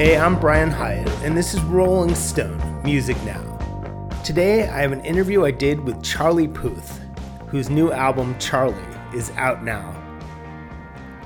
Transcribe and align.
Hey, 0.00 0.16
I'm 0.16 0.40
Brian 0.40 0.70
Hiatt, 0.70 1.10
and 1.22 1.36
this 1.36 1.52
is 1.52 1.60
Rolling 1.64 2.14
Stone 2.14 2.82
Music 2.82 3.22
Now. 3.22 3.58
Today, 4.24 4.66
I 4.66 4.80
have 4.80 4.92
an 4.92 5.04
interview 5.04 5.44
I 5.44 5.50
did 5.50 5.78
with 5.78 6.02
Charlie 6.02 6.48
Puth, 6.48 7.02
whose 7.48 7.68
new 7.68 7.92
album, 7.92 8.34
Charlie, 8.38 8.82
is 9.14 9.30
out 9.32 9.62
now. 9.62 9.94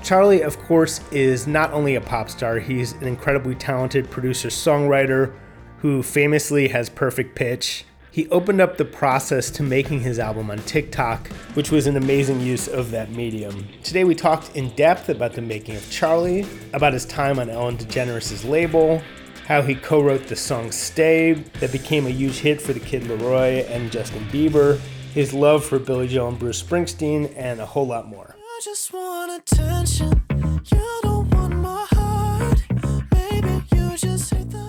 Charlie, 0.03 0.41
of 0.41 0.59
course, 0.59 0.99
is 1.13 1.47
not 1.47 1.71
only 1.71 1.95
a 1.95 2.01
pop 2.01 2.29
star, 2.29 2.59
he's 2.59 2.91
an 2.91 3.07
incredibly 3.07 3.55
talented 3.55 4.11
producer 4.11 4.49
songwriter 4.49 5.33
who 5.77 6.03
famously 6.03 6.67
has 6.67 6.89
perfect 6.89 7.33
pitch. 7.33 7.85
He 8.15 8.29
opened 8.29 8.61
up 8.61 8.77
the 8.77 8.85
process 8.85 9.49
to 9.49 9.61
making 9.61 9.99
his 9.99 10.19
album 10.19 10.49
on 10.49 10.59
TikTok, 10.59 11.27
which 11.53 11.69
was 11.69 11.85
an 11.85 11.97
amazing 11.97 12.39
use 12.39 12.69
of 12.69 12.91
that 12.91 13.11
medium. 13.11 13.67
Today 13.83 14.05
we 14.05 14.15
talked 14.15 14.55
in 14.55 14.69
depth 14.69 15.09
about 15.09 15.33
the 15.33 15.41
making 15.41 15.75
of 15.75 15.91
Charlie, 15.91 16.47
about 16.71 16.93
his 16.93 17.03
time 17.03 17.39
on 17.39 17.49
Ellen 17.49 17.75
DeGeneres' 17.75 18.49
label, 18.49 19.01
how 19.47 19.61
he 19.61 19.75
co-wrote 19.75 20.27
the 20.27 20.35
song 20.37 20.71
Stay 20.71 21.33
that 21.59 21.73
became 21.73 22.07
a 22.07 22.09
huge 22.09 22.37
hit 22.37 22.61
for 22.61 22.71
the 22.71 22.79
Kid 22.79 23.03
LAROI 23.03 23.69
and 23.69 23.91
Justin 23.91 24.23
Bieber, 24.27 24.79
his 25.13 25.33
love 25.33 25.65
for 25.65 25.77
Billy 25.77 26.07
Joel 26.07 26.29
and 26.29 26.39
Bruce 26.39 26.63
Springsteen, 26.63 27.33
and 27.35 27.59
a 27.59 27.65
whole 27.65 27.85
lot 27.85 28.07
more. 28.07 28.37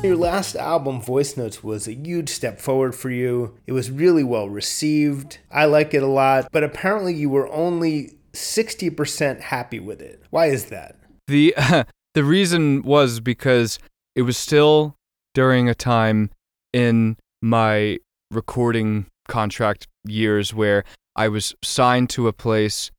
Your 0.02 0.16
last 0.16 0.54
album, 0.54 1.00
Voice 1.00 1.36
Notes, 1.36 1.64
was 1.64 1.88
a 1.88 1.94
huge 1.94 2.28
step 2.28 2.60
forward 2.60 2.94
for 2.94 3.10
you. 3.10 3.58
It 3.66 3.72
was 3.72 3.90
really 3.90 4.22
well 4.22 4.48
received. 4.48 5.38
I 5.50 5.64
like 5.64 5.94
it 5.94 6.02
a 6.02 6.06
lot, 6.06 6.48
but 6.52 6.62
apparently 6.62 7.14
you 7.14 7.28
were 7.28 7.50
only 7.52 8.18
60% 8.32 9.40
happy 9.40 9.80
with 9.80 10.00
it. 10.00 10.22
Why 10.30 10.46
is 10.46 10.66
that? 10.66 10.96
The 11.26 11.54
the 12.14 12.24
reason 12.24 12.82
was 12.82 13.20
because 13.20 13.78
it 14.14 14.22
was 14.22 14.36
still 14.36 14.94
during 15.34 15.68
a 15.68 15.74
time 15.74 16.30
in 16.72 17.16
my 17.42 17.98
recording 18.30 19.06
contract 19.28 19.86
years 20.04 20.54
where 20.54 20.84
I 21.16 21.28
was 21.28 21.54
signed 21.64 22.10
to 22.10 22.28
a 22.28 22.32
place 22.32 22.90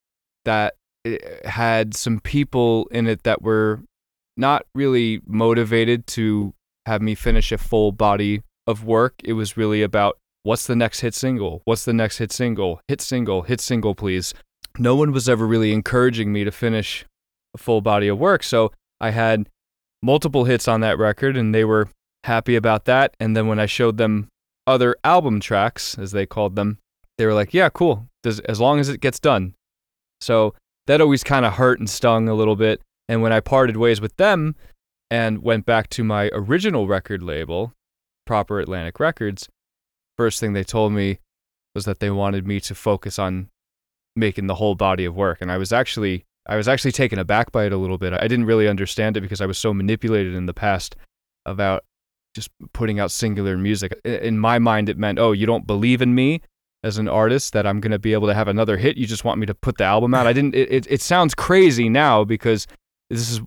that 0.45 0.75
eh, 1.05 1.17
had 1.45 1.95
some 1.95 2.19
people 2.19 2.87
in 2.91 3.07
it 3.07 3.23
that 3.23 3.41
were 3.41 3.81
not 4.35 4.65
really 4.75 5.21
motivated 5.25 6.05
to 6.07 6.53
have 6.87 7.01
me 7.01 7.15
finish 7.15 7.51
a 7.51 7.57
full 7.57 7.91
body 7.91 8.41
of 8.65 8.85
work. 8.85 9.15
It 9.23 9.33
was 9.33 9.57
really 9.57 9.83
about 9.83 10.17
what's 10.43 10.65
the 10.65 10.75
next 10.75 11.01
hit 11.01 11.13
single? 11.13 11.61
What's 11.65 11.83
the 11.83 11.93
next 11.93 12.17
hit 12.17 12.31
single? 12.31 12.79
Hit 12.87 13.01
single, 13.01 13.41
hit 13.41 13.59
single, 13.59 13.93
please. 13.93 14.33
No 14.79 14.95
one 14.95 15.11
was 15.11 15.27
ever 15.27 15.45
really 15.45 15.73
encouraging 15.73 16.31
me 16.31 16.45
to 16.45 16.51
finish 16.51 17.05
a 17.53 17.57
full 17.57 17.81
body 17.81 18.07
of 18.07 18.17
work. 18.17 18.41
So 18.41 18.71
I 19.01 19.09
had 19.09 19.49
multiple 20.01 20.45
hits 20.45 20.67
on 20.67 20.79
that 20.79 20.97
record 20.97 21.35
and 21.35 21.53
they 21.53 21.65
were 21.65 21.89
happy 22.23 22.55
about 22.55 22.85
that. 22.85 23.15
And 23.19 23.35
then 23.35 23.47
when 23.47 23.59
I 23.59 23.65
showed 23.65 23.97
them 23.97 24.29
other 24.65 24.95
album 25.03 25.41
tracks, 25.41 25.97
as 25.97 26.11
they 26.11 26.25
called 26.25 26.55
them, 26.55 26.77
they 27.17 27.25
were 27.25 27.33
like, 27.33 27.53
yeah, 27.53 27.67
cool, 27.67 28.07
Does, 28.23 28.39
as 28.41 28.61
long 28.61 28.79
as 28.79 28.87
it 28.87 29.01
gets 29.01 29.19
done. 29.19 29.55
So 30.21 30.53
that 30.85 31.01
always 31.01 31.23
kind 31.23 31.45
of 31.45 31.53
hurt 31.53 31.79
and 31.79 31.89
stung 31.89 32.29
a 32.29 32.33
little 32.33 32.55
bit. 32.55 32.81
And 33.09 33.21
when 33.21 33.33
I 33.33 33.41
parted 33.41 33.75
ways 33.75 33.99
with 33.99 34.15
them 34.15 34.55
and 35.09 35.41
went 35.41 35.65
back 35.65 35.89
to 35.89 36.03
my 36.03 36.29
original 36.33 36.87
record 36.87 37.23
label, 37.23 37.73
Proper 38.25 38.59
Atlantic 38.59 38.99
Records, 38.99 39.47
first 40.17 40.39
thing 40.39 40.53
they 40.53 40.63
told 40.63 40.93
me 40.93 41.19
was 41.75 41.85
that 41.85 41.99
they 41.99 42.09
wanted 42.09 42.47
me 42.47 42.59
to 42.59 42.75
focus 42.75 43.19
on 43.19 43.49
making 44.15 44.47
the 44.47 44.55
whole 44.55 44.75
body 44.75 45.05
of 45.05 45.15
work. 45.15 45.39
And 45.41 45.51
I 45.51 45.57
was 45.57 45.71
actually 45.71 46.25
I 46.47 46.55
was 46.55 46.67
actually 46.67 46.93
taken 46.93 47.19
aback 47.19 47.51
by 47.51 47.65
it 47.65 47.73
a 47.73 47.77
little 47.77 47.97
bit. 47.97 48.13
I 48.13 48.27
didn't 48.27 48.45
really 48.45 48.67
understand 48.67 49.17
it 49.17 49.21
because 49.21 49.41
I 49.41 49.45
was 49.45 49.57
so 49.57 49.73
manipulated 49.73 50.33
in 50.33 50.45
the 50.45 50.53
past 50.53 50.95
about 51.45 51.83
just 52.33 52.49
putting 52.73 52.99
out 52.99 53.11
singular 53.11 53.57
music. 53.57 53.99
In 54.05 54.39
my 54.39 54.57
mind, 54.57 54.87
it 54.89 54.97
meant, 54.97 55.19
oh, 55.19 55.33
you 55.33 55.45
don't 55.45 55.67
believe 55.67 56.01
in 56.01 56.15
me 56.15 56.41
as 56.83 56.97
an 56.97 57.09
artist 57.09 57.51
that 57.53 57.67
I'm 57.67 57.81
going 57.81 57.91
to 57.91 57.99
be 57.99 58.13
able 58.13 58.27
to 58.27 58.33
have 58.33 58.47
another 58.47 58.77
hit. 58.77 58.95
You 58.95 59.05
just 59.05 59.25
want 59.25 59.39
me 59.39 59.45
to 59.45 59.53
put 59.53 59.77
the 59.77 59.83
album 59.83 60.13
out. 60.13 60.25
I 60.25 60.33
didn't. 60.33 60.55
It, 60.55 60.71
it, 60.71 60.87
it 60.89 61.01
sounds 61.01 61.35
crazy 61.35 61.89
now 61.89 62.23
because 62.23 62.65
this 63.09 63.31
is. 63.31 63.41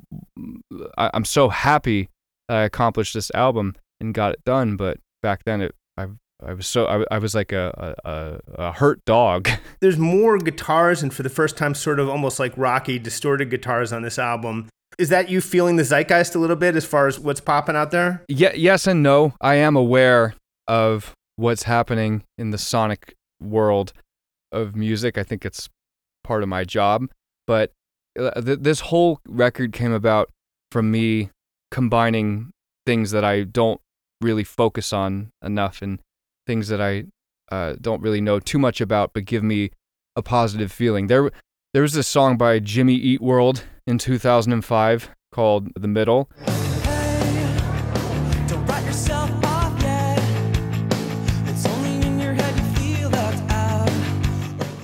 I, 0.96 1.10
I'm 1.14 1.24
so 1.24 1.48
happy 1.48 2.08
that 2.48 2.56
I 2.56 2.62
accomplished 2.64 3.14
this 3.14 3.30
album 3.34 3.74
and 4.00 4.14
got 4.14 4.32
it 4.32 4.44
done. 4.44 4.76
But 4.76 4.98
back 5.22 5.44
then, 5.44 5.60
it 5.60 5.74
I 5.96 6.06
I 6.42 6.54
was 6.54 6.66
so 6.66 6.86
I, 6.86 7.04
I 7.14 7.18
was 7.18 7.34
like 7.34 7.52
a, 7.52 7.96
a 8.04 8.40
a 8.54 8.72
hurt 8.72 9.04
dog. 9.04 9.48
There's 9.80 9.98
more 9.98 10.38
guitars, 10.38 11.02
and 11.02 11.12
for 11.12 11.22
the 11.22 11.30
first 11.30 11.56
time, 11.56 11.74
sort 11.74 12.00
of 12.00 12.08
almost 12.08 12.38
like 12.38 12.52
rocky, 12.56 12.98
distorted 12.98 13.50
guitars 13.50 13.92
on 13.92 14.02
this 14.02 14.18
album. 14.18 14.68
Is 14.98 15.08
that 15.10 15.30
you 15.30 15.40
feeling 15.40 15.76
the 15.76 15.84
zeitgeist 15.84 16.34
a 16.34 16.38
little 16.38 16.56
bit 16.56 16.76
as 16.76 16.84
far 16.84 17.06
as 17.06 17.18
what's 17.18 17.40
popping 17.40 17.76
out 17.76 17.90
there? 17.90 18.24
Yeah, 18.28 18.52
yes 18.54 18.86
and 18.86 19.02
no. 19.02 19.34
I 19.40 19.54
am 19.54 19.76
aware 19.76 20.34
of 20.66 21.14
what's 21.36 21.62
happening 21.62 22.24
in 22.36 22.50
the 22.50 22.58
sonic 22.58 23.14
world 23.40 23.92
of 24.52 24.76
music. 24.76 25.16
I 25.16 25.22
think 25.22 25.44
it's 25.44 25.68
part 26.24 26.42
of 26.42 26.48
my 26.48 26.64
job. 26.64 27.08
But 27.46 27.72
this 28.14 28.80
whole 28.80 29.20
record 29.26 29.72
came 29.72 29.92
about 29.92 30.30
from 30.70 30.90
me 30.90 31.30
combining 31.70 32.50
things 32.86 33.10
that 33.12 33.24
I 33.24 33.44
don't 33.44 33.80
really 34.20 34.44
focus 34.44 34.92
on 34.92 35.30
enough 35.42 35.82
and 35.82 36.00
things 36.46 36.68
that 36.68 36.80
I 36.80 37.04
uh, 37.50 37.76
don't 37.80 38.02
really 38.02 38.20
know 38.20 38.40
too 38.40 38.58
much 38.58 38.80
about, 38.80 39.12
but 39.12 39.24
give 39.24 39.42
me 39.42 39.70
a 40.16 40.22
positive 40.22 40.72
feeling. 40.72 41.06
There, 41.06 41.30
there 41.72 41.82
was 41.82 41.92
this 41.92 42.08
song 42.08 42.36
by 42.36 42.58
Jimmy 42.58 42.94
Eat 42.94 43.20
World 43.20 43.64
in 43.86 43.98
2005 43.98 45.10
called 45.32 45.70
"The 45.74 45.88
Middle." 45.88 46.28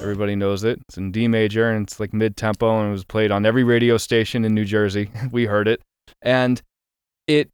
Everybody 0.07 0.37
knows 0.37 0.63
it. 0.63 0.79
It's 0.89 0.97
in 0.97 1.11
D 1.11 1.27
major 1.27 1.69
and 1.69 1.85
it's 1.85 1.99
like 1.99 2.13
mid 2.13 2.37
tempo 2.37 2.79
and 2.79 2.91
it 2.91 2.93
was 2.93 3.03
played 3.03 3.33
on 3.33 3.45
every 3.45 3.65
radio 3.65 3.97
station 3.97 4.45
in 4.45 4.55
New 4.55 4.65
Jersey. 4.65 5.11
we 5.33 5.47
heard 5.47 5.67
it. 5.67 5.83
And 6.23 6.63
it, 7.27 7.51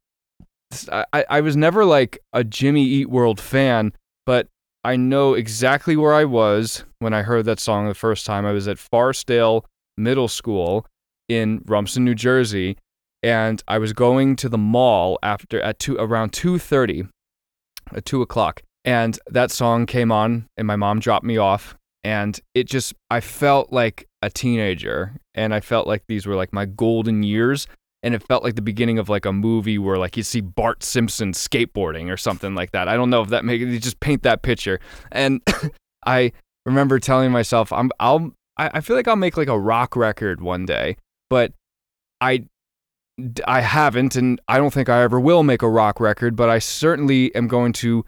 I, 0.91 1.25
I 1.27 1.41
was 1.41 1.57
never 1.57 1.83
like 1.83 2.19
a 2.31 2.43
Jimmy 2.43 2.83
Eat 2.85 3.09
World 3.09 3.39
fan, 3.39 3.91
but 4.27 4.49
I 4.83 4.97
know 4.97 5.33
exactly 5.33 5.97
where 5.97 6.13
I 6.13 6.25
was 6.25 6.85
when 6.99 7.11
I 7.11 7.23
heard 7.23 7.45
that 7.45 7.59
song 7.59 7.87
the 7.87 7.95
first 7.95 8.23
time. 8.23 8.45
I 8.45 8.51
was 8.51 8.67
at 8.67 8.77
Forrestdale 8.77 9.63
Middle 9.97 10.27
School 10.27 10.85
in 11.27 11.63
Rumson, 11.65 12.05
New 12.05 12.13
Jersey, 12.13 12.77
and 13.23 13.63
I 13.67 13.79
was 13.79 13.93
going 13.93 14.35
to 14.35 14.47
the 14.47 14.59
mall 14.59 15.17
after 15.23 15.59
at 15.59 15.79
two 15.79 15.95
around 15.97 16.33
two 16.33 16.59
thirty, 16.59 17.07
at 17.95 18.05
two 18.05 18.21
o'clock, 18.21 18.61
and 18.85 19.17
that 19.27 19.49
song 19.49 19.87
came 19.87 20.11
on, 20.11 20.45
and 20.55 20.67
my 20.67 20.75
mom 20.75 20.99
dropped 20.99 21.25
me 21.25 21.37
off, 21.37 21.75
and 22.03 22.39
it 22.53 22.67
just 22.67 22.93
I 23.09 23.19
felt 23.19 23.71
like 23.71 24.07
a 24.21 24.29
teenager, 24.29 25.13
and 25.35 25.53
I 25.53 25.59
felt 25.59 25.87
like 25.87 26.03
these 26.07 26.25
were 26.25 26.35
like 26.35 26.53
my 26.53 26.65
golden 26.65 27.23
years. 27.23 27.67
And 28.05 28.13
it 28.13 28.21
felt 28.27 28.43
like 28.43 28.55
the 28.55 28.61
beginning 28.61 28.99
of 28.99 29.07
like 29.07 29.23
a 29.23 29.31
movie 29.31 29.77
where 29.77 29.97
like 29.97 30.17
you 30.17 30.23
see 30.23 30.41
Bart 30.41 30.83
Simpson 30.83 31.31
skateboarding 31.31 32.11
or 32.11 32.17
something 32.17 32.53
like 32.53 32.71
that. 32.71 32.89
I 32.89 32.97
don't 32.97 33.09
know 33.09 33.21
if 33.21 33.29
that 33.29 33.45
make 33.45 33.61
you 33.61 33.79
just 33.79 34.01
paint 34.01 34.23
that 34.23 34.41
picture. 34.41 34.81
And 35.13 35.41
I 36.05 36.33
remember 36.65 36.99
telling 36.99 37.31
myself, 37.31 37.71
I'm 37.71 37.91
I'll 38.01 38.33
I 38.57 38.71
I 38.73 38.81
feel 38.81 38.97
like 38.97 39.07
I'll 39.07 39.15
make 39.15 39.37
like 39.37 39.47
a 39.47 39.57
rock 39.57 39.95
record 39.95 40.41
one 40.41 40.65
day, 40.65 40.97
but 41.29 41.53
I 42.19 42.43
I 43.45 43.61
haven't, 43.61 44.15
and 44.15 44.41
I 44.47 44.57
don't 44.57 44.73
think 44.73 44.89
I 44.89 45.03
ever 45.03 45.19
will 45.19 45.43
make 45.43 45.61
a 45.61 45.69
rock 45.69 45.99
record, 45.99 46.35
but 46.35 46.49
I 46.49 46.59
certainly 46.59 47.33
am 47.35 47.47
going 47.47 47.73
to 47.73 48.03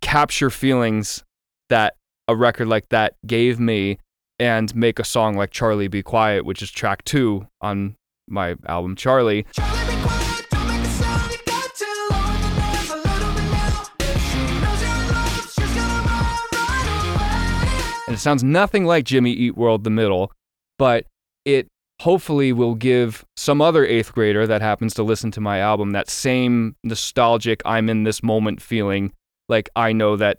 capture 0.00 0.48
feelings 0.48 1.24
that 1.68 1.97
a 2.28 2.36
record 2.36 2.68
like 2.68 2.90
that 2.90 3.16
gave 3.26 3.58
me 3.58 3.98
and 4.38 4.74
make 4.76 4.98
a 4.98 5.04
song 5.04 5.36
like 5.36 5.50
Charlie 5.50 5.88
Be 5.88 6.02
Quiet, 6.02 6.44
which 6.44 6.62
is 6.62 6.70
track 6.70 7.02
two 7.04 7.48
on 7.60 7.96
my 8.28 8.54
album 8.66 8.94
Charlie. 8.94 9.46
Charlie, 9.52 9.96
be 9.96 10.02
quiet, 10.02 10.46
don't 10.50 10.68
make 10.68 10.82
a 10.82 10.90
sound. 10.90 11.32
You 11.32 11.38
got 11.46 11.74
too 11.74 12.08
long 12.10 12.36
to 12.36 12.50
live 12.60 12.90
a 12.90 12.96
little 12.96 13.34
bit 13.34 13.50
now. 13.50 13.82
She 14.18 14.38
knows 14.60 14.82
your 14.82 15.12
love, 15.12 15.52
she's 15.56 15.74
gonna 15.74 16.06
run 16.06 16.46
right 16.52 17.16
away. 17.16 18.04
And 18.06 18.14
it 18.14 18.20
sounds 18.20 18.44
nothing 18.44 18.84
like 18.84 19.04
Jimmy 19.04 19.32
Eat 19.32 19.56
World 19.56 19.84
The 19.84 19.90
Middle, 19.90 20.30
but 20.78 21.06
it 21.46 21.66
hopefully 22.02 22.52
will 22.52 22.74
give 22.74 23.24
some 23.36 23.60
other 23.60 23.84
eighth 23.84 24.12
grader 24.12 24.46
that 24.46 24.60
happens 24.60 24.94
to 24.94 25.02
listen 25.02 25.30
to 25.32 25.40
my 25.40 25.58
album 25.58 25.92
that 25.92 26.08
same 26.08 26.76
nostalgic 26.84 27.60
I'm 27.64 27.88
in 27.88 28.04
this 28.04 28.22
moment 28.22 28.62
feeling 28.62 29.12
like 29.48 29.68
I 29.74 29.92
know 29.92 30.14
that 30.16 30.38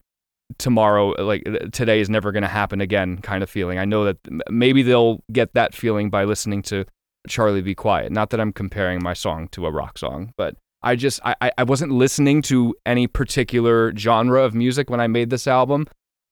tomorrow 0.57 1.09
like 1.23 1.43
today 1.71 1.99
is 1.99 2.09
never 2.09 2.31
going 2.31 2.41
to 2.43 2.49
happen 2.49 2.81
again 2.81 3.17
kind 3.19 3.43
of 3.43 3.49
feeling. 3.49 3.77
I 3.77 3.85
know 3.85 4.05
that 4.05 4.17
maybe 4.49 4.81
they'll 4.81 5.23
get 5.31 5.53
that 5.53 5.73
feeling 5.75 6.09
by 6.09 6.23
listening 6.23 6.61
to 6.63 6.85
Charlie 7.27 7.61
Be 7.61 7.75
Quiet. 7.75 8.11
Not 8.11 8.29
that 8.31 8.39
I'm 8.39 8.51
comparing 8.53 9.03
my 9.03 9.13
song 9.13 9.47
to 9.49 9.65
a 9.65 9.71
rock 9.71 9.97
song, 9.97 10.33
but 10.37 10.55
I 10.81 10.95
just 10.95 11.19
I, 11.23 11.51
I- 11.57 11.63
wasn't 11.63 11.91
listening 11.91 12.41
to 12.43 12.73
any 12.85 13.05
particular 13.07 13.93
genre 13.95 14.41
of 14.43 14.53
music 14.55 14.89
when 14.89 14.99
I 15.01 15.07
made 15.07 15.29
this 15.29 15.45
album. 15.47 15.87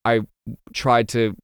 I 0.05 0.21
tried 0.73 1.09
to 1.09 1.35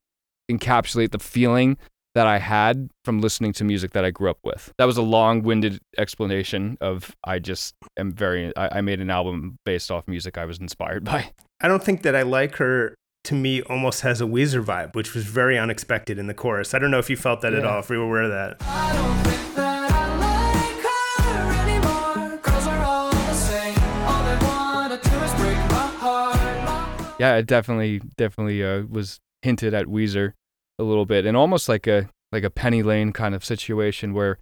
encapsulate 0.50 1.10
the 1.10 1.18
feeling 1.18 1.76
that 2.14 2.26
I 2.26 2.38
had 2.38 2.90
from 3.04 3.20
listening 3.20 3.52
to 3.54 3.64
music 3.64 3.90
that 3.92 4.04
I 4.04 4.10
grew 4.10 4.30
up 4.30 4.38
with. 4.44 4.72
That 4.78 4.84
was 4.84 4.96
a 4.96 5.02
long-winded 5.02 5.80
explanation 5.98 6.78
of 6.80 7.14
I 7.24 7.38
just 7.40 7.74
am 7.98 8.12
very 8.12 8.56
I, 8.56 8.78
I 8.78 8.80
made 8.80 9.00
an 9.00 9.10
album 9.10 9.58
based 9.64 9.90
off 9.90 10.06
music 10.06 10.38
I 10.38 10.44
was 10.44 10.58
inspired 10.58 11.04
by. 11.04 11.30
I 11.60 11.68
don't 11.68 11.82
think 11.82 12.02
that 12.02 12.14
I 12.14 12.22
like 12.22 12.56
her. 12.56 12.94
To 13.24 13.34
me, 13.34 13.62
almost 13.62 14.02
has 14.02 14.20
a 14.20 14.24
Weezer 14.24 14.62
vibe, 14.62 14.94
which 14.94 15.14
was 15.14 15.24
very 15.24 15.58
unexpected 15.58 16.18
in 16.18 16.26
the 16.26 16.34
chorus. 16.34 16.74
I 16.74 16.78
don't 16.78 16.90
know 16.90 16.98
if 16.98 17.08
you 17.08 17.16
felt 17.16 17.40
that 17.40 17.54
at 17.54 17.64
all. 17.64 17.78
If 17.80 17.88
you 17.88 17.96
were 17.96 18.04
aware 18.04 18.22
of 18.24 18.30
that. 18.30 18.56
I 18.60 18.92
don't 18.92 19.32
think 19.32 19.54
that 19.54 19.90
I 19.90 20.18
like 20.18 20.82
her 21.24 21.62
anymore. 21.62 22.36
Girls 22.42 22.66
are 22.66 22.84
all 22.84 23.10
the 23.10 23.32
same. 23.32 23.78
All 24.04 24.24
they 24.24 24.44
wanna 24.44 24.98
do 24.98 25.10
is 25.24 25.34
break 25.36 25.56
my 25.70 25.86
heart. 25.96 27.14
yeah, 27.18 27.36
it 27.36 27.46
definitely 27.46 28.02
definitely 28.18 28.62
uh, 28.62 28.82
was 28.90 29.20
hinted 29.40 29.72
at 29.72 29.86
Weezer 29.86 30.34
a 30.78 30.82
little 30.82 31.06
bit, 31.06 31.26
and 31.26 31.36
almost 31.36 31.68
like 31.68 31.86
a 31.86 32.08
like 32.32 32.44
a 32.44 32.50
Penny 32.50 32.82
Lane 32.82 33.12
kind 33.12 33.34
of 33.34 33.44
situation 33.44 34.12
where 34.12 34.38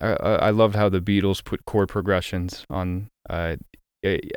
I, 0.00 0.12
I 0.12 0.50
loved 0.50 0.74
how 0.74 0.88
the 0.88 1.00
Beatles 1.00 1.44
put 1.44 1.64
chord 1.64 1.88
progressions 1.88 2.66
on 2.68 3.08
uh, 3.30 3.56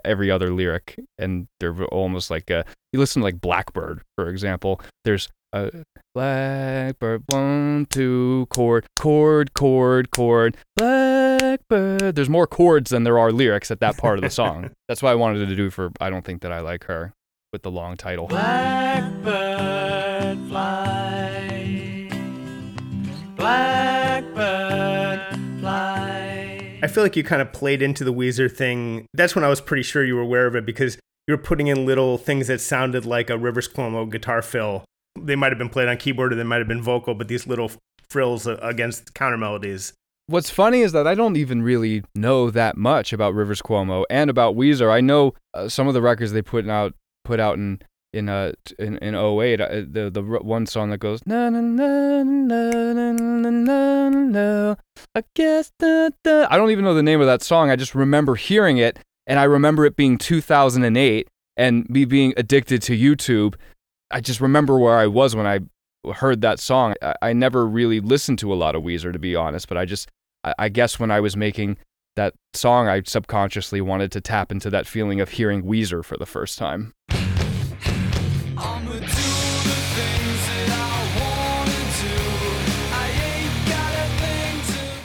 every 0.06 0.32
other 0.32 0.54
lyric, 0.54 1.00
and 1.18 1.48
they're 1.60 1.86
almost 1.86 2.30
like 2.30 2.50
uh 2.52 2.64
you 2.94 3.00
listen 3.00 3.22
to 3.22 3.26
like 3.26 3.42
Blackbird, 3.42 4.02
for 4.16 4.30
example. 4.30 4.80
There's 5.04 5.30
a 5.54 5.72
Blackbird 6.14 7.24
one 7.28 7.88
two 7.90 8.48
chord 8.50 8.86
chord 8.98 9.54
chord 9.54 10.12
chord 10.12 10.58
Blackbird. 10.76 12.16
There's 12.16 12.30
more 12.30 12.48
chords 12.48 12.92
than 12.92 13.04
there 13.04 13.20
are 13.20 13.32
lyrics 13.32 13.72
at 13.72 13.80
that 13.80 13.98
part 13.98 14.18
of 14.18 14.24
the 14.24 14.30
song. 14.30 14.72
That's 14.88 15.02
why 15.02 15.12
I 15.12 15.16
wanted 15.16 15.48
to 15.48 15.56
do 15.56 15.70
for 15.70 15.92
I 16.00 16.10
don't 16.10 16.26
think 16.26 16.42
that 16.42 16.52
I 16.52 16.60
like 16.60 16.86
her 16.86 17.14
with 17.52 17.64
the 17.64 17.72
long 17.72 17.96
title. 17.98 18.28
Blackbird 18.28 19.28
fly. 20.50 22.10
Blackbird 23.36 25.20
fly. 25.60 26.80
I 26.84 26.88
feel 26.88 27.04
like 27.04 27.16
you 27.16 27.24
kind 27.24 27.42
of 27.42 27.54
played 27.54 27.82
into 27.82 28.04
the 28.04 28.14
Weezer 28.14 28.52
thing. 28.52 29.06
That's 29.14 29.36
when 29.36 29.44
I 29.44 29.50
was 29.50 29.62
pretty 29.62 29.84
sure 29.84 30.04
you 30.04 30.16
were 30.16 30.22
aware 30.22 30.48
of 30.48 30.56
it 30.56 30.66
because 30.66 30.98
you 31.28 31.34
were 31.34 31.42
putting 31.42 31.68
in 31.68 31.86
little 31.86 32.18
things 32.18 32.48
that 32.48 32.62
sounded 32.62 33.06
like 33.06 33.30
a 33.30 33.38
Rivers 33.38 33.68
Cuomo 33.68 34.10
guitar 34.10 34.42
fill. 34.42 34.86
They 35.20 35.36
might 35.36 35.52
have 35.52 35.58
been 35.58 35.70
played 35.70 35.88
on 35.88 35.98
keyboard 35.98 36.34
or 36.34 36.36
they 36.36 36.44
might 36.44 36.60
have 36.60 36.68
been 36.68 36.82
vocal, 36.82 37.16
but 37.16 37.28
these 37.28 37.48
little 37.48 37.72
frills 38.10 38.48
against 38.48 39.14
counter 39.14 39.38
melodies. 39.38 39.94
What's 40.28 40.50
funny 40.50 40.82
is 40.82 40.92
that 40.92 41.08
I 41.08 41.16
don't 41.16 41.38
even 41.38 41.64
really 41.64 42.04
know 42.14 42.52
that 42.52 42.76
much 42.76 43.14
about 43.14 43.34
Rivers 43.34 43.62
Cuomo 43.62 44.04
and 44.10 44.30
about 44.30 44.56
Weezer. 44.56 44.92
I 44.92 45.00
know 45.00 45.34
uh, 45.54 45.70
some 45.70 45.88
of 45.88 45.94
the 45.94 46.02
records 46.02 46.34
they 46.34 46.42
put 46.42 46.68
out 46.68 46.94
put 47.28 47.40
out 47.42 47.56
in 47.58 47.82
in 48.14 48.30
uh 48.30 48.54
in, 48.80 48.98
in 49.00 49.14
08 49.14 49.60
uh, 49.60 49.68
the 49.68 50.10
the 50.10 50.22
one 50.22 50.66
song 50.66 50.90
that 50.92 51.00
goes 51.00 51.20
na 51.26 51.50
na 51.50 51.60
na 51.60 52.24
na 52.24 52.72
na 52.94 53.12
na 53.12 53.50
na 53.50 54.10
na 54.10 54.76
I 55.14 55.24
guess 55.36 55.72
da, 55.78 56.10
da. 56.24 56.48
I 56.50 56.58
don't 56.58 56.72
even 56.72 56.86
know 56.86 56.94
the 56.94 57.04
name 57.04 57.20
of 57.20 57.28
that 57.28 57.44
song. 57.44 57.70
I 57.70 57.76
just 57.76 57.94
remember 57.94 58.36
hearing 58.36 58.78
it 58.78 58.98
and 59.28 59.40
I 59.40 59.44
remember 59.44 59.86
it 59.86 59.98
being 59.98 60.18
2008 60.18 61.28
and 61.58 61.90
me 61.90 62.06
being 62.06 62.34
addicted 62.38 62.82
to 62.84 62.98
YouTube. 62.98 63.56
I 64.10 64.22
just 64.22 64.40
remember 64.40 64.80
where 64.80 64.98
I 64.98 65.08
was 65.08 65.36
when 65.36 65.46
I 65.46 65.60
heard 66.14 66.40
that 66.42 66.60
song. 66.60 66.96
I, 67.02 67.16
I 67.22 67.34
never 67.34 67.68
really 67.68 68.00
listened 68.00 68.40
to 68.40 68.54
a 68.54 68.56
lot 68.56 68.76
of 68.76 68.84
Weezer 68.84 69.12
to 69.12 69.20
be 69.20 69.36
honest, 69.36 69.68
but 69.68 69.78
I 69.78 69.84
just 69.84 70.10
I, 70.46 70.54
I 70.58 70.70
guess 70.70 70.98
when 70.98 71.12
I 71.12 71.20
was 71.20 71.36
making 71.36 71.78
that 72.16 72.34
song, 72.54 72.88
I 72.88 73.02
subconsciously 73.06 73.80
wanted 73.82 74.12
to 74.12 74.22
tap 74.22 74.52
into 74.52 74.70
that 74.72 74.88
feeling 74.88 75.22
of 75.22 75.30
hearing 75.30 75.64
Weezer 75.64 76.04
for 76.04 76.18
the 76.18 76.26
first 76.26 76.58
time. 76.58 76.94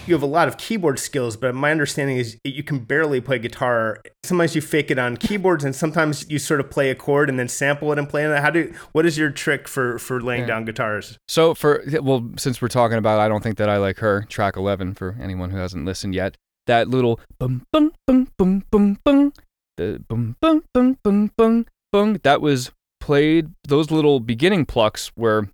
You 0.04 0.14
have 0.14 0.22
a 0.22 0.26
lot 0.26 0.48
of 0.48 0.56
keyboard 0.56 0.98
skills, 0.98 1.36
but 1.36 1.54
my 1.54 1.70
understanding 1.70 2.16
is 2.16 2.36
you 2.42 2.64
can 2.64 2.80
barely 2.80 3.20
play 3.20 3.38
guitar. 3.38 4.00
Sometimes 4.24 4.56
you 4.56 4.60
fake 4.60 4.90
it 4.90 4.98
on 4.98 5.16
keyboards, 5.16 5.62
and 5.62 5.76
sometimes 5.76 6.28
you 6.28 6.40
sort 6.40 6.58
of 6.58 6.70
play 6.70 6.90
a 6.90 6.96
chord 6.96 7.28
and 7.28 7.38
then 7.38 7.46
sample 7.46 7.92
it 7.92 7.98
and 8.00 8.08
play 8.08 8.24
it. 8.24 8.40
How 8.40 8.50
do? 8.50 8.74
What 8.90 9.06
is 9.06 9.16
your 9.16 9.30
trick 9.30 9.68
for 9.68 10.00
for 10.00 10.20
laying 10.20 10.40
Yeah. 10.42 10.46
down 10.48 10.64
guitars? 10.64 11.18
So 11.28 11.54
for 11.54 11.84
well, 12.00 12.28
since 12.36 12.60
we're 12.60 12.66
talking 12.66 12.98
about, 12.98 13.20
I 13.20 13.28
don't 13.28 13.44
think 13.44 13.58
that 13.58 13.68
I 13.68 13.76
like 13.76 13.98
her. 13.98 14.26
Track 14.28 14.56
eleven 14.56 14.92
for 14.94 15.16
anyone 15.20 15.50
who 15.50 15.58
hasn't 15.58 15.84
listened 15.84 16.16
yet. 16.16 16.36
That 16.66 16.88
little 16.88 17.20
bum 17.38 17.64
bum 17.72 17.92
bum 18.08 18.26
bum 18.36 18.64
bum 18.72 18.98
bum, 19.04 19.32
the 19.76 20.02
bum 20.08 20.36
bum 20.40 20.64
bum 20.74 20.98
bum 21.04 21.30
bum 21.36 21.66
bum. 21.92 22.18
That 22.24 22.40
was 22.40 22.72
played. 23.00 23.50
Those 23.68 23.92
little 23.92 24.18
beginning 24.18 24.66
plucks 24.66 25.12
were 25.16 25.46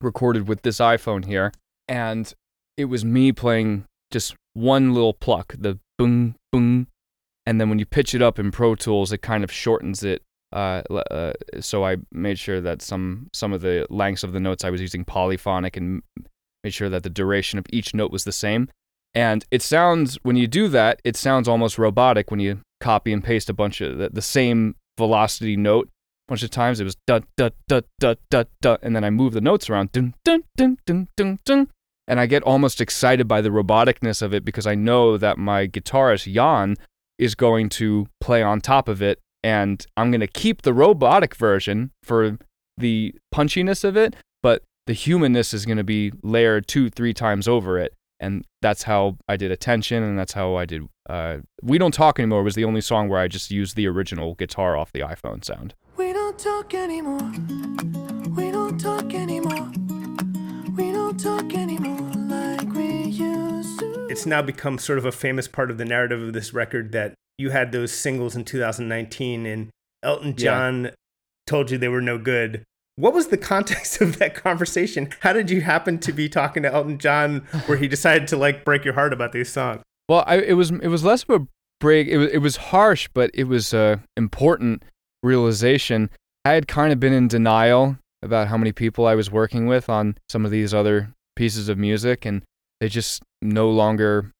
recorded 0.00 0.48
with 0.48 0.62
this 0.62 0.78
iPhone 0.78 1.24
here, 1.24 1.52
and 1.86 2.34
it 2.76 2.86
was 2.86 3.04
me 3.04 3.32
playing 3.32 3.84
just 4.10 4.34
one 4.54 4.94
little 4.94 5.14
pluck, 5.14 5.54
the 5.58 5.78
boom 5.98 6.36
boom, 6.52 6.88
and 7.44 7.60
then 7.60 7.68
when 7.68 7.78
you 7.78 7.86
pitch 7.86 8.14
it 8.14 8.22
up 8.22 8.38
in 8.38 8.50
Pro 8.50 8.74
Tools, 8.74 9.12
it 9.12 9.22
kind 9.22 9.44
of 9.44 9.52
shortens 9.52 10.02
it. 10.02 10.22
Uh, 10.52 10.82
uh, 11.10 11.32
so 11.60 11.84
I 11.84 11.96
made 12.12 12.38
sure 12.38 12.60
that 12.60 12.82
some 12.82 13.28
some 13.32 13.52
of 13.52 13.60
the 13.60 13.86
lengths 13.90 14.24
of 14.24 14.32
the 14.32 14.40
notes 14.40 14.64
I 14.64 14.70
was 14.70 14.80
using 14.80 15.04
polyphonic 15.04 15.76
and 15.76 16.02
made 16.64 16.74
sure 16.74 16.88
that 16.88 17.02
the 17.02 17.10
duration 17.10 17.58
of 17.58 17.66
each 17.70 17.94
note 17.94 18.10
was 18.10 18.24
the 18.24 18.32
same. 18.32 18.68
And 19.14 19.44
it 19.50 19.62
sounds 19.62 20.18
when 20.22 20.36
you 20.36 20.46
do 20.46 20.68
that, 20.68 21.00
it 21.04 21.16
sounds 21.16 21.48
almost 21.48 21.78
robotic 21.78 22.30
when 22.30 22.40
you 22.40 22.60
copy 22.80 23.12
and 23.12 23.24
paste 23.24 23.48
a 23.48 23.54
bunch 23.54 23.80
of 23.80 23.98
the, 23.98 24.10
the 24.10 24.22
same 24.22 24.76
velocity 24.98 25.56
note 25.56 25.88
a 26.28 26.32
bunch 26.32 26.42
of 26.42 26.50
times. 26.50 26.80
It 26.80 26.84
was 26.84 26.96
da 27.06 27.20
da 27.36 27.50
da 27.68 27.80
da 27.98 28.14
da 28.30 28.44
da, 28.60 28.76
and 28.82 28.94
then 28.94 29.04
I 29.04 29.10
move 29.10 29.32
the 29.32 29.40
notes 29.40 29.70
around 29.70 29.92
dun 29.92 30.14
dun 30.24 30.42
dun 30.56 30.78
dun 30.86 31.08
dun 31.16 31.38
dun, 31.44 31.68
and 32.08 32.20
I 32.20 32.26
get 32.26 32.42
almost 32.42 32.80
excited 32.80 33.26
by 33.26 33.40
the 33.40 33.50
roboticness 33.50 34.22
of 34.22 34.32
it 34.32 34.44
because 34.44 34.66
I 34.66 34.74
know 34.74 35.16
that 35.16 35.38
my 35.38 35.66
guitarist 35.66 36.32
Jan 36.32 36.76
is 37.18 37.34
going 37.34 37.68
to 37.70 38.06
play 38.20 38.42
on 38.42 38.60
top 38.60 38.88
of 38.88 39.02
it, 39.02 39.20
and 39.42 39.84
I'm 39.96 40.10
gonna 40.10 40.26
keep 40.26 40.62
the 40.62 40.74
robotic 40.74 41.34
version 41.34 41.90
for 42.02 42.38
the 42.76 43.14
punchiness 43.34 43.84
of 43.84 43.96
it, 43.96 44.14
but 44.42 44.62
the 44.86 44.92
humanness 44.92 45.54
is 45.54 45.66
gonna 45.66 45.84
be 45.84 46.12
layered 46.22 46.66
two, 46.66 46.90
three 46.90 47.14
times 47.14 47.48
over 47.48 47.78
it. 47.78 47.94
And 48.18 48.46
that's 48.62 48.84
how 48.84 49.18
I 49.28 49.36
did 49.36 49.50
Attention, 49.50 50.02
and 50.02 50.18
that's 50.18 50.32
how 50.32 50.54
I 50.54 50.64
did 50.64 50.88
uh, 51.08 51.38
We 51.62 51.76
Don't 51.76 51.92
Talk 51.92 52.18
Anymore 52.18 52.42
was 52.42 52.54
the 52.54 52.64
only 52.64 52.80
song 52.80 53.08
where 53.08 53.20
I 53.20 53.28
just 53.28 53.50
used 53.50 53.76
the 53.76 53.86
original 53.86 54.34
guitar 54.34 54.74
off 54.76 54.90
the 54.92 55.00
iPhone 55.00 55.44
sound. 55.44 55.74
We 55.98 56.14
don't 56.14 56.38
talk 56.38 56.72
anymore. 56.72 57.30
We 58.34 58.50
don't 58.50 58.78
talk 58.78 59.12
anymore. 59.12 59.70
We 60.76 60.92
don't 60.92 61.18
talk 61.20 61.52
anymore 61.52 61.65
It's 64.16 64.24
now 64.24 64.40
become 64.40 64.78
sort 64.78 64.96
of 64.96 65.04
a 65.04 65.12
famous 65.12 65.46
part 65.46 65.70
of 65.70 65.76
the 65.76 65.84
narrative 65.84 66.22
of 66.22 66.32
this 66.32 66.54
record 66.54 66.92
that 66.92 67.12
you 67.36 67.50
had 67.50 67.70
those 67.70 67.92
singles 67.92 68.34
in 68.34 68.46
2019, 68.46 69.44
and 69.44 69.68
Elton 70.02 70.28
Yeah. 70.28 70.34
John 70.36 70.90
told 71.46 71.70
you 71.70 71.76
they 71.76 71.88
were 71.88 72.00
no 72.00 72.16
good. 72.16 72.64
What 72.94 73.12
was 73.12 73.26
the 73.26 73.36
context 73.36 74.00
of 74.00 74.18
that 74.18 74.34
conversation? 74.34 75.10
How 75.20 75.34
did 75.34 75.50
you 75.50 75.60
happen 75.60 75.98
to 75.98 76.14
be 76.14 76.30
talking 76.30 76.62
to 76.62 76.72
Elton 76.72 76.96
John 76.96 77.40
where 77.66 77.76
he 77.76 77.88
decided 77.88 78.26
to 78.28 78.38
like 78.38 78.64
break 78.64 78.86
your 78.86 78.94
heart 78.94 79.12
about 79.12 79.32
these 79.32 79.50
songs? 79.52 79.82
Well, 80.08 80.24
I, 80.26 80.36
it 80.36 80.54
was 80.54 80.70
it 80.70 80.88
was 80.88 81.04
less 81.04 81.22
of 81.28 81.42
a 81.42 81.46
break. 81.78 82.08
It 82.08 82.16
was 82.16 82.30
it 82.30 82.38
was 82.38 82.56
harsh, 82.56 83.10
but 83.12 83.30
it 83.34 83.44
was 83.44 83.74
a 83.74 84.02
important 84.16 84.82
realization. 85.22 86.08
I 86.46 86.52
had 86.52 86.66
kind 86.68 86.90
of 86.90 86.98
been 86.98 87.12
in 87.12 87.28
denial 87.28 87.98
about 88.22 88.48
how 88.48 88.56
many 88.56 88.72
people 88.72 89.06
I 89.06 89.14
was 89.14 89.30
working 89.30 89.66
with 89.66 89.90
on 89.90 90.16
some 90.30 90.46
of 90.46 90.50
these 90.50 90.72
other 90.72 91.12
pieces 91.36 91.68
of 91.68 91.76
music, 91.76 92.24
and 92.24 92.40
they 92.80 92.88
just 92.88 93.22
no 93.42 93.68
longer. 93.70 94.32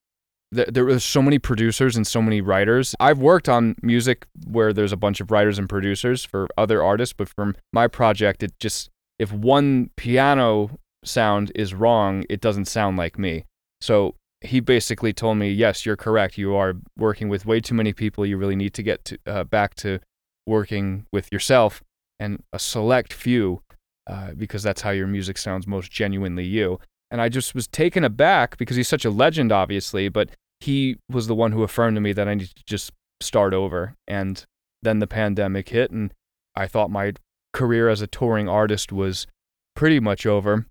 There, 0.53 0.85
were 0.85 1.01
so 1.01 1.21
many 1.21 1.41
producers 1.41 1.97
and 1.97 2.07
so 2.07 2.23
many 2.23 2.41
writers. 2.41 2.95
I've 3.01 3.19
worked 3.19 3.49
on 3.49 3.75
music 3.83 4.27
where 4.47 4.73
there's 4.73 4.93
a 4.93 4.97
bunch 4.97 5.21
of 5.21 5.33
writers 5.33 5.59
and 5.59 5.69
producers 5.69 6.25
for 6.25 6.47
other 6.57 6.83
artists, 6.83 7.13
but 7.13 7.29
from 7.29 7.57
my 7.73 7.89
project, 7.89 8.45
it 8.45 8.53
just 8.61 8.89
if 9.19 9.33
one 9.33 9.91
piano 9.97 10.79
sound 11.05 11.51
is 11.55 11.75
wrong, 11.75 12.25
it 12.31 12.41
doesn't 12.41 12.67
sound 12.67 12.97
like 12.97 13.19
me. 13.19 13.45
So 13.81 14.15
he 14.41 14.61
basically 14.61 15.13
told 15.13 15.37
me, 15.39 15.51
"Yes, 15.51 15.85
you're 15.85 15.97
correct. 15.97 16.39
You 16.39 16.55
are 16.55 16.75
working 16.97 17.29
with 17.29 17.45
way 17.45 17.61
too 17.61 17.75
many 17.75 17.93
people. 17.93 18.25
You 18.25 18.37
really 18.37 18.57
need 18.57 18.75
to 18.75 18.83
get 18.83 19.05
to, 19.07 19.19
uh, 19.27 19.45
back 19.45 19.75
to 19.77 19.99
working 20.47 21.07
with 21.13 21.31
yourself 21.33 21.83
and 22.21 22.43
a 22.53 22.59
select 22.59 23.13
few, 23.13 23.63
uh, 24.07 24.33
because 24.35 24.63
that's 24.63 24.83
how 24.83 24.91
your 24.91 25.09
music 25.09 25.39
sounds 25.39 25.67
most 25.67 25.91
genuinely 25.91 26.45
you." 26.45 26.79
And 27.11 27.21
I 27.21 27.29
just 27.29 27.55
was 27.55 27.69
taken 27.69 28.05
aback 28.05 28.57
because 28.57 28.77
he's 28.77 28.89
such 28.89 29.05
a 29.05 29.11
legend, 29.11 29.53
obviously, 29.53 30.09
but 30.09 30.31
he 30.61 30.97
was 31.11 31.27
the 31.27 31.35
one 31.35 31.53
who 31.53 31.63
affirmed 31.63 31.97
to 31.97 32.01
me 32.01 32.13
that 32.13 32.29
I 32.29 32.35
need 32.35 32.49
to 32.49 32.65
just 32.65 32.93
start 33.21 33.55
over. 33.55 33.95
And 34.09 34.45
then 34.83 34.99
the 34.99 35.07
pandemic 35.07 35.69
hit, 35.69 35.91
and 35.91 36.13
I 36.55 36.67
thought 36.67 36.91
my 36.91 37.13
career 37.53 37.89
as 37.89 38.01
a 38.03 38.07
touring 38.07 38.49
artist 38.49 38.93
was 38.93 39.27
pretty 39.75 40.01
much 40.01 40.27
over. 40.27 40.67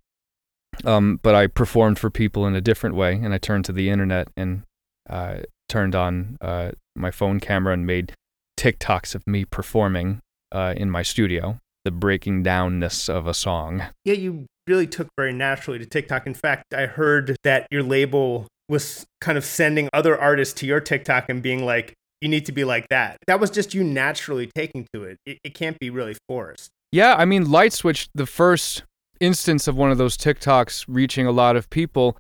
Um, 0.84 1.20
but 1.24 1.36
I 1.36 1.48
performed 1.48 2.00
for 2.00 2.10
people 2.10 2.46
in 2.46 2.56
a 2.56 2.62
different 2.62 2.96
way, 2.96 3.13
and 3.13 3.34
I 3.34 3.38
turned 3.38 3.65
to 3.65 3.72
the 3.72 3.89
internet 3.89 4.27
and 4.36 4.63
uh, 5.10 5.38
turned 5.70 5.96
on 5.96 6.38
uh, 6.42 6.72
my 6.96 7.12
phone 7.12 7.39
camera 7.39 7.74
and 7.74 7.86
made 7.86 8.13
TikToks 8.58 9.15
of 9.15 9.25
me 9.25 9.46
performing 9.46 10.20
uh, 10.51 10.74
in 10.75 10.89
my 10.89 11.01
studio, 11.01 11.60
the 11.86 11.92
breaking 11.92 12.44
downness 12.44 13.08
of 13.08 13.27
a 13.27 13.34
song. 13.34 13.84
Yeah, 14.04 14.15
you 14.15 14.48
really 14.68 14.88
took 14.88 15.08
very 15.15 15.32
naturally 15.32 15.80
to 15.80 15.86
TikTok. 15.86 16.27
In 16.27 16.34
fact, 16.34 16.74
I 16.74 16.88
heard 16.88 17.38
that 17.44 17.68
your 17.72 17.84
label 17.84 18.48
was 18.68 19.06
kind 19.22 19.38
of 19.38 19.46
sending 19.46 19.88
other 19.94 20.20
artists 20.20 20.54
to 20.56 20.65
your 20.65 20.82
TikTok 20.82 21.30
and 21.30 21.42
being 21.42 21.63
like, 21.63 21.94
you 22.22 22.27
need 22.27 22.48
to 22.48 22.51
be 22.51 22.63
like 22.63 22.89
that. 22.89 23.18
That 23.27 23.39
was 23.39 23.51
just 23.51 23.74
you 23.74 23.84
naturally 23.84 24.50
taking 24.56 24.88
to 24.94 25.04
it. 25.04 25.18
It, 25.25 25.38
it 25.44 25.54
can't 25.54 25.77
be 25.80 25.92
really 25.92 26.15
forced. 26.27 26.72
Yeah, 26.92 27.15
I 27.15 27.25
mean, 27.25 27.51
Light 27.51 27.74
Switch, 27.74 28.10
the 28.15 28.25
first 28.25 28.84
instance 29.20 29.68
of 29.68 29.77
one 29.77 29.92
of 29.92 29.98
those 29.98 30.18
TikToks 30.18 30.86
reaching 30.88 31.27
a 31.27 31.32
lot 31.32 31.56
of 31.56 31.70
people, 31.70 32.18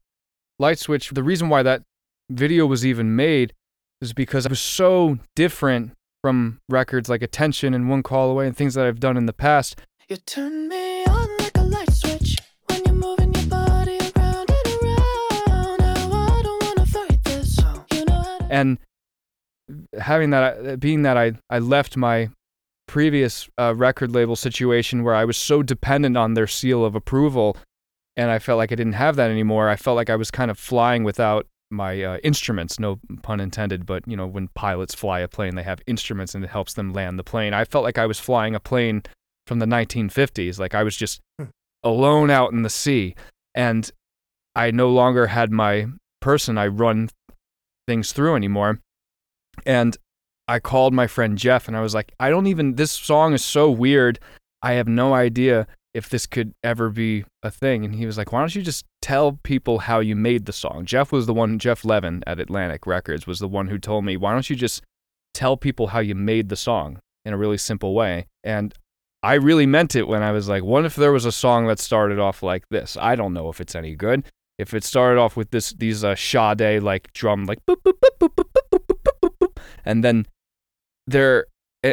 Light 0.59 0.77
Switch, 0.77 1.09
the 1.09 1.23
reason 1.23 1.49
why 1.49 1.63
that 1.63 1.81
video 2.29 2.65
was 2.65 2.85
even 2.85 3.15
made 3.15 3.53
is 4.01 4.13
because 4.13 4.45
it 4.45 4.49
was 4.49 4.61
so 4.61 5.17
different 5.35 5.93
from 6.25 6.59
records 6.69 7.07
like 7.07 7.21
Attention 7.21 7.75
and 7.75 7.87
One 7.87 8.01
Call 8.01 8.31
Away 8.31 8.47
and 8.47 8.57
things 8.57 8.73
that 8.73 8.87
I've 8.87 8.99
done 8.99 9.15
in 9.15 9.27
the 9.27 9.31
past. 9.31 9.79
You 10.09 10.17
turn 10.17 10.67
me 10.67 11.05
on 11.05 11.37
like 11.37 11.55
a 11.55 11.61
light 11.61 11.91
switch 11.91 12.39
when 12.65 12.81
you're 12.83 12.95
moving 12.95 13.31
your 13.31 13.45
body 13.45 13.99
around 13.99 14.49
and 14.49 14.83
around. 14.83 15.77
Now 15.81 16.35
I 16.35 16.41
don't 16.41 16.63
wanna 16.63 16.85
fight 16.87 17.23
this. 17.25 17.59
You 17.91 18.05
know 18.05 18.37
and 18.49 18.79
having 19.99 20.31
that 20.31 20.79
being 20.79 21.03
that 21.03 21.15
I, 21.15 21.33
I 21.51 21.59
left 21.59 21.95
my 21.95 22.29
previous 22.87 23.47
uh, 23.59 23.75
record 23.75 24.11
label 24.11 24.35
situation 24.35 25.03
where 25.03 25.13
I 25.13 25.25
was 25.25 25.37
so 25.37 25.61
dependent 25.61 26.17
on 26.17 26.33
their 26.33 26.47
seal 26.47 26.83
of 26.83 26.95
approval 26.95 27.55
and 28.17 28.31
I 28.31 28.39
felt 28.39 28.57
like 28.57 28.71
I 28.71 28.75
didn't 28.75 28.93
have 28.93 29.15
that 29.17 29.29
anymore. 29.29 29.69
I 29.69 29.75
felt 29.75 29.95
like 29.95 30.09
I 30.09 30.15
was 30.15 30.31
kind 30.31 30.49
of 30.49 30.57
flying 30.57 31.03
without 31.03 31.45
my 31.71 32.03
uh, 32.03 32.17
instruments, 32.17 32.79
no 32.79 32.99
pun 33.23 33.39
intended, 33.39 33.85
but 33.85 34.07
you 34.07 34.15
know, 34.15 34.27
when 34.27 34.47
pilots 34.49 34.93
fly 34.93 35.19
a 35.19 35.27
plane, 35.27 35.55
they 35.55 35.63
have 35.63 35.81
instruments 35.87 36.35
and 36.35 36.43
it 36.43 36.49
helps 36.49 36.73
them 36.73 36.93
land 36.93 37.17
the 37.19 37.23
plane. 37.23 37.53
I 37.53 37.65
felt 37.65 37.83
like 37.83 37.97
I 37.97 38.05
was 38.05 38.19
flying 38.19 38.55
a 38.55 38.59
plane 38.59 39.03
from 39.47 39.59
the 39.59 39.65
1950s, 39.65 40.59
like 40.59 40.75
I 40.75 40.83
was 40.83 40.95
just 40.95 41.21
alone 41.83 42.29
out 42.29 42.51
in 42.51 42.63
the 42.63 42.69
sea. 42.69 43.15
And 43.53 43.89
I 44.55 44.71
no 44.71 44.89
longer 44.89 45.27
had 45.27 45.51
my 45.51 45.87
person 46.21 46.57
I 46.57 46.67
run 46.67 47.09
things 47.87 48.11
through 48.11 48.35
anymore. 48.35 48.79
And 49.65 49.95
I 50.47 50.59
called 50.59 50.93
my 50.93 51.07
friend 51.07 51.37
Jeff 51.37 51.67
and 51.67 51.75
I 51.75 51.81
was 51.81 51.93
like, 51.93 52.13
I 52.19 52.29
don't 52.29 52.47
even, 52.47 52.75
this 52.75 52.91
song 52.91 53.33
is 53.33 53.43
so 53.43 53.69
weird. 53.69 54.19
I 54.61 54.73
have 54.73 54.87
no 54.87 55.13
idea 55.13 55.67
if 55.95 56.09
this 56.09 56.27
could 56.27 56.53
ever 56.61 56.89
be 56.89 57.23
a 57.41 57.49
thing. 57.49 57.85
And 57.85 57.95
he 57.95 58.05
was 58.05 58.17
like, 58.17 58.33
Why 58.33 58.41
don't 58.41 58.53
you 58.53 58.61
just 58.61 58.85
tell 59.01 59.39
people 59.43 59.79
how 59.79 60.01
you 60.01 60.15
made 60.15 60.45
the 60.45 60.53
song? 60.53 60.85
Jeff 60.85 61.11
was 61.11 61.25
the 61.25 61.33
one, 61.33 61.57
Jeff 61.57 61.85
Levin 61.85 62.21
at 62.27 62.39
Atlantic 62.39 62.85
Records 62.85 63.25
was 63.25 63.39
the 63.39 63.47
one 63.47 63.67
who 63.67 63.79
told 63.79 64.03
me, 64.03 64.17
Why 64.17 64.33
don't 64.33 64.49
you 64.49 64.57
just 64.57 64.83
tell 65.33 65.55
people 65.55 65.87
how 65.87 65.99
you 65.99 66.13
made 66.13 66.49
the 66.49 66.57
song 66.57 66.99
in 67.23 67.33
a 67.33 67.37
really 67.37 67.57
simple 67.57 67.93
way? 67.93 68.27
And 68.43 68.73
I 69.23 69.35
really 69.35 69.65
meant 69.65 69.95
it 69.95 70.07
when 70.07 70.21
I 70.21 70.33
was 70.33 70.49
like, 70.49 70.63
What 70.63 70.83
if 70.83 70.95
there 70.95 71.13
was 71.13 71.23
a 71.23 71.31
song 71.31 71.67
that 71.67 71.79
started 71.79 72.19
off 72.19 72.43
like 72.43 72.67
this? 72.69 72.97
I 72.99 73.15
don't 73.15 73.33
know 73.33 73.47
if 73.47 73.61
it's 73.61 73.73
any 73.73 73.95
good. 73.95 74.25
If 74.57 74.73
it 74.73 74.83
started 74.83 75.17
off 75.17 75.37
with 75.37 75.51
this, 75.51 75.71
these 75.71 76.03
uh, 76.03 76.15
Sade 76.15 76.83
like 76.83 77.13
drum, 77.13 77.45
like 77.45 77.65
boop, 77.65 77.77
boop, 77.83 77.93
boop, 78.01 78.17
boop, 78.19 78.35
boop, 78.35 78.45
boop, 78.45 78.63
boop, 78.69 78.99
boop, 78.99 79.15
boop, 79.21 79.37
boop, 79.39 79.57
and 79.85 80.03
then 80.03 80.27
there, 81.07 81.45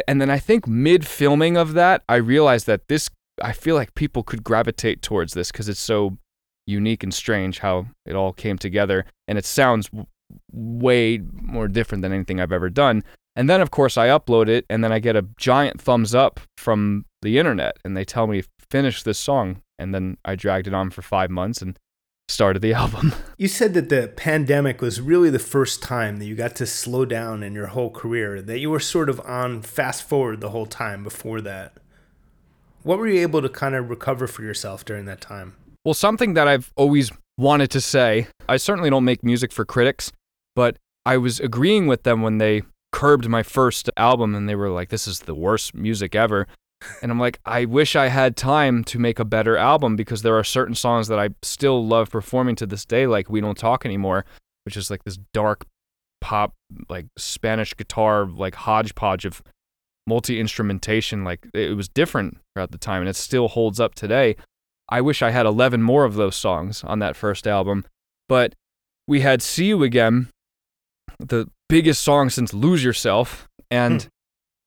and 0.07 0.19
then 0.19 0.29
I 0.29 0.39
think 0.39 0.67
mid 0.67 1.07
filming 1.07 1.55
of 1.55 1.73
that, 1.73 2.03
I 2.09 2.15
realized 2.15 2.67
that 2.67 2.87
this 2.89 3.09
I 3.41 3.53
feel 3.53 3.75
like 3.75 3.95
people 3.95 4.23
could 4.23 4.43
gravitate 4.43 5.01
towards 5.01 5.33
this 5.33 5.51
because 5.51 5.69
it's 5.69 5.79
so 5.79 6.17
unique 6.65 7.03
and 7.03 7.13
strange 7.13 7.59
how 7.59 7.87
it 8.05 8.15
all 8.15 8.33
came 8.33 8.57
together, 8.57 9.05
and 9.27 9.37
it 9.37 9.45
sounds 9.45 9.89
w- 9.89 10.07
way 10.51 11.21
more 11.33 11.67
different 11.67 12.01
than 12.01 12.13
anything 12.13 12.39
I've 12.39 12.51
ever 12.51 12.69
done. 12.69 13.03
And 13.35 13.49
then, 13.49 13.61
of 13.61 13.71
course, 13.71 13.97
I 13.97 14.07
upload 14.07 14.47
it, 14.47 14.65
and 14.69 14.83
then 14.83 14.91
I 14.91 14.99
get 14.99 15.15
a 15.15 15.27
giant 15.37 15.81
thumbs 15.81 16.13
up 16.13 16.39
from 16.57 17.05
the 17.21 17.39
internet, 17.39 17.77
and 17.83 17.97
they 17.97 18.05
tell 18.05 18.27
me 18.27 18.43
finish 18.69 19.03
this 19.03 19.19
song. 19.19 19.61
And 19.79 19.93
then 19.93 20.17
I 20.23 20.35
dragged 20.35 20.67
it 20.67 20.73
on 20.73 20.91
for 20.91 21.01
five 21.01 21.29
months 21.29 21.61
and 21.61 21.77
started 22.27 22.61
the 22.61 22.73
album. 22.83 23.13
You 23.37 23.47
said 23.47 23.73
that 23.73 23.89
the 23.89 24.11
pandemic 24.15 24.81
was 24.81 25.01
really 25.01 25.29
the 25.29 25.39
first 25.39 25.81
time 25.81 26.17
that 26.17 26.25
you 26.25 26.35
got 26.35 26.55
to 26.57 26.65
slow 26.65 27.05
down 27.05 27.43
in 27.43 27.53
your 27.53 27.67
whole 27.67 27.89
career, 27.89 28.41
that 28.41 28.59
you 28.59 28.69
were 28.69 28.79
sort 28.79 29.09
of 29.09 29.19
on 29.21 29.61
fast 29.61 30.03
forward 30.03 30.41
the 30.41 30.49
whole 30.49 30.65
time 30.65 31.03
before 31.03 31.41
that. 31.41 31.73
What 32.83 32.99
were 32.99 33.07
you 33.07 33.21
able 33.21 33.41
to 33.41 33.49
kind 33.49 33.75
of 33.75 33.89
recover 33.89 34.27
for 34.27 34.43
yourself 34.43 34.83
during 34.83 35.05
that 35.05 35.21
time? 35.21 35.55
Well, 35.85 35.93
something 35.93 36.33
that 36.33 36.47
I've 36.47 36.71
always 36.75 37.11
wanted 37.37 37.71
to 37.71 37.81
say 37.81 38.27
I 38.47 38.57
certainly 38.57 38.89
don't 38.89 39.05
make 39.05 39.23
music 39.23 39.51
for 39.51 39.65
critics, 39.65 40.11
but 40.55 40.77
I 41.05 41.17
was 41.17 41.39
agreeing 41.39 41.87
with 41.87 42.03
them 42.03 42.21
when 42.21 42.37
they 42.37 42.63
curbed 42.91 43.27
my 43.27 43.41
first 43.41 43.89
album 43.97 44.35
and 44.35 44.47
they 44.47 44.55
were 44.55 44.69
like, 44.69 44.89
this 44.89 45.07
is 45.07 45.21
the 45.21 45.33
worst 45.33 45.73
music 45.73 46.13
ever. 46.13 46.47
And 47.01 47.11
I'm 47.11 47.19
like, 47.19 47.39
I 47.45 47.65
wish 47.65 47.95
I 47.95 48.07
had 48.07 48.35
time 48.35 48.83
to 48.85 48.99
make 48.99 49.17
a 49.17 49.25
better 49.25 49.55
album 49.55 49.95
because 49.95 50.21
there 50.21 50.37
are 50.37 50.43
certain 50.43 50.75
songs 50.75 51.07
that 51.07 51.19
I 51.19 51.29
still 51.41 51.85
love 51.85 52.11
performing 52.11 52.55
to 52.57 52.65
this 52.65 52.85
day, 52.85 53.07
like 53.07 53.29
We 53.29 53.39
Don't 53.39 53.57
Talk 53.57 53.85
Anymore, 53.85 54.25
which 54.65 54.75
is 54.75 54.91
like 54.91 55.05
this 55.05 55.17
dark 55.33 55.65
pop, 56.19 56.53
like 56.89 57.07
Spanish 57.17 57.75
guitar, 57.75 58.25
like 58.25 58.55
hodgepodge 58.55 59.23
of 59.23 59.41
multi 60.07 60.39
instrumentation. 60.39 61.23
Like 61.23 61.47
it 61.53 61.75
was 61.75 61.89
different 61.89 62.39
throughout 62.53 62.71
the 62.71 62.77
time 62.77 63.01
and 63.01 63.09
it 63.09 63.15
still 63.15 63.47
holds 63.47 63.79
up 63.79 63.95
today. 63.95 64.35
I 64.89 65.01
wish 65.01 65.21
I 65.21 65.31
had 65.31 65.45
11 65.45 65.81
more 65.81 66.03
of 66.05 66.15
those 66.15 66.35
songs 66.35 66.83
on 66.83 66.99
that 66.99 67.15
first 67.15 67.47
album, 67.47 67.85
but 68.27 68.53
we 69.07 69.21
had 69.21 69.41
See 69.41 69.65
You 69.65 69.83
Again, 69.83 70.29
the 71.19 71.47
biggest 71.69 72.01
song 72.01 72.29
since 72.29 72.53
Lose 72.53 72.83
Yourself, 72.83 73.47
and 73.71 74.03
hmm. 74.03 74.07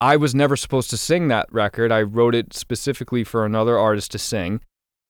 I 0.00 0.16
was 0.16 0.34
never 0.34 0.56
supposed 0.56 0.90
to 0.90 0.96
sing 0.96 1.28
that 1.28 1.52
record. 1.52 1.92
I 1.92 2.02
wrote 2.02 2.34
it 2.34 2.54
specifically 2.54 3.24
for 3.24 3.44
another 3.46 3.78
artist 3.78 4.10
to 4.12 4.18
sing. 4.18 4.60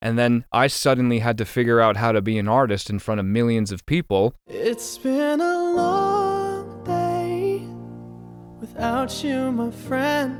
And 0.03 0.19
then 0.19 0.45
I 0.53 0.67
suddenly 0.67 1.21
had 1.21 1.39
to 1.39 1.45
figure 1.45 1.81
out 1.81 1.97
how 1.97 2.13
to 2.13 2.21
be 2.21 2.39
an 2.39 2.49
artist 2.49 2.91
in 2.91 2.99
front 2.99 3.19
of 3.19 3.27
millions 3.27 3.73
of 3.73 3.87
people. 3.87 4.35
It's 4.47 4.99
been 4.99 5.41
a 5.41 5.75
long 5.75 6.11
day 6.11 6.16
without 8.77 9.25
you, 9.25 9.51
my 9.53 9.71
friend, 9.71 10.37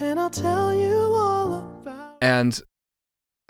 and 0.00 0.18
I'll 0.18 0.30
tell 0.30 0.74
you 0.74 0.94
all 0.94 1.80
about. 1.82 2.16
and 2.22 2.58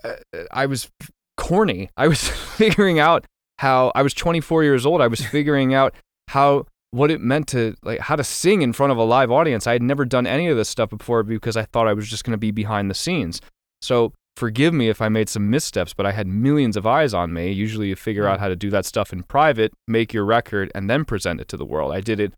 uh, 0.02 0.14
I 0.50 0.66
was 0.66 0.90
corny. 1.36 1.90
I 1.96 2.08
was 2.08 2.28
figuring 2.56 2.98
out 2.98 3.26
how 3.58 3.92
I 3.94 4.02
was 4.02 4.12
24 4.12 4.64
years 4.64 4.84
old. 4.84 5.00
I 5.00 5.06
was 5.06 5.20
figuring 5.26 5.72
out 5.72 5.94
how 6.28 6.66
what 6.90 7.12
it 7.12 7.20
meant 7.20 7.46
to 7.48 7.76
like 7.84 8.00
how 8.00 8.16
to 8.16 8.24
sing 8.24 8.62
in 8.62 8.72
front 8.72 8.90
of 8.90 8.98
a 8.98 9.04
live 9.04 9.30
audience. 9.30 9.68
I 9.68 9.72
had 9.72 9.82
never 9.82 10.04
done 10.04 10.26
any 10.26 10.48
of 10.48 10.56
this 10.56 10.68
stuff 10.68 10.90
before 10.90 11.22
because 11.22 11.56
I 11.56 11.64
thought 11.64 11.86
I 11.86 11.92
was 11.92 12.08
just 12.08 12.24
going 12.24 12.32
to 12.32 12.38
be 12.38 12.50
behind 12.50 12.90
the 12.90 12.94
scenes. 12.94 13.40
So 13.82 14.12
forgive 14.36 14.74
me 14.74 14.88
if 14.88 15.00
I 15.00 15.08
made 15.08 15.28
some 15.28 15.48
missteps, 15.48 15.94
but 15.94 16.06
I 16.06 16.10
had 16.10 16.26
millions 16.26 16.76
of 16.76 16.88
eyes 16.88 17.14
on 17.14 17.32
me. 17.32 17.52
Usually, 17.52 17.86
you 17.88 17.94
figure 17.94 18.26
out 18.26 18.40
how 18.40 18.48
to 18.48 18.56
do 18.56 18.70
that 18.70 18.84
stuff 18.84 19.12
in 19.12 19.22
private, 19.22 19.72
make 19.86 20.12
your 20.12 20.24
record, 20.24 20.72
and 20.74 20.90
then 20.90 21.04
present 21.04 21.40
it 21.40 21.46
to 21.48 21.56
the 21.56 21.64
world. 21.64 21.92
I 21.92 22.00
did 22.00 22.18
it 22.18 22.34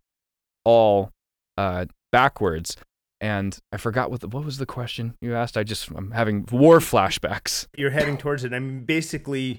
all 0.66 1.10
uh, 1.58 1.86
backwards. 2.12 2.76
And 3.20 3.58
I 3.72 3.78
forgot 3.78 4.12
what 4.12 4.20
the, 4.20 4.28
what 4.28 4.44
was 4.44 4.58
the 4.58 4.66
question 4.66 5.14
you 5.20 5.34
asked. 5.34 5.56
I 5.56 5.64
just 5.64 5.90
I'm 5.90 6.12
having 6.12 6.46
war 6.52 6.78
flashbacks. 6.78 7.66
You're 7.76 7.90
heading 7.90 8.16
towards 8.16 8.44
it. 8.44 8.52
I 8.52 8.60
mean, 8.60 8.84
basically, 8.84 9.58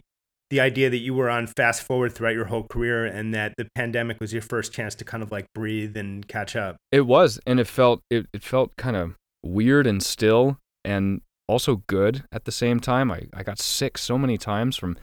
the 0.49 0.61
idea 0.61 0.89
that 0.89 0.99
you 0.99 1.13
were 1.13 1.29
on 1.29 1.45
fast 1.45 1.83
forward 1.83 2.13
throughout 2.13 2.33
your 2.33 2.45
whole 2.45 2.63
career 2.63 3.05
and 3.05 3.33
that 3.33 3.53
the 3.57 3.67
pandemic 3.75 4.21
was 4.21 4.31
your 4.31 4.41
first 4.41 4.71
chance 4.71 4.95
to 4.95 5.03
kind 5.03 5.21
of 5.21 5.31
like 5.31 5.45
breathe 5.53 5.97
and 5.97 6.25
catch 6.27 6.55
up. 6.55 6.77
It 6.91 7.01
was, 7.01 7.39
and 7.45 7.59
it 7.59 7.67
felt 7.67 8.01
it, 8.09 8.27
it 8.33 8.43
felt 8.43 8.77
kind 8.77 8.95
of 8.95 9.15
weird 9.43 9.85
and 9.85 10.01
still, 10.01 10.57
and 10.85 11.21
also 11.49 11.83
good 11.87 12.23
at 12.31 12.45
the 12.45 12.51
same 12.53 12.79
time. 12.79 13.11
I, 13.11 13.23
I 13.33 13.43
got 13.43 13.59
sick 13.59 13.97
so 13.97 14.17
many 14.17 14.37
times 14.37 14.77
from 14.77 14.97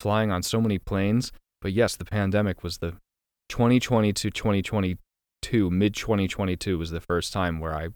flying 0.00 0.30
on 0.30 0.42
so 0.42 0.60
many 0.60 0.78
planes. 0.78 1.32
But 1.62 1.72
yes, 1.72 1.96
the 1.96 2.04
pandemic 2.04 2.62
was 2.62 2.78
the 2.78 2.96
2020 3.48 4.12
to 4.12 4.30
2022, 5.42 5.70
mid 5.70 5.94
2022 5.94 6.78
was 6.78 6.90
the 6.90 7.00
first 7.00 7.32
time 7.32 7.60
where 7.60 7.74
I 7.74 7.88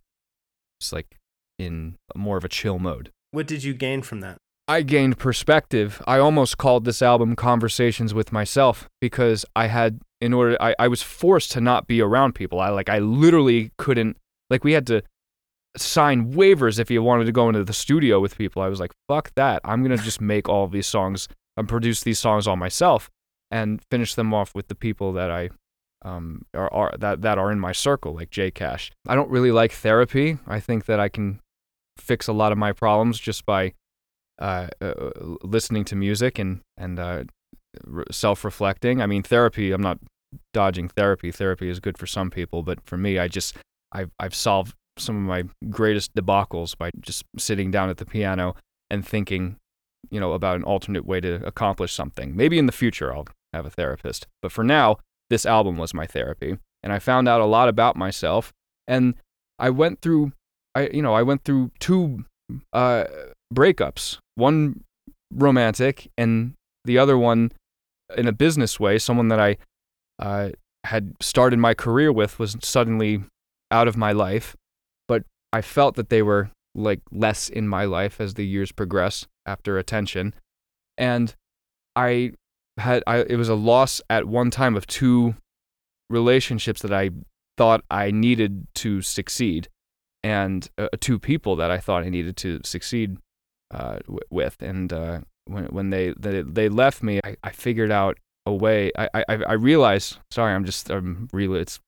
was 0.80 0.92
like 0.92 1.16
in 1.58 1.96
more 2.14 2.36
of 2.36 2.44
a 2.44 2.48
chill 2.48 2.78
mode. 2.78 3.10
What 3.30 3.46
did 3.46 3.64
you 3.64 3.74
gain 3.74 4.02
from 4.02 4.20
that? 4.20 4.38
I 4.68 4.82
gained 4.82 5.18
perspective. 5.18 6.02
I 6.06 6.18
almost 6.18 6.58
called 6.58 6.84
this 6.84 7.00
album 7.00 7.36
Conversations 7.36 8.12
with 8.12 8.32
Myself 8.32 8.88
because 9.00 9.44
I 9.54 9.68
had 9.68 10.00
in 10.20 10.32
order 10.32 10.56
I, 10.60 10.74
I 10.78 10.88
was 10.88 11.02
forced 11.02 11.52
to 11.52 11.60
not 11.60 11.86
be 11.86 12.00
around 12.00 12.34
people. 12.34 12.60
I 12.60 12.70
like 12.70 12.88
I 12.88 12.98
literally 12.98 13.70
couldn't 13.78 14.16
like 14.50 14.64
we 14.64 14.72
had 14.72 14.86
to 14.88 15.02
sign 15.76 16.32
waivers 16.32 16.78
if 16.78 16.90
you 16.90 17.02
wanted 17.02 17.26
to 17.26 17.32
go 17.32 17.48
into 17.48 17.62
the 17.62 17.72
studio 17.72 18.18
with 18.18 18.36
people. 18.36 18.62
I 18.62 18.68
was 18.68 18.80
like, 18.80 18.92
fuck 19.08 19.30
that. 19.36 19.60
I'm 19.64 19.82
gonna 19.82 19.98
just 19.98 20.20
make 20.20 20.48
all 20.48 20.66
these 20.66 20.86
songs 20.86 21.28
and 21.56 21.68
produce 21.68 22.02
these 22.02 22.18
songs 22.18 22.48
all 22.48 22.56
myself 22.56 23.08
and 23.50 23.80
finish 23.90 24.14
them 24.14 24.34
off 24.34 24.54
with 24.54 24.66
the 24.66 24.74
people 24.74 25.12
that 25.12 25.30
I 25.30 25.50
um, 26.02 26.42
are, 26.54 26.72
are 26.72 26.94
that 26.98 27.22
that 27.22 27.38
are 27.38 27.50
in 27.50 27.60
my 27.60 27.72
circle, 27.72 28.14
like 28.14 28.30
J 28.30 28.50
Kash. 28.50 28.90
I 29.06 29.14
don't 29.14 29.30
really 29.30 29.52
like 29.52 29.72
therapy. 29.72 30.38
I 30.46 30.60
think 30.60 30.86
that 30.86 31.00
I 31.00 31.08
can 31.08 31.40
fix 31.96 32.28
a 32.28 32.32
lot 32.32 32.52
of 32.52 32.58
my 32.58 32.72
problems 32.72 33.18
just 33.18 33.46
by 33.46 33.72
uh, 34.38 34.68
uh, 34.80 35.10
listening 35.42 35.84
to 35.86 35.96
music 35.96 36.38
and 36.38 36.60
and 36.76 36.98
uh, 36.98 37.24
re- 37.84 38.04
self-reflecting. 38.10 39.00
I 39.00 39.06
mean, 39.06 39.22
therapy. 39.22 39.72
I'm 39.72 39.82
not 39.82 39.98
dodging 40.52 40.88
therapy. 40.88 41.32
Therapy 41.32 41.68
is 41.68 41.80
good 41.80 41.98
for 41.98 42.06
some 42.06 42.30
people, 42.30 42.62
but 42.62 42.78
for 42.84 42.96
me, 42.96 43.18
I 43.18 43.28
just 43.28 43.56
I've 43.92 44.10
I've 44.18 44.34
solved 44.34 44.74
some 44.98 45.16
of 45.16 45.22
my 45.22 45.44
greatest 45.70 46.14
debacles 46.14 46.76
by 46.76 46.90
just 47.00 47.24
sitting 47.38 47.70
down 47.70 47.90
at 47.90 47.98
the 47.98 48.06
piano 48.06 48.54
and 48.90 49.06
thinking, 49.06 49.56
you 50.10 50.20
know, 50.20 50.32
about 50.32 50.56
an 50.56 50.64
alternate 50.64 51.04
way 51.04 51.20
to 51.20 51.44
accomplish 51.46 51.92
something. 51.92 52.34
Maybe 52.36 52.58
in 52.58 52.66
the 52.66 52.72
future 52.72 53.14
I'll 53.14 53.26
have 53.52 53.66
a 53.66 53.70
therapist, 53.70 54.26
but 54.42 54.52
for 54.52 54.64
now, 54.64 54.98
this 55.30 55.46
album 55.46 55.76
was 55.76 55.94
my 55.94 56.06
therapy, 56.06 56.58
and 56.82 56.92
I 56.92 56.98
found 56.98 57.28
out 57.28 57.40
a 57.40 57.46
lot 57.46 57.68
about 57.68 57.96
myself. 57.96 58.52
And 58.86 59.14
I 59.58 59.70
went 59.70 60.00
through, 60.00 60.32
I 60.74 60.88
you 60.92 61.02
know, 61.02 61.14
I 61.14 61.22
went 61.22 61.44
through 61.44 61.70
two 61.80 62.24
uh, 62.72 63.04
breakups. 63.52 64.18
One 64.36 64.84
romantic, 65.32 66.10
and 66.16 66.54
the 66.84 66.98
other 66.98 67.18
one 67.18 67.52
in 68.16 68.26
a 68.28 68.32
business 68.32 68.78
way. 68.78 68.98
Someone 68.98 69.28
that 69.28 69.40
I 69.40 69.56
uh, 70.18 70.50
had 70.84 71.14
started 71.20 71.58
my 71.58 71.74
career 71.74 72.12
with 72.12 72.38
was 72.38 72.56
suddenly 72.62 73.24
out 73.70 73.88
of 73.88 73.96
my 73.96 74.12
life, 74.12 74.54
but 75.08 75.24
I 75.52 75.62
felt 75.62 75.96
that 75.96 76.10
they 76.10 76.22
were 76.22 76.50
like 76.74 77.00
less 77.10 77.48
in 77.48 77.66
my 77.66 77.84
life 77.84 78.20
as 78.20 78.34
the 78.34 78.46
years 78.46 78.70
progress 78.70 79.26
after 79.46 79.78
attention, 79.78 80.34
and 80.96 81.34
I 81.96 82.32
had 82.78 83.02
I 83.06 83.18
it 83.18 83.36
was 83.36 83.48
a 83.48 83.54
loss 83.54 84.00
at 84.10 84.26
one 84.26 84.50
time 84.50 84.76
of 84.76 84.86
two 84.86 85.36
relationships 86.10 86.82
that 86.82 86.92
I 86.92 87.10
thought 87.56 87.84
I 87.90 88.10
needed 88.10 88.66
to 88.76 89.02
succeed, 89.02 89.68
and 90.22 90.68
uh, 90.78 90.88
two 91.00 91.18
people 91.18 91.56
that 91.56 91.70
I 91.70 91.78
thought 91.78 92.04
I 92.04 92.08
needed 92.08 92.36
to 92.38 92.60
succeed 92.64 93.16
uh, 93.70 93.98
w- 94.00 94.20
with, 94.30 94.60
and 94.60 94.92
uh, 94.92 95.20
when 95.46 95.64
when 95.66 95.90
they 95.90 96.14
they, 96.18 96.42
they 96.42 96.68
left 96.68 97.02
me, 97.02 97.20
I, 97.24 97.36
I 97.42 97.50
figured 97.50 97.90
out 97.90 98.18
a 98.44 98.52
way. 98.52 98.92
I, 98.96 99.08
I 99.14 99.24
I 99.28 99.52
realized. 99.54 100.18
Sorry, 100.30 100.52
I'm 100.52 100.64
just 100.64 100.90
I'm 100.90 101.28
really 101.32 101.60
it's 101.60 101.80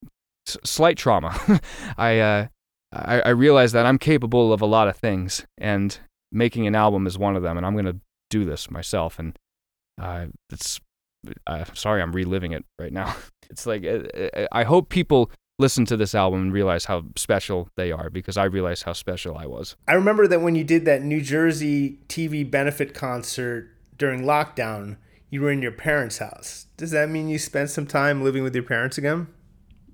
slight 0.63 0.97
trauma. 0.97 1.39
I 1.97 2.19
uh 2.19 2.47
I, 2.91 3.21
I 3.21 3.29
realized 3.29 3.75
that 3.75 3.85
I'm 3.85 3.99
capable 3.99 4.51
of 4.51 4.61
a 4.61 4.65
lot 4.65 4.87
of 4.87 4.97
things, 4.97 5.45
and 5.57 5.97
making 6.31 6.67
an 6.67 6.75
album 6.75 7.07
is 7.07 7.17
one 7.17 7.35
of 7.35 7.43
them, 7.43 7.57
and 7.57 7.65
I'm 7.65 7.75
gonna 7.75 7.97
do 8.29 8.45
this 8.45 8.71
myself. 8.71 9.19
And 9.19 9.37
uh, 9.99 10.27
it's 10.51 10.79
uh, 11.47 11.65
sorry, 11.73 12.01
I'm 12.01 12.11
reliving 12.11 12.53
it 12.53 12.65
right 12.79 12.93
now. 12.93 13.15
It's 13.51 13.65
like 13.65 13.83
uh, 13.83 14.03
uh, 14.15 14.45
I 14.51 14.63
hope 14.63 14.89
people 14.89 15.31
listen 15.57 15.83
to 15.85 15.97
this 15.97 16.13
album 16.13 16.39
and 16.39 16.53
realize 16.53 16.85
how 16.85 17.05
special 17.15 17.67
they 17.77 17.91
are 17.91 18.11
because 18.11 18.37
I 18.37 18.43
realized 18.43 18.83
how 18.83 18.93
special 18.93 19.35
I 19.35 19.47
was. 19.47 19.75
I 19.87 19.93
remember 19.93 20.27
that 20.27 20.41
when 20.41 20.53
you 20.53 20.63
did 20.63 20.85
that 20.85 21.01
New 21.01 21.19
Jersey 21.19 21.97
TV 22.07 22.49
benefit 22.49 22.93
concert 22.93 23.71
during 23.97 24.21
lockdown, 24.21 24.97
you 25.31 25.41
were 25.41 25.51
in 25.51 25.63
your 25.63 25.71
parents' 25.71 26.19
house. 26.19 26.67
Does 26.77 26.91
that 26.91 27.09
mean 27.09 27.27
you 27.27 27.39
spent 27.39 27.71
some 27.71 27.87
time 27.87 28.23
living 28.23 28.43
with 28.43 28.53
your 28.53 28.63
parents 28.63 28.99
again? 28.99 29.25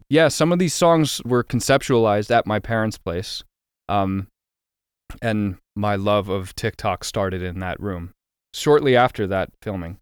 Yeah, 0.09 0.27
some 0.27 0.51
of 0.51 0.59
these 0.59 0.73
songs 0.73 1.21
were 1.23 1.45
conceptualized 1.45 2.35
at 2.35 2.45
my 2.45 2.59
parents' 2.59 2.97
place. 2.97 3.41
Um, 3.87 4.27
and 5.21 5.55
my 5.77 5.95
love 5.95 6.27
of 6.27 6.53
TikTok 6.55 7.05
started 7.05 7.41
in 7.41 7.59
that 7.59 7.79
room 7.79 8.11
shortly 8.55 8.95
after 8.95 9.27
that 9.27 9.49
filming 9.61 9.97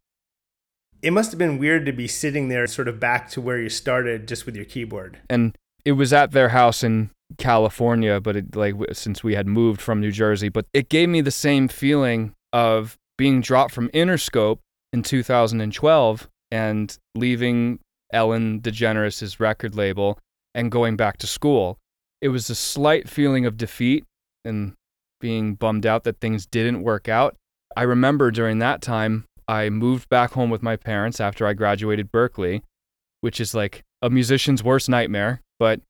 it 1.03 1.11
must 1.11 1.31
have 1.31 1.37
been 1.37 1.57
weird 1.59 1.85
to 1.85 1.91
be 1.91 2.07
sitting 2.07 2.47
there 2.47 2.65
sort 2.65 2.87
of 2.87 2.99
back 2.99 3.29
to 3.31 3.41
where 3.41 3.59
you 3.59 3.67
started 3.67 4.25
just 4.25 4.45
with 4.45 4.55
your 4.55 4.63
keyboard. 4.63 5.19
And 5.29 5.55
it 5.83 5.91
was 5.91 6.13
at 6.13 6.31
their 6.31 6.49
house 6.49 6.81
in 6.81 7.11
California, 7.37 8.21
but 8.21 8.37
it, 8.37 8.55
like 8.55 8.75
since 8.93 9.21
we 9.21 9.35
had 9.35 9.45
moved 9.45 9.81
from 9.81 9.99
New 9.99 10.11
Jersey, 10.11 10.47
but 10.47 10.65
it 10.73 10.87
gave 10.87 11.09
me 11.09 11.19
the 11.19 11.29
same 11.29 11.67
feeling 11.67 12.33
of 12.53 12.97
being 13.17 13.41
dropped 13.41 13.73
from 13.73 13.89
Interscope 13.89 14.59
in 14.93 15.03
2012 15.03 16.29
and 16.51 16.97
leaving 17.15 17.79
Ellen 18.13 18.61
DeGeneres' 18.61 19.39
record 19.41 19.75
label 19.75 20.17
and 20.55 20.71
going 20.71 20.95
back 20.95 21.17
to 21.17 21.27
school. 21.27 21.77
It 22.21 22.29
was 22.29 22.49
a 22.49 22.55
slight 22.55 23.09
feeling 23.09 23.45
of 23.45 23.57
defeat 23.57 24.05
and 24.45 24.73
being 25.19 25.55
bummed 25.55 25.85
out 25.85 26.05
that 26.05 26.21
things 26.21 26.45
didn't 26.45 26.81
work 26.81 27.09
out. 27.09 27.35
I 27.75 27.83
remember 27.83 28.31
during 28.31 28.59
that 28.59 28.81
time 28.81 29.25
I 29.47 29.69
moved 29.69 30.09
back 30.09 30.31
home 30.31 30.49
with 30.49 30.63
my 30.63 30.75
parents 30.75 31.19
after 31.19 31.45
I 31.45 31.53
graduated 31.53 32.11
Berklee, 32.11 32.61
which 33.21 33.39
is 33.39 33.53
like 33.53 33.83
a 34.01 34.09
musician's 34.09 34.63
worst 34.63 34.89
nightmare. 34.89 35.41
But 35.59 35.81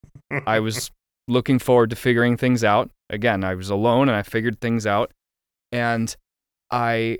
I 0.45 0.59
was 0.59 0.91
looking 1.27 1.59
forward 1.59 1.89
to 1.91 1.95
figuring 1.95 2.37
things 2.37 2.63
out. 2.63 2.89
Again, 3.09 3.43
I 3.43 3.55
was 3.55 3.69
alone 3.69 4.09
and 4.09 4.15
I 4.15 4.23
figured 4.23 4.59
things 4.59 4.85
out. 4.85 5.11
And 5.71 6.15
I 6.71 7.19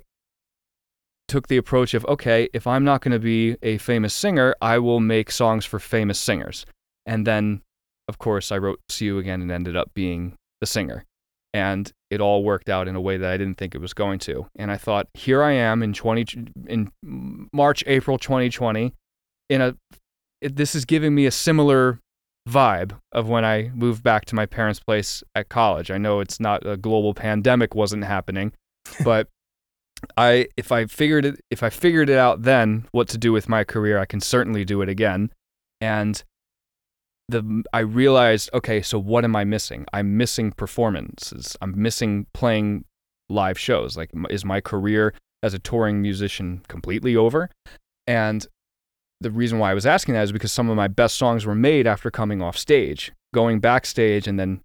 took 1.28 1.48
the 1.48 1.58
approach 1.58 1.94
of 1.94 2.06
okay, 2.06 2.50
if 2.54 2.68
I'm 2.68 2.84
not 2.84 3.02
going 3.02 3.14
to 3.14 3.20
be 3.20 3.58
a 3.62 3.78
famous 3.78 4.14
singer, 4.14 4.56
I 4.62 4.80
will 4.80 5.00
make 5.00 5.32
songs 5.32 5.66
for 5.66 5.80
famous 5.80 6.20
singers. 6.20 6.66
And 7.06 7.28
then, 7.28 7.62
of 8.08 8.18
course, 8.18 8.52
I 8.52 8.58
wrote 8.58 8.80
See 8.90 9.06
You 9.06 9.20
Again 9.20 9.42
and 9.42 9.52
ended 9.52 9.76
up 9.76 9.92
being 9.94 10.36
the 10.62 10.68
singer 10.68 11.06
and 11.54 11.92
it 12.10 12.20
all 12.20 12.44
worked 12.44 12.70
out 12.70 12.88
in 12.88 12.96
a 12.96 13.02
way 13.02 13.18
that 13.18 13.32
I 13.32 13.38
didn't 13.38 13.58
think 13.58 13.76
it 13.76 13.82
was 13.82 13.94
going 13.94 14.20
to. 14.20 14.48
And 14.56 14.72
I 14.72 14.78
thought, 14.78 15.08
here 15.14 15.44
I 15.44 15.52
am 15.52 15.84
in 15.84 15.94
20 15.94 16.26
in 16.68 16.92
March, 17.04 17.84
April 17.88 18.18
2020, 18.18 18.94
in 19.50 19.62
a 19.62 19.76
it, 20.42 20.56
this 20.56 20.76
is 20.76 20.84
giving 20.86 21.16
me 21.16 21.26
a 21.26 21.32
similar 21.32 22.00
vibe 22.50 23.00
of 23.12 23.30
when 23.30 23.46
I 23.46 23.72
moved 23.74 24.04
back 24.04 24.26
to 24.26 24.36
my 24.36 24.46
parents' 24.46 24.80
place 24.80 25.24
at 25.36 25.50
college. 25.50 25.90
I 25.90 25.98
know 25.98 26.20
it's 26.20 26.40
not 26.40 26.66
a 26.66 26.76
global 26.76 27.14
pandemic 27.14 27.76
wasn't 27.76 28.04
happening, 28.04 28.52
but 29.04 29.28
I 30.18 30.48
if 30.58 30.72
I 30.72 30.86
figured 30.86 31.26
it 31.26 31.40
if 31.50 31.64
I 31.64 31.70
figured 31.70 32.10
it 32.10 32.18
out 32.18 32.42
then 32.44 32.88
what 32.92 33.08
to 33.10 33.18
do 33.18 33.32
with 33.32 33.48
my 33.48 33.64
career, 33.64 34.00
I 34.00 34.06
can 34.06 34.20
certainly 34.20 34.66
do 34.66 34.82
it 34.82 34.90
again. 34.90 35.32
And 35.80 36.22
the 37.30 37.64
I 37.74 37.80
realized, 37.80 38.50
okay, 38.54 38.82
so 38.82 39.00
what 39.00 39.24
am 39.24 39.36
I 39.36 39.44
missing? 39.44 39.86
I'm 39.94 40.18
missing 40.18 40.52
performances. 40.52 41.58
I'm 41.62 41.80
missing 41.82 42.28
playing 42.34 42.86
live 43.30 43.58
shows. 43.58 43.96
Like, 43.98 44.12
is 44.30 44.46
my 44.46 44.62
career 44.62 45.14
as 45.42 45.54
a 45.54 45.60
touring 45.60 46.02
musician 46.02 46.64
completely 46.68 47.16
over? 47.16 47.50
And 48.08 48.46
the 49.22 49.32
reason 49.32 49.60
why 49.60 49.72
I 49.72 49.74
was 49.74 49.86
asking 49.86 50.16
that 50.16 50.24
is 50.24 50.32
because 50.32 50.52
some 50.52 50.70
of 50.70 50.76
my 50.76 50.88
best 50.88 51.18
songs 51.18 51.46
were 51.46 51.56
made 51.56 51.88
after 51.88 52.12
coming 52.12 52.42
off 52.42 52.58
stage, 52.58 53.12
going 53.34 53.60
backstage, 53.60 54.28
and 54.28 54.40
then 54.40 54.62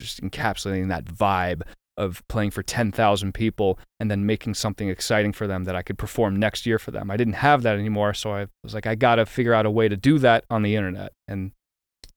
just 0.00 0.20
encapsulating 0.20 0.88
that 0.88 1.04
vibe 1.04 1.62
of 1.96 2.26
playing 2.28 2.50
for 2.50 2.62
10,000 2.62 3.32
people 3.32 3.78
and 4.00 4.10
then 4.10 4.26
making 4.26 4.54
something 4.54 4.88
exciting 4.88 5.32
for 5.32 5.46
them 5.46 5.62
that 5.64 5.76
I 5.76 5.82
could 5.82 5.96
perform 5.96 6.36
next 6.36 6.66
year 6.66 6.78
for 6.80 6.90
them. 6.90 7.08
I 7.08 7.16
didn't 7.16 7.34
have 7.34 7.62
that 7.62 7.78
anymore, 7.78 8.14
so 8.14 8.34
I 8.34 8.48
was 8.64 8.74
like 8.74 8.86
I 8.86 8.96
got 8.96 9.16
to 9.16 9.26
figure 9.26 9.54
out 9.54 9.64
a 9.64 9.70
way 9.70 9.88
to 9.88 9.96
do 9.96 10.18
that 10.18 10.44
on 10.50 10.62
the 10.62 10.74
internet. 10.74 11.12
And 11.28 11.52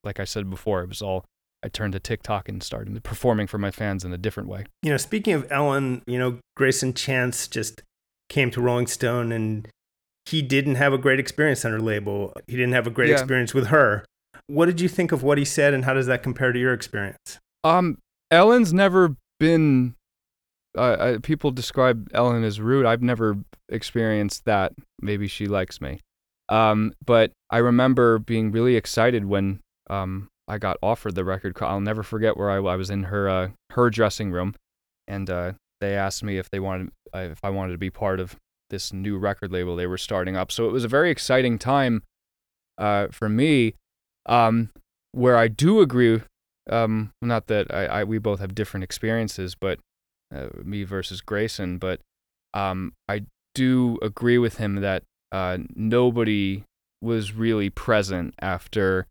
like 0.03 0.19
I 0.19 0.23
said 0.23 0.49
before, 0.49 0.81
it 0.81 0.89
was 0.89 1.01
all 1.01 1.25
I 1.63 1.69
turned 1.69 1.93
to 1.93 1.99
TikTok 1.99 2.47
and 2.47 2.61
started 2.61 3.03
performing 3.03 3.47
for 3.47 3.57
my 3.57 3.71
fans 3.71 4.05
in 4.05 4.13
a 4.13 4.17
different 4.17 4.49
way. 4.49 4.65
You 4.83 4.91
know, 4.91 4.97
speaking 4.97 5.33
of 5.33 5.47
Ellen, 5.51 6.03
you 6.05 6.19
know, 6.19 6.39
Greyson 6.57 6.95
Chance 6.95 7.47
just 7.47 7.81
came 8.29 8.51
to 8.51 8.61
Rolling 8.61 8.87
Stone 8.87 9.31
and 9.31 9.67
he 10.25 10.41
didn't 10.41 10.75
have 10.75 10.93
a 10.93 10.97
great 10.97 11.19
experience 11.19 11.65
on 11.65 11.71
her 11.71 11.79
label. 11.79 12.33
He 12.47 12.55
didn't 12.55 12.73
have 12.73 12.87
a 12.87 12.91
great 12.91 13.09
yeah. 13.09 13.15
experience 13.15 13.53
with 13.53 13.67
her. 13.67 14.05
What 14.47 14.67
did 14.67 14.79
you 14.79 14.87
think 14.87 15.11
of 15.11 15.23
what 15.23 15.37
he 15.37 15.45
said 15.45 15.73
and 15.73 15.85
how 15.85 15.93
does 15.93 16.07
that 16.07 16.23
compare 16.23 16.51
to 16.51 16.59
your 16.59 16.73
experience? 16.73 17.39
Um, 17.63 17.97
Ellen's 18.31 18.73
never 18.73 19.15
been 19.39 19.95
uh, 20.77 20.97
I, 20.99 21.17
people 21.17 21.51
describe 21.51 22.09
Ellen 22.13 22.43
as 22.43 22.61
rude. 22.61 22.85
I've 22.85 23.01
never 23.01 23.37
experienced 23.69 24.45
that. 24.45 24.73
Maybe 25.01 25.27
she 25.27 25.47
likes 25.47 25.81
me. 25.81 25.99
Um, 26.49 26.93
but 27.05 27.31
I 27.49 27.57
remember 27.57 28.19
being 28.19 28.51
really 28.51 28.75
excited 28.75 29.25
when 29.25 29.59
um, 29.89 30.29
I 30.47 30.57
got 30.57 30.77
offered 30.81 31.15
the 31.15 31.25
record. 31.25 31.57
I'll 31.61 31.81
never 31.81 32.03
forget 32.03 32.37
where 32.37 32.49
I, 32.49 32.55
I 32.57 32.75
was 32.75 32.89
in 32.89 33.03
her 33.03 33.27
uh, 33.29 33.49
her 33.71 33.89
dressing 33.89 34.31
room, 34.31 34.55
and 35.07 35.29
uh, 35.29 35.53
they 35.81 35.95
asked 35.95 36.23
me 36.23 36.37
if 36.37 36.49
they 36.49 36.59
wanted 36.59 36.89
uh, 37.13 37.19
if 37.31 37.39
I 37.43 37.49
wanted 37.49 37.73
to 37.73 37.77
be 37.77 37.89
part 37.89 38.19
of 38.19 38.35
this 38.69 38.91
new 38.91 39.17
record 39.17 39.51
label 39.51 39.75
they 39.75 39.87
were 39.87 39.97
starting 39.97 40.35
up. 40.35 40.51
So 40.51 40.67
it 40.67 40.71
was 40.71 40.83
a 40.83 40.89
very 40.89 41.09
exciting 41.11 41.57
time 41.57 42.03
uh, 42.77 43.07
for 43.11 43.29
me. 43.29 43.73
Um, 44.25 44.71
where 45.13 45.37
I 45.37 45.47
do 45.47 45.79
agree, 45.79 46.21
um, 46.69 47.11
not 47.21 47.47
that 47.47 47.73
I, 47.73 47.85
I, 47.85 48.03
we 48.03 48.17
both 48.17 48.39
have 48.41 48.53
different 48.53 48.83
experiences, 48.83 49.55
but 49.55 49.79
uh, 50.35 50.47
me 50.63 50.83
versus 50.83 51.21
Greyson, 51.21 51.79
but 51.79 52.01
um, 52.53 52.91
I 53.07 53.23
do 53.55 53.97
agree 54.01 54.37
with 54.37 54.57
him 54.57 54.75
that 54.81 55.03
nobody 55.75 56.65
was 57.01 57.31
really 57.31 57.69
present 57.69 58.35
after 58.39 59.07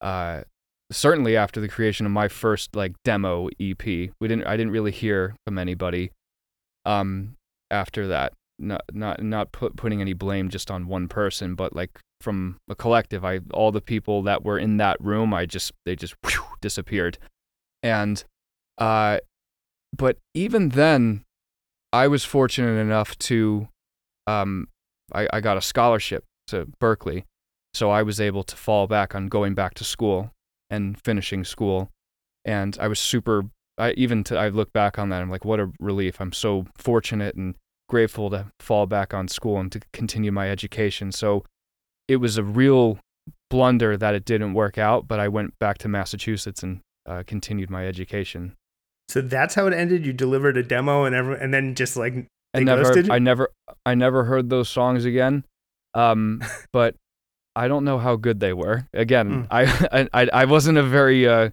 uh, 0.00 0.42
certainly 0.90 1.36
after 1.36 1.60
the 1.60 1.68
creation 1.68 2.06
of 2.06 2.12
my 2.12 2.28
first 2.28 2.74
like 2.74 2.94
demo 3.04 3.48
EP. 3.60 3.84
We 3.84 4.10
didn't 4.22 4.44
I 4.44 4.56
didn't 4.56 4.72
really 4.72 4.92
hear 4.92 5.36
from 5.46 5.58
anybody 5.58 6.12
um, 6.84 7.36
after 7.70 8.06
that. 8.08 8.32
not 8.58 8.82
not 8.92 9.22
not 9.22 9.52
put, 9.52 9.76
putting 9.76 10.00
any 10.00 10.12
blame 10.14 10.48
just 10.48 10.70
on 10.70 10.88
one 10.88 11.08
person, 11.08 11.54
but 11.54 11.74
like 11.74 11.98
from 12.20 12.58
a 12.68 12.74
collective. 12.74 13.24
I 13.24 13.40
all 13.52 13.72
the 13.72 13.80
people 13.80 14.22
that 14.22 14.44
were 14.44 14.58
in 14.58 14.78
that 14.78 15.00
room, 15.00 15.32
I 15.34 15.46
just 15.46 15.72
they 15.84 15.96
just 15.96 16.14
whew, 16.24 16.44
disappeared, 16.60 17.18
and 17.82 18.24
uh, 18.78 19.18
but 19.96 20.18
even 20.34 20.70
then, 20.70 21.24
I 21.92 22.08
was 22.08 22.24
fortunate 22.24 22.78
enough 22.78 23.16
to, 23.18 23.68
um, 24.26 24.68
I, 25.12 25.28
I 25.32 25.40
got 25.40 25.56
a 25.56 25.62
scholarship 25.62 26.24
to 26.48 26.66
Berklee, 26.80 27.24
so 27.74 27.90
I 27.90 28.02
was 28.02 28.20
able 28.20 28.42
to 28.44 28.56
fall 28.56 28.86
back 28.86 29.14
on 29.14 29.28
going 29.28 29.54
back 29.54 29.74
to 29.74 29.84
school 29.84 30.32
and 30.70 31.00
finishing 31.00 31.44
school, 31.44 31.90
and 32.44 32.76
I 32.80 32.88
was 32.88 32.98
super. 32.98 33.44
I 33.76 33.92
even 33.92 34.24
to, 34.24 34.36
I 34.36 34.48
look 34.48 34.72
back 34.72 34.98
on 34.98 35.10
that, 35.10 35.22
I'm 35.22 35.30
like, 35.30 35.44
what 35.44 35.60
a 35.60 35.70
relief! 35.78 36.20
I'm 36.20 36.32
so 36.32 36.66
fortunate 36.76 37.36
and 37.36 37.54
grateful 37.88 38.30
to 38.30 38.46
fall 38.60 38.86
back 38.86 39.14
on 39.14 39.28
school 39.28 39.58
and 39.58 39.72
to 39.72 39.80
continue 39.92 40.30
my 40.30 40.50
education. 40.50 41.10
So 41.12 41.44
it 42.06 42.16
was 42.16 42.36
a 42.36 42.42
real 42.42 42.98
blunder 43.50 43.96
that 43.96 44.14
it 44.14 44.24
didn't 44.24 44.54
work 44.54 44.78
out, 44.78 45.08
but 45.08 45.20
I 45.20 45.28
went 45.28 45.58
back 45.58 45.78
to 45.78 45.88
Massachusetts 45.88 46.62
and 46.62 46.80
uh, 47.06 47.22
continued 47.26 47.70
my 47.70 47.86
education. 47.86 48.54
So 49.08 49.22
that's 49.22 49.54
how 49.54 49.66
it 49.66 49.72
ended. 49.72 50.04
You 50.04 50.12
delivered 50.12 50.56
a 50.56 50.62
demo, 50.62 51.04
and 51.04 51.14
every, 51.14 51.38
and 51.40 51.52
then 51.52 51.74
just 51.74 51.96
like 51.96 52.26
I 52.52 52.60
never, 52.60 53.10
I 53.10 53.18
never, 53.18 53.50
I 53.86 53.94
never 53.94 54.24
heard 54.24 54.50
those 54.50 54.68
songs 54.68 55.04
again. 55.04 55.44
Um, 55.94 56.42
but 56.72 56.94
I 57.58 57.66
don't 57.66 57.84
know 57.84 57.98
how 57.98 58.14
good 58.14 58.38
they 58.38 58.52
were. 58.52 58.86
Again, 58.94 59.46
mm. 59.46 59.48
I, 59.50 60.08
I, 60.12 60.28
I 60.32 60.44
wasn't 60.44 60.78
a 60.78 60.82
very, 60.82 61.26
uh, 61.26 61.50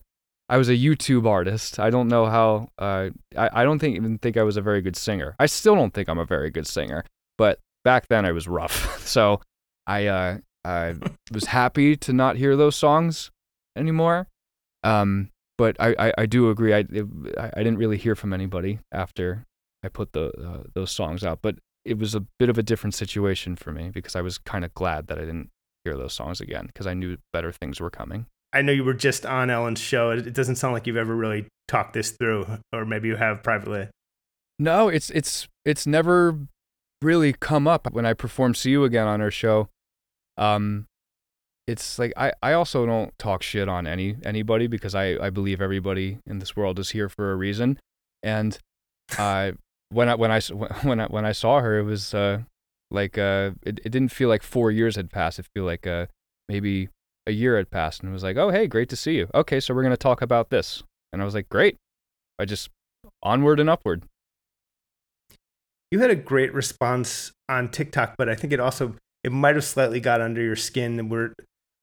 I 0.48 0.58
was 0.58 0.70
a 0.70 0.74
YouTube 0.74 1.28
artist. 1.28 1.80
I 1.80 1.90
don't 1.90 2.08
know 2.08 2.28
how. 2.28 2.70
Uh, 2.78 3.10
I, 3.36 3.50
I 3.62 3.64
don't 3.64 3.80
think 3.80 3.96
even 3.96 4.20
think 4.20 4.38
I 4.38 4.44
was 4.44 4.56
a 4.56 4.62
very 4.62 4.82
good 4.82 4.96
singer. 4.96 5.36
I 5.40 5.48
still 5.48 5.76
don't 5.76 5.94
think 5.94 6.08
I'm 6.08 6.20
a 6.20 6.26
very 6.26 6.52
good 6.52 6.68
singer. 6.68 7.04
But 7.38 7.60
back 7.84 8.08
then 8.08 8.26
I 8.26 8.32
was 8.32 8.48
rough. 8.48 9.04
so 9.06 9.42
I, 9.88 10.06
uh, 10.06 10.38
I 10.64 10.96
was 11.32 11.46
happy 11.46 11.96
to 11.98 12.14
not 12.14 12.38
hear 12.38 12.56
those 12.56 12.76
songs 12.76 13.32
anymore. 13.76 14.28
Um, 14.84 15.32
but 15.58 15.76
I, 15.80 15.96
I, 15.98 16.14
I 16.20 16.26
do 16.28 16.52
agree. 16.52 16.74
I, 16.74 16.80
it, 16.80 17.06
I 17.38 17.58
didn't 17.58 17.78
really 17.78 17.98
hear 17.98 18.16
from 18.16 18.32
anybody 18.32 18.80
after 18.92 19.46
I 19.84 19.88
put 19.88 20.14
the 20.14 20.28
uh, 20.28 20.64
those 20.74 20.92
songs 20.92 21.24
out, 21.24 21.40
but 21.42 21.56
it 21.84 21.98
was 21.98 22.14
a 22.14 22.20
bit 22.20 22.50
of 22.50 22.58
a 22.58 22.64
different 22.64 22.94
situation 22.94 23.56
for 23.56 23.72
me 23.72 23.90
because 23.90 24.16
I 24.16 24.22
was 24.22 24.38
kind 24.38 24.66
of 24.66 24.74
glad 24.74 25.08
that 25.08 25.18
I 25.18 25.22
didn't 25.22 25.50
hear 25.86 25.96
those 25.96 26.14
songs 26.14 26.42
again 26.42 26.66
because 26.68 26.88
I 26.88 26.94
knew 26.94 27.18
better 27.32 27.52
things 27.52 27.80
were 27.80 27.90
coming. 27.90 28.26
I 28.52 28.62
know 28.62 28.72
you 28.72 28.84
were 28.84 28.94
just 28.94 29.26
on 29.26 29.50
Ellen's 29.50 29.80
show. 29.80 30.12
It 30.12 30.34
doesn't 30.34 30.56
sound 30.56 30.74
like 30.74 30.88
you've 30.88 30.98
ever 30.98 31.16
really 31.16 31.48
talked 31.68 31.94
this 31.94 32.12
through, 32.12 32.48
or 32.74 32.86
maybe 32.86 33.08
you 33.08 33.16
have 33.16 33.44
privately. 33.44 33.90
No, 34.58 34.88
it's 34.88 35.10
it's 35.12 35.48
it's 35.64 35.86
never 35.86 36.40
really 37.02 37.34
come 37.34 37.68
up 37.68 37.92
when 37.92 38.06
I 38.06 38.14
perform 38.14 38.56
"See 38.56 38.72
You 38.72 38.84
Again" 38.84 39.08
on 39.08 39.20
her 39.20 39.32
show. 39.32 39.70
Um, 40.38 40.88
it's 41.68 42.00
like 42.00 42.14
I, 42.16 42.32
I 42.42 42.54
also 42.54 42.86
don't 42.86 43.18
talk 43.18 43.44
shit 43.44 43.68
on 43.68 43.88
any 43.88 44.16
anybody 44.24 44.68
because 44.68 44.96
I, 44.96 45.18
I 45.22 45.30
believe 45.30 45.62
everybody 45.62 46.20
in 46.26 46.40
this 46.40 46.56
world 46.56 46.80
is 46.80 46.92
here 46.92 47.10
for 47.10 47.32
a 47.32 47.36
reason. 47.36 47.80
And 48.24 48.58
uh, 49.18 49.52
when 49.90 50.10
I 50.10 50.16
when 50.16 50.32
I 50.32 50.40
when 50.84 51.00
I 51.00 51.08
when 51.08 51.26
I 51.26 51.32
saw 51.32 51.60
her, 51.60 51.80
it 51.80 51.84
was 51.84 52.14
uh, 52.14 52.44
like 52.96 53.18
uh, 53.18 53.52
it, 53.62 53.80
it 53.86 53.90
didn't 53.90 54.10
feel 54.10 54.30
like 54.30 54.42
four 54.42 54.72
years 54.72 54.96
had 54.96 55.12
passed. 55.12 55.38
It 55.38 55.48
feel 55.54 55.66
like 55.66 55.86
uh, 55.86 56.08
maybe 56.50 56.90
a 57.28 57.32
year 57.32 57.58
had 57.58 57.70
passed, 57.70 58.02
and 58.02 58.10
it 58.10 58.14
was 58.14 58.24
like, 58.24 58.38
oh 58.38 58.50
hey, 58.50 58.66
great 58.66 58.90
to 58.90 58.96
see 58.96 59.16
you. 59.16 59.28
Okay, 59.36 59.60
so 59.60 59.74
we're 59.74 59.84
gonna 59.84 59.98
talk 59.98 60.22
about 60.22 60.50
this, 60.50 60.82
and 61.14 61.22
I 61.22 61.26
was 61.26 61.36
like, 61.36 61.50
great. 61.50 61.78
I 62.40 62.46
just 62.46 62.70
onward 63.22 63.60
and 63.60 63.70
upward. 63.70 64.04
You 65.92 66.00
had 66.00 66.10
a 66.10 66.16
great 66.16 66.54
response 66.54 67.32
on 67.48 67.70
TikTok, 67.70 68.16
but 68.18 68.28
I 68.28 68.36
think 68.36 68.52
it 68.52 68.60
also 68.60 68.96
it 69.24 69.32
might 69.32 69.56
have 69.56 69.64
slightly 69.64 70.00
got 70.00 70.22
under 70.22 70.42
your 70.42 70.56
skin. 70.56 71.10
Where 71.10 71.34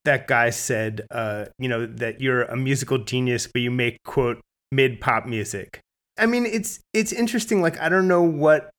that 0.05 0.27
guy 0.27 0.51
said, 0.51 1.07
uh, 1.11 1.47
you 1.59 1.69
know, 1.69 1.87
that 1.87 2.21
you're 2.21 2.43
a 2.43 2.57
musical 2.57 2.99
genius, 2.99 3.47
but 3.47 3.63
you 3.63 3.71
make 3.71 3.99
quote 4.05 4.41
mid 4.71 5.01
pop 5.01 5.27
music. 5.27 5.81
I 6.19 6.27
mean, 6.27 6.47
it's 6.47 6.81
it's 6.93 7.13
interesting. 7.13 7.63
Like, 7.63 7.81
I 7.81 7.89
don't 7.89 8.09
know 8.09 8.23
what. 8.23 8.71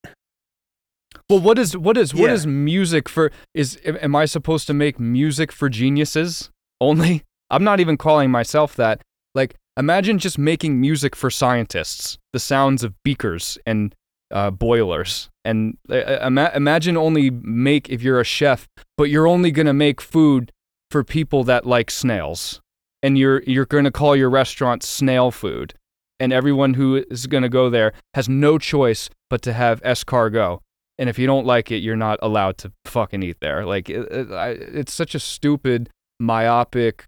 Well, 1.30 1.40
what 1.40 1.58
is 1.58 1.76
what 1.76 1.98
is 1.98 2.14
what 2.14 2.28
yeah. 2.28 2.34
is 2.34 2.46
music 2.46 3.08
for? 3.10 3.32
Is 3.54 3.80
am 3.86 4.16
I 4.16 4.26
supposed 4.26 4.68
to 4.68 4.74
make 4.74 5.00
music 5.00 5.52
for 5.52 5.70
geniuses 5.70 6.50
only? 6.82 7.24
I'm 7.50 7.64
not 7.64 7.80
even 7.80 7.98
calling 7.98 8.32
myself 8.32 8.76
that. 8.78 9.02
Like, 9.36 9.56
imagine 9.78 10.20
just 10.20 10.38
making 10.38 10.80
music 10.80 11.16
for 11.16 11.30
scientists. 11.30 12.18
The 12.34 12.40
sounds 12.40 12.84
of 12.84 12.94
beakers 13.04 13.58
and 13.66 13.96
uh, 14.32 14.52
boilers, 14.52 15.30
and 15.46 15.78
uh, 15.90 16.20
ima- 16.26 16.52
imagine 16.56 16.98
only 16.98 17.30
make 17.30 17.90
if 17.90 18.02
you're 18.02 18.20
a 18.20 18.26
chef, 18.26 18.68
but 18.98 19.10
you're 19.10 19.28
only 19.28 19.52
gonna 19.52 19.74
make 19.74 20.02
food 20.02 20.52
for 20.94 21.04
people 21.04 21.44
that 21.44 21.66
like 21.66 21.90
snails. 21.90 22.62
And 23.02 23.18
you're 23.18 23.42
you're 23.44 23.66
going 23.66 23.84
to 23.84 23.92
call 23.92 24.16
your 24.16 24.30
restaurant 24.30 24.84
snail 24.84 25.32
food. 25.32 25.74
And 26.20 26.32
everyone 26.32 26.76
who 26.76 27.04
is 27.10 27.26
going 27.26 27.42
to 27.42 27.50
go 27.50 27.70
there 27.70 27.94
has 28.14 28.30
no 28.30 28.60
choice 28.60 29.10
but 29.30 29.42
to 29.42 29.54
have 29.54 29.82
escargot. 29.82 30.60
And 30.98 31.10
if 31.10 31.18
you 31.18 31.26
don't 31.26 31.46
like 31.46 31.72
it, 31.72 31.78
you're 31.78 31.96
not 31.96 32.20
allowed 32.22 32.58
to 32.60 32.72
fucking 32.86 33.24
eat 33.24 33.38
there. 33.42 33.66
Like 33.66 33.90
it, 33.90 34.12
it, 34.12 34.32
I, 34.32 34.50
it's 34.50 34.94
such 34.94 35.16
a 35.16 35.20
stupid, 35.20 35.90
myopic 36.20 37.06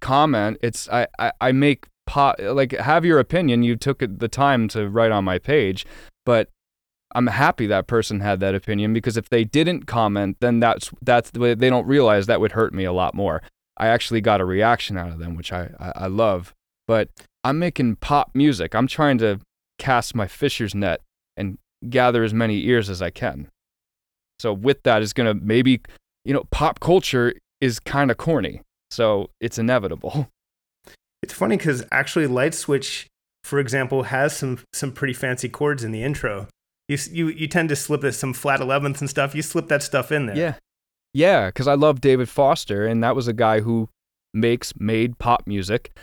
comment. 0.00 0.58
It's 0.62 0.88
I 0.88 1.06
I, 1.18 1.32
I 1.40 1.52
make 1.52 1.86
pot 2.06 2.38
like 2.40 2.72
have 2.72 3.04
your 3.04 3.18
opinion. 3.18 3.62
You 3.62 3.76
took 3.76 4.00
the 4.00 4.28
time 4.28 4.68
to 4.68 4.88
write 4.88 5.12
on 5.12 5.24
my 5.24 5.38
page, 5.38 5.86
but 6.26 6.48
I'm 7.14 7.28
happy 7.28 7.66
that 7.68 7.86
person 7.86 8.20
had 8.20 8.40
that 8.40 8.54
opinion 8.54 8.92
because 8.92 9.16
if 9.16 9.28
they 9.28 9.44
didn't 9.44 9.86
comment, 9.86 10.38
then 10.40 10.60
that's 10.60 10.90
that's 11.00 11.30
they 11.30 11.54
don't 11.54 11.86
realize 11.86 12.26
that 12.26 12.40
would 12.40 12.52
hurt 12.52 12.74
me 12.74 12.84
a 12.84 12.92
lot 12.92 13.14
more. 13.14 13.42
I 13.76 13.88
actually 13.88 14.20
got 14.20 14.40
a 14.40 14.44
reaction 14.44 14.96
out 14.96 15.10
of 15.10 15.18
them, 15.18 15.36
which 15.36 15.52
I, 15.52 15.70
I, 15.78 15.92
I 15.96 16.06
love. 16.06 16.54
But 16.86 17.08
I'm 17.42 17.58
making 17.58 17.96
pop 17.96 18.30
music. 18.34 18.74
I'm 18.74 18.86
trying 18.86 19.18
to 19.18 19.40
cast 19.78 20.14
my 20.14 20.26
fisher's 20.26 20.74
net 20.74 21.00
and 21.36 21.58
gather 21.90 22.24
as 22.24 22.34
many 22.34 22.64
ears 22.66 22.90
as 22.90 23.02
I 23.02 23.10
can. 23.10 23.48
So 24.38 24.52
with 24.52 24.82
that 24.82 25.02
is 25.02 25.12
gonna 25.12 25.34
maybe 25.34 25.80
you 26.24 26.34
know 26.34 26.44
pop 26.50 26.80
culture 26.80 27.34
is 27.60 27.78
kind 27.80 28.10
of 28.10 28.16
corny, 28.16 28.62
so 28.90 29.30
it's 29.40 29.58
inevitable. 29.58 30.28
It's 31.22 31.32
funny 31.32 31.56
because 31.56 31.82
actually 31.90 32.26
Light 32.26 32.52
Switch, 32.52 33.06
for 33.44 33.58
example, 33.58 34.02
has 34.02 34.36
some 34.36 34.58
some 34.74 34.92
pretty 34.92 35.14
fancy 35.14 35.48
chords 35.48 35.82
in 35.82 35.90
the 35.90 36.02
intro 36.02 36.48
you 36.88 36.98
you 37.10 37.28
you 37.28 37.46
tend 37.46 37.68
to 37.70 37.76
slip 37.76 38.02
this 38.02 38.18
some 38.18 38.32
flat 38.32 38.60
elevenths 38.60 39.00
and 39.00 39.08
stuff. 39.08 39.34
You 39.34 39.42
slip 39.42 39.68
that 39.68 39.82
stuff 39.82 40.12
in 40.12 40.26
there. 40.26 40.36
Yeah, 40.36 40.54
yeah, 41.12 41.46
because 41.46 41.66
I 41.68 41.74
love 41.74 42.00
David 42.00 42.28
Foster, 42.28 42.86
and 42.86 43.02
that 43.02 43.16
was 43.16 43.28
a 43.28 43.32
guy 43.32 43.60
who 43.60 43.88
makes 44.32 44.74
made 44.76 45.18
pop 45.18 45.46
music, 45.46 45.96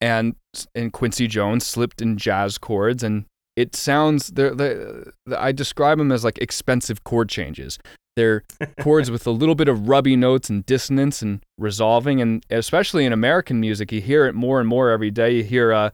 and 0.00 0.36
and 0.74 0.92
Quincy 0.92 1.26
Jones 1.26 1.66
slipped 1.66 2.00
in 2.00 2.16
jazz 2.16 2.58
chords, 2.58 3.02
and 3.02 3.24
it 3.58 3.74
sounds 3.74 4.28
they 4.28 4.50
the 4.50 5.12
I 5.36 5.50
describe 5.50 5.98
them 5.98 6.12
as 6.12 6.22
like 6.22 6.38
expensive 6.38 7.02
chord 7.02 7.28
changes. 7.28 7.76
They're 8.14 8.44
chords 8.80 9.10
with 9.10 9.26
a 9.26 9.32
little 9.32 9.56
bit 9.56 9.66
of 9.66 9.88
rubby 9.88 10.14
notes 10.14 10.48
and 10.48 10.64
dissonance 10.64 11.22
and 11.22 11.44
resolving, 11.58 12.20
and 12.20 12.46
especially 12.50 13.04
in 13.04 13.12
American 13.12 13.58
music, 13.58 13.90
you 13.90 14.00
hear 14.00 14.26
it 14.26 14.34
more 14.34 14.60
and 14.60 14.68
more 14.68 14.90
every 14.90 15.10
day. 15.10 15.34
You 15.34 15.42
hear 15.42 15.72
uh, 15.72 15.90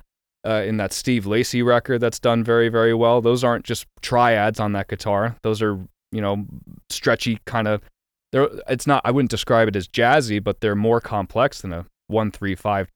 uh, 0.47 0.63
in 0.67 0.77
that 0.77 0.93
Steve 0.93 1.25
Lacy 1.25 1.63
record 1.63 2.01
that's 2.01 2.21
done 2.21 2.45
very, 2.45 2.69
very 2.69 2.93
well. 2.93 3.23
Those 3.23 3.43
aren't 3.43 3.65
just 3.65 3.87
triads 4.03 4.61
on 4.61 4.73
that 4.73 4.89
guitar. 4.89 5.37
Those 5.43 5.63
are, 5.63 5.79
you 6.13 6.21
know, 6.21 6.45
stretchy 6.91 7.39
kind 7.47 7.67
of. 7.67 7.81
They're, 8.33 8.51
it's 8.69 8.87
not. 8.87 9.01
I 9.07 9.11
wouldn't 9.11 9.31
describe 9.31 9.69
it 9.69 9.77
as 9.77 9.89
jazzy, 9.89 10.43
but 10.45 10.61
they're 10.61 10.77
more 10.77 11.01
complex 11.01 11.63
than 11.63 11.73
a 11.73 11.87
one 12.09 12.31
three 12.31 12.57
five. 12.57 12.91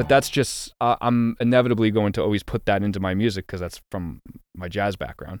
But 0.00 0.08
that's 0.08 0.30
just. 0.30 0.74
Uh, 0.80 0.96
I'm 1.02 1.36
inevitably 1.40 1.90
going 1.90 2.14
to 2.14 2.22
always 2.22 2.42
put 2.42 2.64
that 2.64 2.82
into 2.82 2.98
my 3.00 3.12
music 3.12 3.46
because 3.46 3.60
that's 3.60 3.82
from 3.90 4.22
my 4.56 4.66
jazz 4.66 4.96
background. 4.96 5.40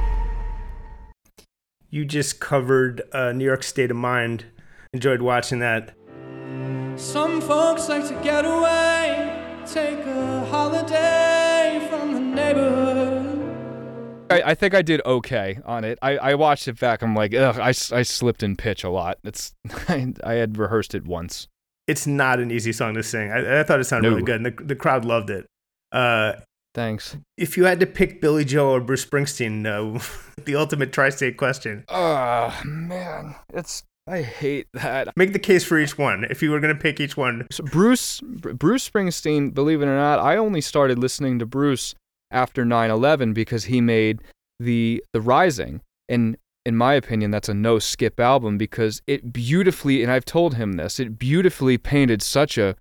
You 1.93 2.05
just 2.05 2.39
covered 2.39 3.01
uh, 3.11 3.33
New 3.33 3.43
York 3.43 3.63
State 3.63 3.91
of 3.91 3.97
Mind. 3.97 4.45
Enjoyed 4.93 5.21
watching 5.21 5.59
that. 5.59 5.93
Some 6.97 7.41
folks 7.41 7.89
like 7.89 8.07
to 8.07 8.13
get 8.23 8.45
away, 8.45 9.59
take 9.65 9.99
a 10.05 10.45
holiday 10.45 11.85
from 11.89 12.13
the 12.13 12.19
neighborhood. 12.21 13.27
I, 14.29 14.51
I 14.51 14.55
think 14.55 14.73
I 14.73 14.81
did 14.81 15.01
okay 15.05 15.59
on 15.65 15.83
it. 15.83 15.99
I, 16.01 16.17
I 16.17 16.35
watched 16.35 16.67
it 16.69 16.79
back. 16.79 17.01
I'm 17.01 17.13
like, 17.13 17.33
ugh, 17.33 17.57
I, 17.59 17.69
s- 17.69 17.91
I 17.91 18.03
slipped 18.03 18.41
in 18.43 18.55
pitch 18.55 18.85
a 18.85 18.89
lot. 18.89 19.17
It's 19.25 19.53
I, 19.89 20.13
I 20.23 20.33
had 20.35 20.57
rehearsed 20.57 20.95
it 20.95 21.05
once. 21.05 21.47
It's 21.87 22.07
not 22.07 22.39
an 22.39 22.51
easy 22.51 22.71
song 22.71 22.93
to 22.93 23.03
sing. 23.03 23.31
I, 23.31 23.59
I 23.59 23.63
thought 23.63 23.81
it 23.81 23.83
sounded 23.85 24.07
No. 24.09 24.15
really 24.15 24.25
good, 24.25 24.37
and 24.37 24.45
the, 24.45 24.63
the 24.63 24.75
crowd 24.77 25.03
loved 25.03 25.29
it. 25.29 25.45
Uh, 25.91 26.33
Thanks. 26.73 27.17
if 27.37 27.57
you 27.57 27.65
had 27.65 27.79
to 27.81 27.85
pick 27.85 28.21
Billy 28.21 28.45
Joel 28.45 28.75
or 28.75 28.81
Bruce 28.81 29.05
Springsteen, 29.05 29.65
uh, 29.65 30.01
the 30.45 30.55
ultimate 30.55 30.93
tri-state 30.93 31.37
question. 31.37 31.83
Oh 31.89 32.59
man, 32.65 33.35
it's 33.53 33.83
I 34.07 34.21
hate 34.21 34.67
that. 34.73 35.15
Make 35.15 35.33
the 35.33 35.39
case 35.39 35.63
for 35.63 35.77
each 35.77 35.97
one. 35.97 36.25
If 36.29 36.41
you 36.41 36.49
were 36.51 36.59
going 36.59 36.75
to 36.75 36.81
pick 36.81 36.99
each 36.99 37.15
one, 37.15 37.45
So 37.51 37.63
Bruce 37.63 38.19
Br- 38.21 38.53
Bruce 38.53 38.89
Springsteen, 38.89 39.53
believe 39.53 39.81
it 39.81 39.85
or 39.85 39.95
not, 39.95 40.19
I 40.19 40.37
only 40.37 40.61
started 40.61 40.97
listening 40.97 41.39
to 41.39 41.45
Bruce 41.45 41.93
after 42.31 42.65
9/11 42.65 43.33
because 43.33 43.65
he 43.65 43.81
made 43.81 44.21
the 44.59 45.03
the 45.13 45.21
Rising, 45.21 45.81
and 46.09 46.37
in 46.65 46.75
my 46.75 46.93
opinion, 46.93 47.31
that's 47.31 47.49
a 47.49 47.53
no 47.53 47.79
skip 47.79 48.19
album 48.19 48.57
because 48.57 49.01
it 49.07 49.33
beautifully, 49.33 50.03
and 50.03 50.11
I've 50.11 50.25
told 50.25 50.55
him 50.55 50.73
this, 50.73 50.99
it 50.99 51.17
beautifully 51.19 51.77
painted 51.77 52.21
such 52.21 52.57
a 52.57 52.75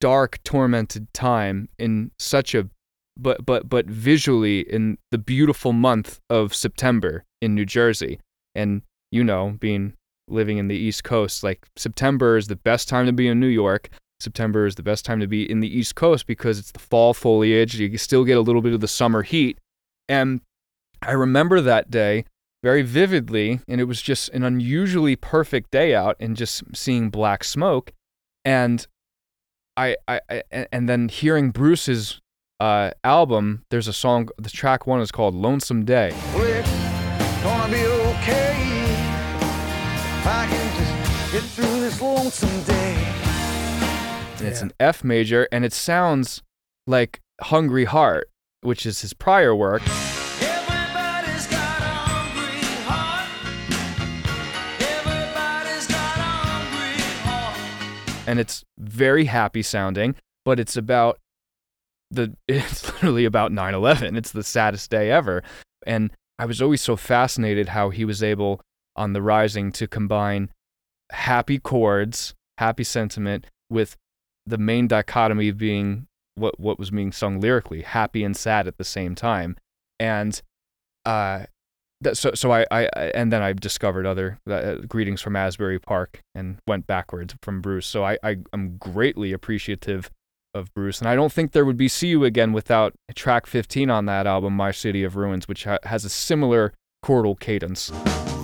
dark, 0.00 0.42
tormented 0.44 1.12
time 1.12 1.68
in 1.78 2.10
such 2.18 2.54
a 2.54 2.68
but 3.16 3.44
but 3.44 3.68
but 3.68 3.86
visually 3.86 4.60
in 4.60 4.98
the 5.10 5.18
beautiful 5.18 5.72
month 5.72 6.20
of 6.30 6.54
September 6.54 7.24
in 7.40 7.54
New 7.54 7.66
Jersey, 7.66 8.18
and 8.54 8.82
you 9.10 9.24
know, 9.24 9.56
being 9.60 9.94
living 10.28 10.58
in 10.58 10.68
the 10.68 10.76
East 10.76 11.04
Coast, 11.04 11.42
like 11.42 11.66
September 11.76 12.36
is 12.36 12.46
the 12.46 12.56
best 12.56 12.88
time 12.88 13.06
to 13.06 13.12
be 13.12 13.28
in 13.28 13.40
New 13.40 13.46
York. 13.46 13.88
September 14.20 14.66
is 14.66 14.74
the 14.74 14.82
best 14.82 15.04
time 15.04 15.18
to 15.20 15.26
be 15.26 15.50
in 15.50 15.60
the 15.60 15.78
East 15.78 15.94
Coast 15.94 16.26
because 16.26 16.58
it's 16.58 16.72
the 16.72 16.78
fall 16.78 17.14
foliage. 17.14 17.74
You 17.74 17.96
still 17.98 18.24
get 18.24 18.36
a 18.36 18.42
little 18.42 18.62
bit 18.62 18.74
of 18.74 18.80
the 18.80 18.88
summer 18.88 19.22
heat. 19.22 19.58
And 20.08 20.42
I 21.02 21.12
remember 21.12 21.60
that 21.62 21.90
day 21.90 22.26
very 22.62 22.82
vividly, 22.82 23.60
and 23.66 23.80
it 23.80 23.84
was 23.84 24.02
just 24.02 24.28
an 24.30 24.42
unusually 24.42 25.16
perfect 25.16 25.70
day 25.70 25.94
out 25.94 26.16
and 26.20 26.36
just 26.36 26.62
seeing 26.74 27.08
black 27.08 27.42
smoke. 27.42 27.92
And 28.44 28.86
I, 29.76 29.96
I, 30.06 30.20
I 30.30 30.42
and 30.70 30.88
then 30.88 31.08
hearing 31.08 31.50
Bruce's 31.50 32.20
uh, 32.60 32.90
album, 33.02 33.64
there's 33.70 33.88
a 33.88 33.92
song, 33.92 34.28
the 34.38 34.50
track 34.50 34.86
one 34.86 35.00
is 35.00 35.10
called 35.10 35.34
Lonesome 35.34 35.84
Day. 35.84 36.12
We're 36.34 36.62
gonna 37.42 37.72
be 37.72 37.84
okay. 37.84 38.54
If 40.20 40.26
I 40.26 40.46
can 40.46 40.78
just 40.78 41.32
get 41.32 41.42
through 41.42 41.80
this 41.80 42.00
lonesome 42.02 42.62
day. 42.64 43.02
and 44.38 44.46
it's 44.46 44.60
an 44.60 44.72
F 44.78 45.02
major, 45.02 45.48
and 45.50 45.64
it 45.64 45.72
sounds 45.72 46.42
like 46.86 47.20
Hungry 47.40 47.86
Heart, 47.86 48.28
which 48.60 48.84
is 48.84 49.00
his 49.00 49.14
prior 49.14 49.54
work. 49.54 49.80
Everybody's 50.42 51.46
got 51.46 51.80
a 51.80 51.94
hungry 52.04 52.60
heart. 52.84 53.26
Everybody's 54.82 55.86
got 55.86 56.16
a 56.18 56.20
hungry 56.20 57.00
heart. 57.24 58.28
and 58.28 58.38
it's 58.38 58.64
very 58.78 59.24
happy 59.24 59.62
sounding, 59.62 60.14
but 60.44 60.60
it's 60.60 60.76
about 60.76 61.18
the 62.10 62.34
it's 62.48 62.86
literally 62.86 63.24
about 63.24 63.52
9/11. 63.52 64.16
It's 64.16 64.32
the 64.32 64.42
saddest 64.44 64.90
day 64.90 65.10
ever. 65.10 65.42
And 65.86 66.10
I 66.38 66.46
was 66.46 66.60
always 66.62 66.82
so 66.82 66.96
fascinated 66.96 67.68
how 67.68 67.90
he 67.90 68.04
was 68.04 68.22
able 68.22 68.60
on 68.96 69.12
the 69.12 69.22
rising 69.22 69.72
to 69.72 69.86
combine 69.86 70.50
happy 71.12 71.58
chords, 71.58 72.34
happy 72.58 72.84
sentiment 72.84 73.46
with 73.68 73.96
the 74.46 74.58
main 74.58 74.88
dichotomy 74.88 75.50
being 75.52 76.06
what 76.34 76.58
what 76.58 76.78
was 76.78 76.90
being 76.90 77.12
sung 77.12 77.40
lyrically, 77.40 77.82
happy 77.82 78.24
and 78.24 78.36
sad 78.36 78.66
at 78.66 78.78
the 78.78 78.84
same 78.84 79.14
time. 79.14 79.56
And 79.98 80.40
uh 81.04 81.44
that, 82.02 82.16
so 82.16 82.32
so 82.34 82.50
I, 82.50 82.66
I 82.70 82.84
and 83.14 83.32
then 83.32 83.42
I 83.42 83.52
discovered 83.52 84.06
other 84.06 84.38
uh, 84.48 84.76
greetings 84.88 85.20
from 85.20 85.36
Asbury 85.36 85.78
Park 85.78 86.22
and 86.34 86.58
went 86.66 86.86
backwards 86.86 87.34
from 87.42 87.60
Bruce. 87.60 87.86
So 87.86 88.04
I, 88.04 88.18
I 88.22 88.36
I'm 88.52 88.78
greatly 88.78 89.32
appreciative 89.32 90.10
of 90.54 90.72
Bruce, 90.74 90.98
and 91.00 91.08
I 91.08 91.14
don't 91.14 91.32
think 91.32 91.52
there 91.52 91.64
would 91.64 91.76
be 91.76 91.88
"See 91.88 92.08
You 92.08 92.24
Again" 92.24 92.52
without 92.52 92.94
track 93.14 93.46
15 93.46 93.90
on 93.90 94.06
that 94.06 94.26
album, 94.26 94.54
"My 94.54 94.70
City 94.70 95.04
of 95.04 95.16
Ruins," 95.16 95.46
which 95.48 95.64
ha- 95.64 95.78
has 95.84 96.04
a 96.04 96.08
similar 96.08 96.72
chordal 97.04 97.38
cadence 97.38 97.90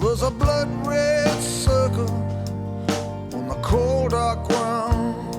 There's 0.00 0.22
a 0.22 0.30
blood 0.30 0.68
red 0.86 1.40
circle 1.42 2.08
on 3.34 3.48
the 3.48 3.58
cold 3.62 4.10
dark 4.12 4.46
ground. 4.48 5.34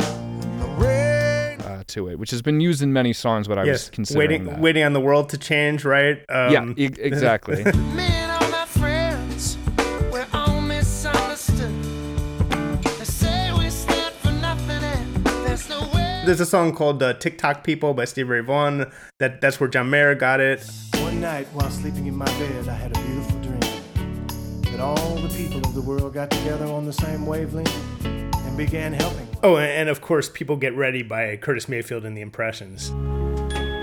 And 0.00 0.60
the 0.62 0.66
rain. 0.84 1.60
uh, 1.60 1.82
to 1.88 2.08
it, 2.08 2.18
which 2.18 2.30
has 2.30 2.42
been 2.42 2.60
used 2.60 2.82
in 2.82 2.92
many 2.92 3.12
songs. 3.12 3.46
But 3.48 3.58
I 3.58 3.62
was 3.62 3.66
yes, 3.68 3.90
considering 3.90 4.28
waiting, 4.28 4.44
that. 4.46 4.60
waiting 4.60 4.82
on 4.84 4.92
the 4.94 5.00
world 5.00 5.28
to 5.30 5.38
change, 5.38 5.84
right? 5.84 6.18
Um, 6.28 6.52
yeah, 6.52 6.72
e- 6.76 6.84
exactly. 6.98 7.64
There's 16.24 16.38
a 16.38 16.46
song 16.46 16.72
called 16.72 17.02
uh, 17.02 17.14
"Tick 17.14 17.36
Tock 17.36 17.64
People" 17.64 17.94
by 17.94 18.04
Steve 18.04 18.28
Ray 18.28 18.40
Vaughan. 18.40 18.92
That 19.18 19.40
that's 19.40 19.58
where 19.58 19.68
John 19.68 19.90
Mayer 19.90 20.14
got 20.14 20.38
it. 20.38 20.64
One 21.00 21.20
night 21.20 21.48
while 21.52 21.68
sleeping 21.68 22.06
in 22.06 22.14
my 22.14 22.26
bed, 22.26 22.68
I 22.68 22.74
had 22.74 22.96
a 22.96 23.00
beautiful 23.00 23.40
dream 23.40 24.62
that 24.62 24.78
all 24.78 25.16
the 25.16 25.28
people 25.36 25.58
of 25.58 25.74
the 25.74 25.80
world 25.80 26.14
got 26.14 26.30
together 26.30 26.66
on 26.66 26.86
the 26.86 26.92
same 26.92 27.26
wavelength 27.26 28.04
and 28.04 28.56
began 28.56 28.92
helping. 28.92 29.26
one 29.26 29.38
Oh, 29.42 29.56
and, 29.56 29.68
and 29.68 29.88
of 29.88 30.00
course, 30.00 30.28
"People 30.28 30.54
Get 30.56 30.76
Ready" 30.76 31.02
by 31.02 31.36
Curtis 31.38 31.68
Mayfield 31.68 32.04
and 32.04 32.16
the 32.16 32.20
Impressions. 32.20 32.90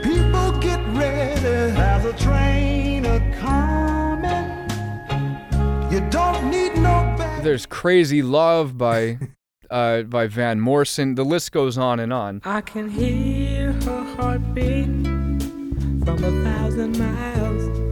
People 0.01 0.57
get 0.59 0.79
ready. 0.95 1.41
There's 1.41 2.05
a 2.05 2.13
train 2.13 3.05
a 3.05 3.19
coming. 3.37 4.47
You 5.91 6.09
don't 6.09 6.49
need 6.49 6.75
no 6.75 7.15
back. 7.17 7.43
There's 7.43 7.65
"Crazy 7.65 8.21
Love" 8.21 8.77
by 8.77 9.17
uh, 9.69 10.03
by 10.03 10.27
Van 10.27 10.59
Morrison. 10.59 11.15
The 11.15 11.23
list 11.23 11.51
goes 11.51 11.77
on 11.77 11.99
and 11.99 12.11
on. 12.13 12.41
I 12.45 12.61
can 12.61 12.89
hear 12.89 13.73
her 13.73 14.03
heartbeat 14.15 14.85
from 16.03 16.23
a 16.23 16.43
thousand 16.43 16.97
miles. 16.97 17.89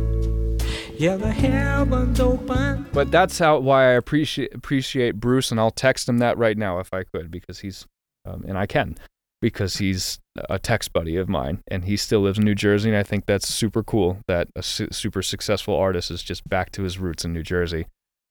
Yeah, 0.99 1.15
the 1.15 1.31
heavens 1.31 2.19
open. 2.19 2.87
But 2.91 3.11
that's 3.11 3.37
how 3.37 3.59
why 3.59 3.83
I 3.83 3.91
appreciate 3.91 4.53
appreciate 4.53 5.19
Bruce, 5.19 5.51
and 5.51 5.59
I'll 5.59 5.71
text 5.71 6.09
him 6.09 6.17
that 6.19 6.37
right 6.37 6.57
now 6.57 6.79
if 6.79 6.93
I 6.93 7.03
could, 7.03 7.29
because 7.29 7.59
he's 7.59 7.85
um, 8.25 8.43
and 8.47 8.57
I 8.57 8.65
can 8.65 8.95
because 9.41 9.77
he's 9.77 10.19
a 10.49 10.57
text 10.57 10.93
buddy 10.93 11.15
of 11.15 11.29
mine, 11.29 11.61
and 11.67 11.85
he 11.85 11.95
still 11.95 12.21
lives 12.21 12.39
in 12.39 12.45
New 12.45 12.55
Jersey, 12.55 12.89
and 12.89 12.97
I 12.97 13.03
think 13.03 13.25
that's 13.25 13.47
super 13.47 13.83
cool 13.83 14.19
that 14.27 14.47
a 14.55 14.63
su- 14.63 14.87
super 14.91 15.21
successful 15.21 15.75
artist 15.75 16.09
is 16.09 16.23
just 16.23 16.47
back 16.47 16.71
to 16.71 16.83
his 16.83 16.97
roots 16.97 17.23
in 17.23 17.33
New 17.33 17.43
Jersey. 17.43 17.85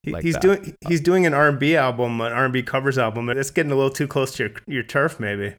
Like 0.07 0.23
he's 0.23 0.35
that. 0.35 0.43
doing 0.43 0.77
he's 0.89 1.01
doing 1.01 1.27
an 1.27 1.35
R&B 1.35 1.77
album, 1.77 2.21
an 2.21 2.33
R&B 2.33 2.63
covers 2.63 2.99
album. 2.99 3.29
It's 3.31 3.51
getting 3.51 3.73
a 3.73 3.77
little 3.77 3.91
too 3.91 4.07
close 4.07 4.33
to 4.37 4.45
your 4.45 4.53
your 4.67 4.83
turf, 4.83 5.19
maybe. 5.21 5.55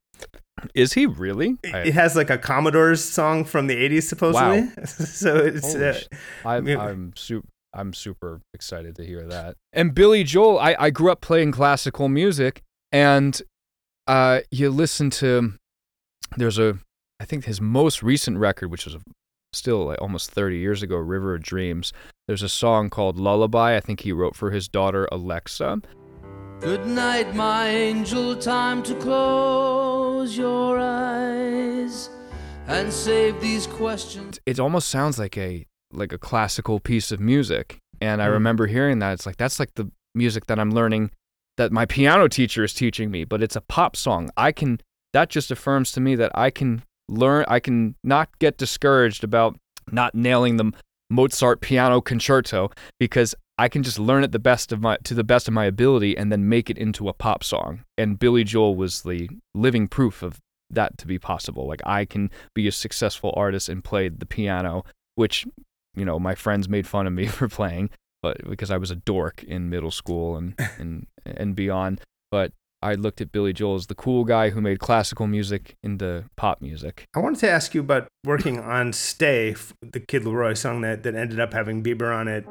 Is 0.73 0.93
he 0.93 1.05
really? 1.05 1.57
I- 1.73 1.79
It 1.79 1.93
has 1.93 2.15
like 2.15 2.29
a 2.29 2.37
Commodores 2.37 3.03
song 3.03 3.43
from 3.45 3.67
the 3.67 3.75
'80s, 3.75 4.03
supposedly. 4.03 4.69
so 4.85 5.35
it's 5.37 5.75
uh, 5.75 5.99
I, 6.45 6.59
Yeah. 6.59 6.79
I'm 6.81 7.13
super. 7.15 7.47
I'm 7.73 7.93
super 7.93 8.41
excited 8.55 8.95
to 8.95 9.05
hear 9.05 9.27
that. 9.27 9.55
And 9.71 9.93
Billy 9.93 10.23
Joel, 10.23 10.57
I, 10.57 10.75
I 10.79 10.89
grew 10.89 11.11
up 11.11 11.21
playing 11.21 11.51
classical 11.51 12.09
music, 12.09 12.63
and 12.91 13.39
uh, 14.07 14.39
you 14.49 14.69
listen 14.71 15.09
to 15.11 15.53
there's 16.37 16.57
a 16.57 16.79
I 17.19 17.25
think 17.25 17.45
his 17.45 17.61
most 17.61 18.01
recent 18.01 18.37
record, 18.39 18.71
which 18.71 18.85
was 18.85 18.97
still 19.57 19.85
like 19.85 20.01
almost 20.01 20.31
30 20.31 20.57
years 20.57 20.83
ago, 20.83 20.97
River 20.97 21.35
of 21.35 21.43
Dreams. 21.43 21.93
There's 22.27 22.43
a 22.43 22.49
song 22.49 22.89
called 22.89 23.17
Lullaby. 23.17 23.75
I 23.75 23.79
think 23.79 24.01
he 24.01 24.11
wrote 24.11 24.35
for 24.35 24.51
his 24.51 24.67
daughter 24.67 25.07
Alexa. 25.11 25.81
Good 26.59 26.85
night, 26.87 27.35
my 27.35 27.67
angel. 27.67 28.35
Time 28.35 28.81
to 28.83 28.95
close 28.95 30.37
your 30.37 30.79
eyes 30.79 32.09
and 32.67 32.91
save 32.91 33.39
these 33.41 33.67
questions. 33.67 34.39
It 34.45 34.59
almost 34.59 34.89
sounds 34.89 35.19
like 35.19 35.37
a 35.37 35.65
like 35.91 36.11
a 36.11 36.17
classical 36.17 36.79
piece 36.79 37.11
of 37.11 37.19
music. 37.19 37.77
And 38.01 38.21
I 38.21 38.27
mm. 38.27 38.33
remember 38.33 38.67
hearing 38.67 38.99
that. 38.99 39.13
It's 39.13 39.25
like 39.25 39.37
that's 39.37 39.59
like 39.59 39.73
the 39.75 39.89
music 40.15 40.47
that 40.47 40.59
I'm 40.59 40.71
learning 40.71 41.11
that 41.57 41.71
my 41.71 41.85
piano 41.85 42.27
teacher 42.27 42.63
is 42.63 42.73
teaching 42.73 43.09
me, 43.11 43.23
but 43.23 43.41
it's 43.41 43.55
a 43.55 43.61
pop 43.61 43.95
song. 43.95 44.29
I 44.37 44.51
can 44.51 44.79
that 45.13 45.29
just 45.29 45.51
affirms 45.51 45.91
to 45.93 46.01
me 46.01 46.15
that 46.15 46.31
I 46.35 46.49
can 46.49 46.83
learn 47.09 47.45
I 47.47 47.59
can 47.59 47.95
not 48.03 48.29
get 48.39 48.57
discouraged 48.57 49.23
about 49.23 49.57
not 49.91 50.15
nailing 50.15 50.57
the 50.57 50.71
Mozart 51.09 51.61
piano 51.61 52.01
concerto 52.01 52.69
because 52.99 53.33
I 53.57 53.69
can 53.69 53.81
just 53.81 53.97
learn 53.97 54.23
it 54.23 54.31
the 54.31 54.39
best 54.39 54.71
of 54.71 54.81
my 54.81 54.97
to 55.03 55.13
the 55.13 55.23
best 55.23 55.47
of 55.47 55.53
my 55.53 55.65
ability 55.65 56.17
and 56.17 56.31
then 56.31 56.47
make 56.47 56.69
it 56.69 56.77
into 56.77 57.09
a 57.09 57.13
pop 57.13 57.43
song. 57.43 57.83
And 57.97 58.19
Billy 58.19 58.43
Joel 58.43 58.75
was 58.75 59.01
the 59.01 59.29
living 59.55 59.87
proof 59.87 60.21
of 60.21 60.39
that 60.69 60.97
to 60.99 61.07
be 61.07 61.17
possible. 61.17 61.67
Like 61.67 61.81
I 61.85 62.05
can 62.05 62.29
be 62.53 62.67
a 62.67 62.71
successful 62.71 63.33
artist 63.35 63.69
and 63.69 63.83
play 63.83 64.09
the 64.09 64.25
piano, 64.25 64.83
which 65.15 65.45
you 65.95 66.05
know 66.05 66.19
my 66.19 66.35
friends 66.35 66.69
made 66.69 66.85
fun 66.85 67.07
of 67.07 67.13
me 67.13 67.25
for 67.27 67.47
playing, 67.47 67.89
but 68.21 68.37
because 68.47 68.69
I 68.69 68.77
was 68.77 68.91
a 68.91 68.95
dork 68.95 69.43
in 69.43 69.69
middle 69.69 69.91
school 69.91 70.35
and 70.35 70.55
and 70.77 71.07
and 71.25 71.55
beyond. 71.55 72.01
But 72.29 72.51
I 72.81 72.93
looked 72.93 73.21
at 73.21 73.31
Billy 73.31 73.53
Joel 73.53 73.75
as 73.75 73.87
the 73.87 73.95
cool 73.95 74.23
guy 74.23 74.51
who 74.51 74.61
made 74.61 74.79
classical 74.79 75.25
music 75.25 75.75
into 75.81 76.25
pop 76.35 76.61
music. 76.61 77.07
I 77.15 77.19
wanted 77.19 77.39
to 77.39 77.49
ask 77.49 77.73
you 77.73 77.81
about 77.81 78.07
working 78.23 78.59
on 78.59 78.93
Stay, 78.93 79.55
the 79.81 79.99
Kid 79.99 80.23
LAROI 80.23 80.55
song 80.55 80.81
that, 80.81 81.01
that 81.03 81.15
ended 81.15 81.39
up 81.39 81.53
having 81.53 81.81
Bieber 81.81 82.15
on 82.15 82.27
it. 82.27 82.45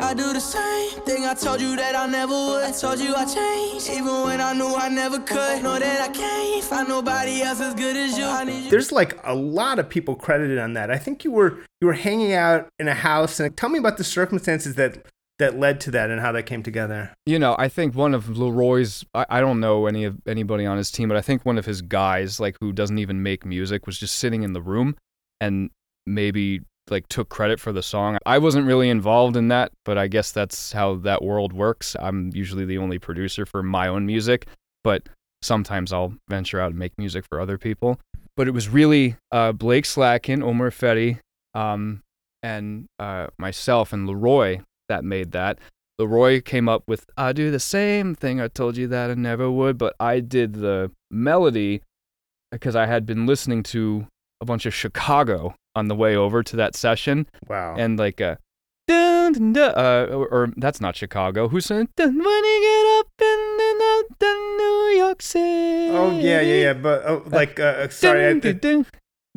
I 0.00 0.14
do 0.14 0.32
the 0.32 0.40
same 0.40 1.00
thing 1.02 1.24
I 1.24 1.34
told 1.34 1.60
you 1.60 1.76
that 1.76 1.96
I 1.96 2.06
never 2.06 2.32
would. 2.32 2.64
I 2.64 2.72
told 2.72 3.00
you 3.00 3.14
I 3.14 3.24
changed, 3.24 3.90
even 3.90 4.22
when 4.22 4.40
I 4.40 4.52
knew 4.52 4.74
I 4.74 4.88
never 4.88 5.18
could. 5.18 5.62
Know 5.62 5.78
that 5.78 6.00
I 6.00 6.12
can't 6.12 6.64
find 6.64 6.88
nobody 6.88 7.42
else 7.42 7.60
as 7.60 7.74
good 7.74 7.96
as 7.96 8.16
you. 8.16 8.24
I 8.24 8.44
you. 8.44 8.70
There's 8.70 8.92
like 8.92 9.18
a 9.24 9.34
lot 9.34 9.78
of 9.78 9.88
people 9.88 10.14
credited 10.14 10.58
on 10.58 10.74
that. 10.74 10.90
I 10.90 10.98
think 10.98 11.24
you 11.24 11.32
were 11.32 11.58
you 11.80 11.88
were 11.88 11.94
hanging 11.94 12.32
out 12.32 12.68
in 12.78 12.86
a 12.86 12.94
house 12.94 13.40
and 13.40 13.56
tell 13.56 13.68
me 13.68 13.78
about 13.78 13.96
the 13.96 14.04
circumstances 14.04 14.76
that 14.76 15.04
that 15.38 15.58
led 15.58 15.80
to 15.80 15.90
that 15.92 16.10
and 16.10 16.20
how 16.20 16.32
that 16.32 16.44
came 16.44 16.62
together. 16.62 17.12
You 17.26 17.38
know, 17.38 17.54
I 17.58 17.68
think 17.68 17.94
one 17.94 18.14
of 18.14 18.24
LAROI's 18.24 19.04
I, 19.14 19.26
I 19.30 19.40
don't 19.40 19.60
know 19.60 19.86
any 19.86 20.04
of 20.04 20.16
anybody 20.26 20.66
on 20.66 20.76
his 20.76 20.90
team, 20.90 21.08
but 21.08 21.16
I 21.16 21.20
think 21.20 21.44
one 21.44 21.58
of 21.58 21.64
his 21.64 21.82
guys, 21.82 22.40
like 22.40 22.56
who 22.60 22.72
doesn't 22.72 22.98
even 22.98 23.22
make 23.22 23.44
music, 23.44 23.86
was 23.86 23.98
just 23.98 24.16
sitting 24.16 24.42
in 24.42 24.52
the 24.52 24.62
room 24.62 24.96
and 25.40 25.70
maybe 26.06 26.60
like 26.90 27.06
took 27.08 27.28
credit 27.28 27.60
for 27.60 27.72
the 27.72 27.82
song. 27.82 28.18
I 28.26 28.38
wasn't 28.38 28.66
really 28.66 28.88
involved 28.88 29.36
in 29.36 29.48
that, 29.48 29.72
but 29.84 29.98
I 29.98 30.08
guess 30.08 30.32
that's 30.32 30.72
how 30.72 30.96
that 30.96 31.22
world 31.22 31.52
works. 31.52 31.94
I'm 32.00 32.30
usually 32.34 32.64
the 32.64 32.78
only 32.78 32.98
producer 32.98 33.46
for 33.46 33.62
my 33.62 33.88
own 33.88 34.06
music, 34.06 34.46
but 34.82 35.08
sometimes 35.42 35.92
I'll 35.92 36.14
venture 36.28 36.60
out 36.60 36.70
and 36.70 36.78
make 36.78 36.92
music 36.98 37.24
for 37.28 37.40
other 37.40 37.58
people. 37.58 38.00
But 38.36 38.48
it 38.48 38.52
was 38.52 38.68
really 38.68 39.16
uh, 39.32 39.52
Blake 39.52 39.84
Slatkin, 39.84 40.42
Omer 40.42 40.70
Fedi, 40.70 41.18
um, 41.54 42.02
and 42.42 42.86
uh, 42.98 43.26
myself 43.36 43.92
and 43.92 44.08
LAROI 44.08 44.62
that 44.88 45.04
made 45.04 45.32
that. 45.32 45.58
LAROI 46.00 46.44
came 46.44 46.68
up 46.68 46.84
with 46.86 47.06
I 47.16 47.32
do 47.32 47.50
the 47.50 47.58
same 47.58 48.14
thing 48.14 48.40
I 48.40 48.48
told 48.48 48.76
you 48.76 48.86
that 48.88 49.10
I 49.10 49.14
never 49.14 49.50
would, 49.50 49.78
but 49.78 49.94
I 49.98 50.20
did 50.20 50.54
the 50.54 50.92
melody 51.10 51.82
because 52.52 52.76
I 52.76 52.86
had 52.86 53.04
been 53.04 53.26
listening 53.26 53.62
to 53.64 54.06
a 54.40 54.44
bunch 54.44 54.64
of 54.64 54.74
Chicago 54.74 55.54
on 55.74 55.88
the 55.88 55.94
way 55.94 56.14
over 56.14 56.42
to 56.42 56.56
that 56.56 56.76
session. 56.76 57.26
Wow. 57.48 57.74
And 57.76 57.98
like 57.98 58.20
uh 58.20 58.36
dun, 58.86 59.32
dun, 59.32 59.52
dun, 59.52 59.74
uh, 59.76 60.06
or, 60.10 60.28
or 60.28 60.52
that's 60.56 60.80
not 60.80 60.96
Chicago. 60.96 61.48
Who 61.48 61.60
said 61.60 61.88
when 61.96 62.14
you 62.14 62.60
get 62.62 63.00
up 63.00 63.12
in, 63.20 63.58
in 63.60 64.56
New 64.56 64.94
York 64.96 65.22
City? 65.22 65.90
Oh 65.90 66.18
yeah, 66.18 66.40
yeah, 66.40 66.62
yeah. 66.62 66.72
But 66.74 67.04
oh, 67.06 67.22
like, 67.26 67.60
uh, 67.60 67.88
sorry. 67.88 68.26
I, 68.26 68.78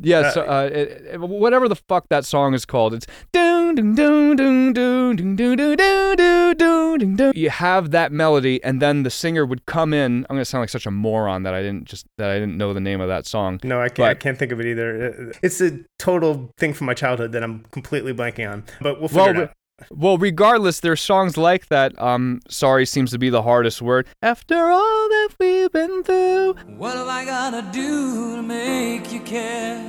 Yeah, 0.02 0.32
so 0.32 0.42
uh, 0.44 0.70
it, 0.72 1.06
it- 1.14 1.20
whatever 1.20 1.68
the 1.70 1.76
fuck 1.76 2.08
that 2.10 2.26
song 2.26 2.54
is 2.54 2.66
called, 2.66 2.94
it's 2.94 3.06
dun 3.32 3.76
dun 3.76 3.96
dun 3.96 4.36
dun 4.36 4.74
dun 4.74 5.16
dun 5.16 5.36
dun 5.36 5.56
dun 5.56 5.78
dun 5.78 6.58
dun 6.58 6.98
dun 7.00 7.16
dun. 7.16 7.32
You 7.36 7.50
have 7.50 7.92
that 7.92 8.12
melody, 8.12 8.64
and 8.64 8.82
then 8.82 9.04
the 9.04 9.10
singer 9.10 9.46
would 9.46 9.66
come 9.66 9.94
in. 9.94 10.26
I'm 10.30 10.36
gonna 10.36 10.46
sound 10.46 10.62
like 10.64 10.70
such 10.70 10.86
a 10.86 10.92
moron 10.92 11.44
that 11.44 11.54
I 11.54 11.62
didn't 11.62 11.86
just 11.86 12.06
that 12.18 12.30
I 12.30 12.36
didn't 12.40 12.58
know 12.58 12.74
the 12.74 12.80
name 12.82 13.00
of 13.02 13.08
that 13.08 13.26
song. 13.26 13.60
no, 13.64 13.80
I 13.82 13.90
can't. 13.90 14.10
I 14.10 14.14
But- 14.14 14.20
can't 14.20 14.38
think 14.38 14.52
of 14.52 14.60
it 14.60 14.66
either. 14.66 15.30
Uh, 15.32 15.34
It's 15.42 15.62
a 15.62 15.80
total 16.00 16.52
thing 16.58 16.74
from 16.74 16.88
my 16.88 16.94
childhood 16.94 17.32
that 17.34 17.44
I'm 17.44 17.66
completely 17.72 18.14
blanking 18.14 18.52
on. 18.52 18.64
But 18.82 19.00
we'll 19.00 19.08
figure 19.10 19.22
Well, 19.34 19.42
it 19.44 19.50
out. 19.50 19.54
Well, 19.90 20.18
regardless, 20.18 20.80
there's 20.80 21.02
songs 21.02 21.38
like 21.38 21.68
that. 21.68 22.00
Um, 22.02 22.42
sorry 22.50 22.86
seems 22.86 23.12
to 23.12 23.18
be 23.18 23.30
the 23.30 23.42
hardest 23.42 23.82
word. 23.82 24.08
After 24.22 24.56
all 24.56 25.10
that 25.10 25.30
we've 25.40 25.72
been 25.72 26.04
through, 26.04 26.54
What 26.78 26.96
have 26.96 27.08
I 27.08 27.26
gotta 27.26 27.64
do 27.72 28.36
to 28.36 28.42
make 28.42 29.12
you 29.12 29.22
care? 29.22 29.82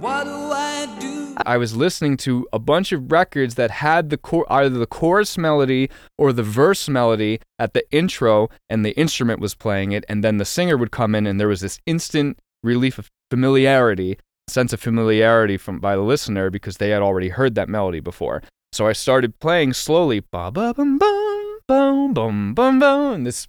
What 0.00 0.24
do 0.24 0.30
I 0.30 0.96
do? 0.98 1.34
I 1.44 1.58
was 1.58 1.76
listening 1.76 2.16
to 2.18 2.46
a 2.54 2.58
bunch 2.58 2.90
of 2.92 3.12
records 3.12 3.56
that 3.56 3.70
had 3.70 4.08
the 4.08 4.16
chor- 4.16 4.50
either 4.50 4.70
the 4.78 4.86
chorus 4.86 5.36
melody 5.36 5.90
or 6.16 6.32
the 6.32 6.42
verse 6.42 6.88
melody 6.88 7.40
at 7.58 7.74
the 7.74 7.84
intro, 7.92 8.48
and 8.70 8.84
the 8.84 8.98
instrument 8.98 9.40
was 9.40 9.54
playing 9.54 9.92
it, 9.92 10.04
and 10.08 10.24
then 10.24 10.38
the 10.38 10.44
singer 10.46 10.78
would 10.78 10.90
come 10.90 11.14
in, 11.14 11.26
and 11.26 11.38
there 11.38 11.48
was 11.48 11.60
this 11.60 11.78
instant 11.84 12.38
relief 12.62 12.98
of 12.98 13.10
familiarity, 13.30 14.18
sense 14.50 14.72
of 14.72 14.80
familiarity 14.80 15.56
from 15.56 15.78
by 15.78 15.96
the 15.96 16.02
listener 16.02 16.50
because 16.50 16.76
they 16.76 16.90
had 16.90 17.02
already 17.02 17.28
heard 17.28 17.54
that 17.54 17.68
melody 17.68 18.00
before. 18.00 18.42
So 18.72 18.86
I 18.86 18.92
started 18.92 19.38
playing 19.40 19.72
slowly, 19.72 20.20
ba 20.20 20.50
ba 20.50 20.74
bum 20.74 20.98
bum 20.98 21.58
bum 21.66 22.14
bum 22.14 22.54
bum 22.54 22.78
bum, 22.78 23.12
and 23.14 23.26
this 23.26 23.48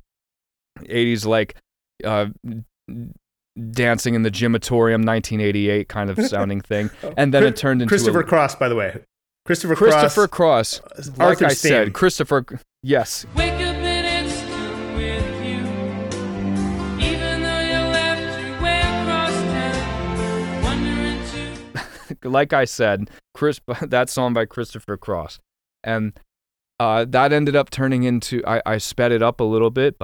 80s 0.79 1.25
like 1.25 1.55
uh, 2.03 2.27
dancing 3.71 4.15
in 4.15 4.23
the 4.23 4.31
gymatorium 4.31 5.05
1988 5.05 5.89
kind 5.89 6.09
of 6.09 6.25
sounding 6.25 6.61
thing 6.61 6.89
and 7.17 7.33
then 7.33 7.43
it 7.43 7.55
turned 7.55 7.81
into 7.81 7.89
Christopher 7.91 8.21
a, 8.21 8.23
Cross, 8.23 8.55
by 8.55 8.69
the 8.69 8.75
way. 8.75 9.03
Christopher, 9.45 9.75
Christopher 9.75 10.27
Cross. 10.27 10.79
Cross. 10.79 11.09
Like 11.09 11.19
Arthur's 11.19 11.51
I 11.51 11.53
said, 11.55 11.85
theme. 11.85 11.93
Christopher. 11.93 12.45
Yes, 12.83 13.25
Wake 13.35 13.60
Like 22.23 22.53
I 22.53 22.65
said, 22.65 23.09
Chris. 23.33 23.59
That 23.81 24.09
song 24.09 24.33
by 24.33 24.45
Christopher 24.45 24.97
Cross, 24.97 25.39
and 25.83 26.19
uh, 26.79 27.05
that 27.07 27.31
ended 27.31 27.55
up 27.55 27.69
turning 27.69 28.03
into. 28.03 28.41
I, 28.45 28.61
I 28.65 28.77
sped 28.77 29.11
it 29.11 29.21
up 29.21 29.39
a 29.39 29.43
little 29.43 29.69
bit. 29.69 29.97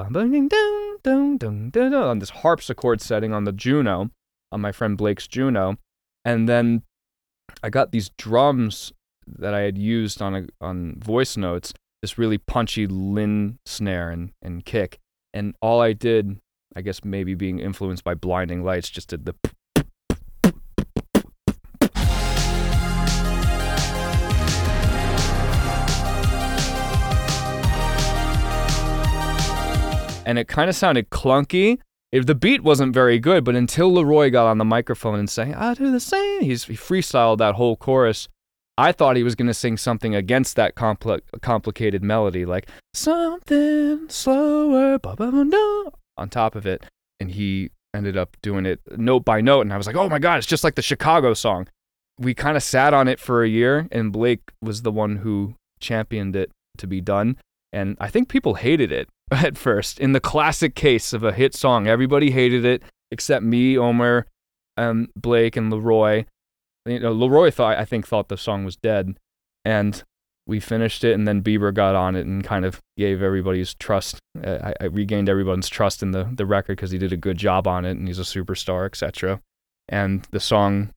On 2.10 2.20
this 2.20 2.30
harpsichord 2.30 3.02
setting 3.02 3.34
on 3.34 3.46
the 3.46 3.52
Juno, 3.52 4.12
on 4.52 4.62
my 4.62 4.72
friend 4.72 4.98
Blake's 4.98 5.28
Juno, 5.28 5.78
and 6.24 6.48
then 6.48 6.84
I 7.64 7.70
got 7.70 7.92
these 7.92 8.10
drums 8.18 8.94
that 9.26 9.54
I 9.54 9.62
had 9.62 9.78
used 9.78 10.22
on 10.22 10.36
a, 10.36 10.48
on 10.62 11.00
voice 11.00 11.38
notes. 11.38 11.74
This 12.02 12.18
really 12.18 12.38
punchy 12.38 12.86
Linn 12.86 13.58
snare 13.66 14.12
and, 14.12 14.32
and 14.42 14.64
kick, 14.64 15.00
and 15.34 15.56
all 15.62 15.82
I 15.82 15.94
did, 15.94 16.40
I 16.76 16.82
guess 16.82 17.04
maybe 17.04 17.34
being 17.34 17.60
influenced 17.60 18.04
by 18.04 18.14
Blinding 18.14 18.64
Lights, 18.64 18.90
just 18.90 19.10
did 19.10 19.26
the 19.26 19.36
and 30.28 30.38
it 30.38 30.50
kind 30.50 30.70
of 30.70 30.76
sounded 30.76 31.10
clunky. 31.10 31.80
If 32.12 32.26
the 32.26 32.36
beat 32.36 32.62
wasn't 32.62 32.94
very 32.94 33.18
good, 33.18 33.46
but 33.46 33.56
until 33.56 33.92
LAROI 33.92 34.32
got 34.32 34.48
on 34.48 34.58
the 34.58 34.66
microphone 34.66 35.20
and 35.20 35.30
sang, 35.30 35.56
"I 35.56 35.74
do 35.74 35.90
the 35.90 36.02
same," 36.02 36.42
he's 36.42 36.66
he 36.66 36.76
freestyled 36.76 37.38
that 37.38 37.56
whole 37.56 37.78
chorus. 37.78 38.28
I 38.78 38.92
thought 38.92 39.16
he 39.16 39.24
was 39.24 39.36
going 39.36 39.48
to 39.48 39.54
sing 39.54 39.78
something 39.78 40.14
against 40.14 40.56
that 40.58 40.76
compli- 40.76 41.22
complicated 41.42 42.04
melody, 42.04 42.46
like 42.46 42.70
something 42.94 44.08
slower, 44.10 45.00
on 46.18 46.30
top 46.30 46.56
of 46.56 46.68
it, 46.68 46.86
and 47.20 47.32
he 47.32 47.72
ended 47.94 48.18
up 48.18 48.38
doing 48.44 48.66
it 48.66 48.82
note 48.98 49.26
by 49.26 49.42
note, 49.42 49.62
and 49.62 49.74
I 49.74 49.78
was 49.78 49.88
like, 49.88 49.96
"Oh 49.96 50.10
my 50.10 50.20
god, 50.20 50.38
it's 50.38 50.48
just 50.48 50.64
like 50.64 50.76
the 50.76 50.82
Chicago 50.82 51.34
song." 51.34 51.68
We 52.20 52.34
kind 52.34 52.58
of 52.58 52.64
sat 52.64 52.94
on 52.94 53.08
it 53.08 53.20
for 53.20 53.44
a 53.44 53.50
year, 53.50 53.88
and 53.92 54.12
Blake 54.12 54.52
was 54.62 54.82
the 54.82 54.92
one 54.92 55.18
who 55.18 55.56
championed 55.80 56.36
it 56.36 56.52
to 56.80 56.86
be 56.88 57.00
done, 57.00 57.38
and 57.72 57.96
I 58.00 58.10
think 58.10 58.28
people 58.28 58.56
hated 58.56 58.92
it 58.92 59.08
at 59.32 59.58
first. 59.58 60.00
In 60.00 60.14
the 60.14 60.20
classic 60.20 60.76
case 60.76 61.14
of 61.14 61.24
a 61.24 61.32
hit 61.32 61.54
song, 61.56 61.88
everybody 61.88 62.32
hated 62.32 62.66
it 62.66 62.84
except 63.12 63.44
me, 63.44 63.78
Omer, 63.78 64.28
um, 64.76 65.08
Blake, 65.16 65.56
and 65.56 65.72
LAROI. 65.72 66.26
you 66.86 67.00
know, 67.00 67.14
LAROI 67.14 67.54
thought 67.54 67.78
I 67.78 67.86
think 67.86 68.08
thought 68.08 68.30
the 68.30 68.38
song 68.38 68.66
was 68.66 68.76
dead, 68.76 69.18
and 69.66 70.04
we 70.46 70.60
finished 70.60 71.04
it, 71.04 71.14
and 71.14 71.28
then 71.28 71.42
Bieber 71.42 71.74
got 71.74 71.96
on 71.96 72.16
it 72.16 72.26
and 72.26 72.44
kind 72.44 72.66
of 72.66 72.82
gave 72.98 73.22
everybody's 73.22 73.74
trust. 73.76 74.20
Uh, 74.42 74.58
I, 74.64 74.74
I 74.82 74.86
regained 74.86 75.30
everyone's 75.30 75.70
trust 75.70 76.02
in 76.02 76.12
the 76.12 76.30
the 76.34 76.46
record 76.46 76.78
because 76.78 76.92
he 76.92 76.98
did 76.98 77.14
a 77.14 77.18
good 77.18 77.38
job 77.38 77.68
on 77.68 77.86
it, 77.86 77.92
and 77.92 78.08
he's 78.08 78.20
a 78.20 78.24
superstar, 78.24 78.86
etc. 78.86 79.42
And 79.90 80.26
the 80.32 80.40
song 80.40 80.92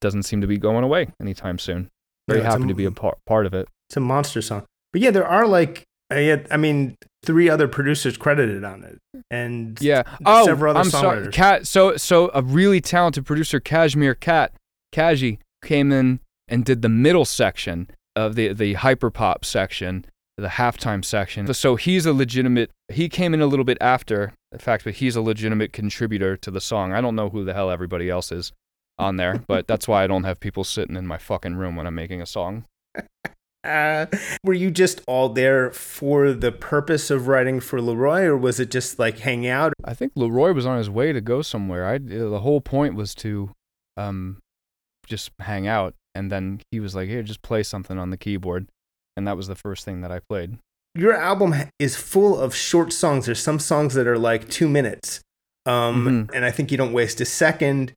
doesn't 0.00 0.22
seem 0.24 0.40
to 0.40 0.46
be 0.46 0.58
going 0.58 0.84
away 0.84 1.08
anytime 1.20 1.58
soon. 1.58 1.90
Very 2.28 2.40
Yeah, 2.40 2.46
it's 2.46 2.54
a 2.54 2.58
happy 2.58 2.68
to 2.68 2.74
be 2.74 2.84
a 2.84 2.90
par- 2.90 3.18
part 3.26 3.46
of 3.46 3.54
it. 3.54 3.68
It's 3.88 3.96
a 3.96 4.00
monster 4.00 4.42
song. 4.42 4.64
But 4.92 5.02
yeah, 5.02 5.10
there 5.10 5.26
are 5.26 5.46
like, 5.46 5.84
uh, 6.12 6.18
yeah, 6.18 6.46
I 6.50 6.56
mean, 6.56 6.96
three 7.24 7.48
other 7.48 7.68
producers 7.68 8.16
credited 8.16 8.64
on 8.64 8.82
it, 8.84 8.98
and 9.30 9.80
Yeah. 9.80 10.02
Oh, 10.24 10.44
several 10.44 10.70
other 10.70 10.80
I'm 10.80 10.90
sorry. 10.90 11.28
Cat. 11.28 11.66
So 11.66 11.96
so 11.96 12.30
a 12.34 12.42
really 12.42 12.80
talented 12.80 13.24
producer, 13.26 13.60
Cashmere 13.60 14.14
Cat, 14.14 14.52
Kaji, 14.92 15.38
came 15.64 15.92
in 15.92 16.20
and 16.48 16.64
did 16.64 16.82
the 16.82 16.88
middle 16.88 17.24
section 17.24 17.88
of 18.16 18.34
the 18.34 18.52
the 18.52 18.74
hyperpop 18.74 19.44
section, 19.44 20.04
the 20.36 20.48
halftime 20.48 21.04
section. 21.04 21.52
So 21.54 21.76
he's 21.76 22.06
a 22.06 22.12
legitimate. 22.12 22.70
He 22.88 23.08
came 23.08 23.34
in 23.34 23.40
a 23.40 23.46
little 23.46 23.64
bit 23.64 23.78
after 23.80 24.34
the 24.50 24.58
fact, 24.58 24.84
but 24.84 24.94
he's 24.94 25.16
a 25.16 25.22
legitimate 25.22 25.72
contributor 25.72 26.36
to 26.36 26.50
the 26.50 26.60
song. 26.60 26.92
I 26.92 27.00
don't 27.00 27.16
know 27.16 27.30
who 27.30 27.44
the 27.44 27.54
hell 27.54 27.70
everybody 27.70 28.10
else 28.10 28.30
is 28.32 28.52
on 28.98 29.16
there, 29.16 29.42
but 29.46 29.66
that's 29.66 29.88
why 29.88 30.04
I 30.04 30.06
don't 30.06 30.24
have 30.24 30.40
people 30.40 30.64
sitting 30.64 30.96
in 30.96 31.06
my 31.06 31.18
fucking 31.18 31.54
room 31.54 31.76
when 31.76 31.86
I'm 31.86 31.94
making 31.94 32.20
a 32.20 32.26
song. 32.26 32.64
Uh, 33.64 34.06
were 34.42 34.52
you 34.54 34.70
just 34.70 35.02
all 35.06 35.28
there 35.28 35.70
for 35.70 36.32
the 36.32 36.50
purpose 36.50 37.10
of 37.10 37.28
writing 37.28 37.60
for 37.60 37.78
LAROI, 37.78 38.24
or 38.24 38.36
was 38.36 38.58
it 38.58 38.70
just 38.70 38.98
like 38.98 39.20
hang 39.20 39.46
out? 39.46 39.72
I 39.84 39.94
think 39.94 40.14
LAROI 40.14 40.54
was 40.54 40.66
on 40.66 40.78
his 40.78 40.90
way 40.90 41.12
to 41.12 41.20
go 41.20 41.42
somewhere. 41.42 41.86
I 41.86 41.98
the 41.98 42.40
whole 42.40 42.60
point 42.60 42.94
was 42.94 43.14
to 43.16 43.50
um 43.96 44.38
just 45.06 45.30
hang 45.40 45.66
out 45.66 45.94
and 46.14 46.30
then 46.32 46.60
he 46.70 46.80
was 46.80 46.94
like, 46.94 47.08
"Here, 47.08 47.22
just 47.22 47.42
play 47.42 47.62
something 47.62 47.98
on 47.98 48.10
the 48.10 48.16
keyboard." 48.16 48.66
And 49.16 49.26
that 49.28 49.36
was 49.36 49.46
the 49.46 49.54
first 49.54 49.84
thing 49.84 50.00
that 50.00 50.10
I 50.10 50.18
played. 50.28 50.58
Your 50.94 51.14
album 51.14 51.54
is 51.78 51.96
full 51.96 52.38
of 52.38 52.54
short 52.54 52.92
songs. 52.92 53.26
There's 53.26 53.40
some 53.42 53.58
songs 53.58 53.94
that 53.94 54.06
are 54.06 54.18
like 54.18 54.48
two 54.50 54.68
minutes, 54.68 55.20
um, 55.66 56.04
Mhm. 56.28 56.34
and 56.34 56.44
I 56.44 56.50
think 56.50 56.70
you 56.70 56.76
don't 56.76 56.92
waste 56.92 57.20
a 57.20 57.24
second. 57.24 57.92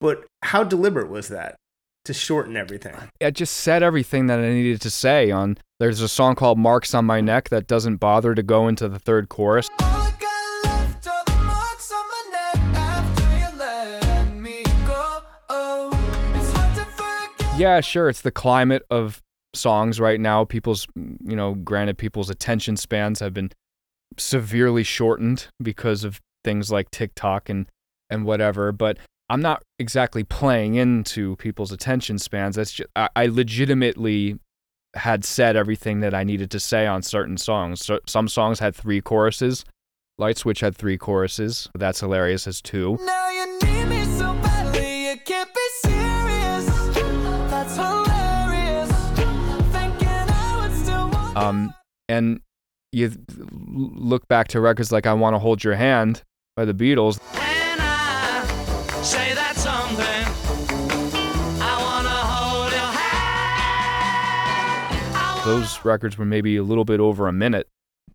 But 0.00 0.24
how 0.42 0.64
deliberate 0.64 1.10
was 1.10 1.28
that 1.28 1.56
to 2.04 2.14
shorten 2.14 2.56
everything? 2.56 2.94
I 3.20 3.30
just 3.30 3.58
said 3.58 3.82
everything 3.82 4.26
that 4.26 4.38
I 4.38 4.48
needed 4.48 4.80
to 4.82 4.90
say 4.90 5.30
on 5.30 5.58
there's 5.78 6.00
a 6.00 6.08
song 6.08 6.34
called 6.34 6.58
Marks 6.58 6.94
on 6.94 7.04
My 7.06 7.20
Neck 7.20 7.48
that 7.50 7.66
doesn't 7.66 7.96
bother 7.96 8.34
to 8.34 8.42
go 8.42 8.68
into 8.68 8.88
the 8.88 8.98
third 8.98 9.28
chorus. 9.28 9.68
Yeah, 17.56 17.82
sure. 17.82 18.08
It's 18.08 18.22
the 18.22 18.30
climate 18.30 18.82
of 18.90 19.22
songs 19.52 20.00
right 20.00 20.18
now. 20.18 20.46
People's, 20.46 20.86
you 20.96 21.36
know, 21.36 21.54
granted, 21.54 21.98
people's 21.98 22.30
attention 22.30 22.78
spans 22.78 23.20
have 23.20 23.34
been 23.34 23.50
severely 24.16 24.82
shortened 24.82 25.48
because 25.62 26.02
of 26.02 26.20
things 26.42 26.72
like 26.72 26.90
TikTok 26.90 27.50
and 27.50 27.66
and 28.08 28.24
whatever. 28.24 28.72
But 28.72 28.98
I'm 29.30 29.40
not 29.40 29.62
exactly 29.78 30.24
playing 30.24 30.74
into 30.74 31.36
people's 31.36 31.70
attention 31.70 32.18
spans. 32.18 32.56
That's 32.56 32.72
just 32.72 32.90
I, 32.96 33.08
I 33.14 33.26
legitimately 33.26 34.40
had 34.94 35.24
said 35.24 35.54
everything 35.54 36.00
that 36.00 36.14
I 36.14 36.24
needed 36.24 36.50
to 36.50 36.58
say 36.58 36.84
on 36.88 37.02
certain 37.02 37.38
songs. 37.38 37.84
So, 37.84 38.00
some 38.08 38.26
songs 38.26 38.58
had 38.58 38.74
three 38.74 39.00
choruses. 39.00 39.64
Light 40.18 40.36
Switch 40.36 40.58
had 40.58 40.76
three 40.76 40.98
choruses. 40.98 41.68
That's 41.78 42.00
hilarious 42.00 42.48
as 42.48 42.60
two. 42.60 42.98
Now 43.02 43.30
you 43.30 43.58
need 43.62 43.84
me 43.84 44.04
so 44.04 44.34
badly, 44.42 45.10
you 45.10 45.16
can't 45.24 45.48
be 45.54 45.60
serious. 45.84 46.66
That's 47.52 47.76
hilarious. 47.76 48.90
Thinking 49.70 50.08
I 50.08 50.58
would 50.60 50.76
still 50.76 51.08
want 51.08 51.36
Um, 51.36 51.74
and 52.08 52.40
you 52.90 53.12
look 53.62 54.26
back 54.26 54.48
to 54.48 54.60
records 54.60 54.90
like 54.90 55.06
"I 55.06 55.14
Want 55.14 55.34
to 55.34 55.38
Hold 55.38 55.62
Your 55.62 55.76
Hand" 55.76 56.24
by 56.56 56.64
the 56.64 56.74
Beatles. 56.74 57.20
And 57.36 57.59
Those 65.44 65.82
records 65.86 66.18
were 66.18 66.26
maybe 66.26 66.56
a 66.56 66.62
little 66.62 66.84
bit 66.84 67.00
over 67.00 67.26
a 67.26 67.32
minute, 67.32 67.66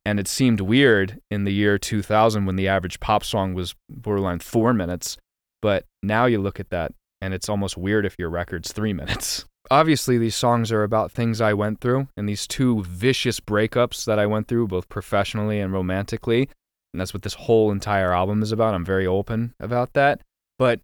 and 0.06 0.20
it 0.20 0.28
seemed 0.28 0.62
weird 0.62 1.20
in 1.32 1.44
the 1.44 1.52
year 1.52 1.80
2000 1.80 2.46
when 2.46 2.56
the 2.56 2.68
average 2.68 3.00
pop 3.00 3.24
song 3.24 3.56
was 3.56 3.74
borderline 3.90 4.40
four 4.40 4.74
minutes. 4.74 5.18
But 5.60 5.86
now 6.04 6.28
you 6.28 6.40
look 6.40 6.60
at 6.60 6.70
that, 6.70 6.92
and 7.22 7.34
it's 7.34 7.50
almost 7.50 7.78
weird 7.78 8.06
if 8.06 8.16
your 8.20 8.30
record's 8.30 8.72
three 8.72 8.94
minutes. 8.94 9.44
Obviously, 9.72 10.20
these 10.20 10.36
songs 10.36 10.72
are 10.72 10.84
about 10.84 11.12
things 11.12 11.42
I 11.42 11.54
went 11.54 11.82
through 11.82 12.08
and 12.16 12.30
these 12.30 12.46
two 12.46 12.84
vicious 12.84 13.40
breakups 13.40 14.06
that 14.06 14.20
I 14.20 14.28
went 14.28 14.48
through, 14.48 14.68
both 14.68 14.88
professionally 14.88 15.60
and 15.60 15.74
romantically. 15.74 16.48
And 16.94 17.02
that's 17.02 17.16
what 17.16 17.24
this 17.24 17.34
whole 17.34 17.72
entire 17.72 18.14
album 18.14 18.44
is 18.44 18.52
about. 18.52 18.76
I'm 18.76 18.86
very 18.86 19.08
open 19.08 19.56
about 19.60 19.94
that. 19.94 20.22
But 20.60 20.82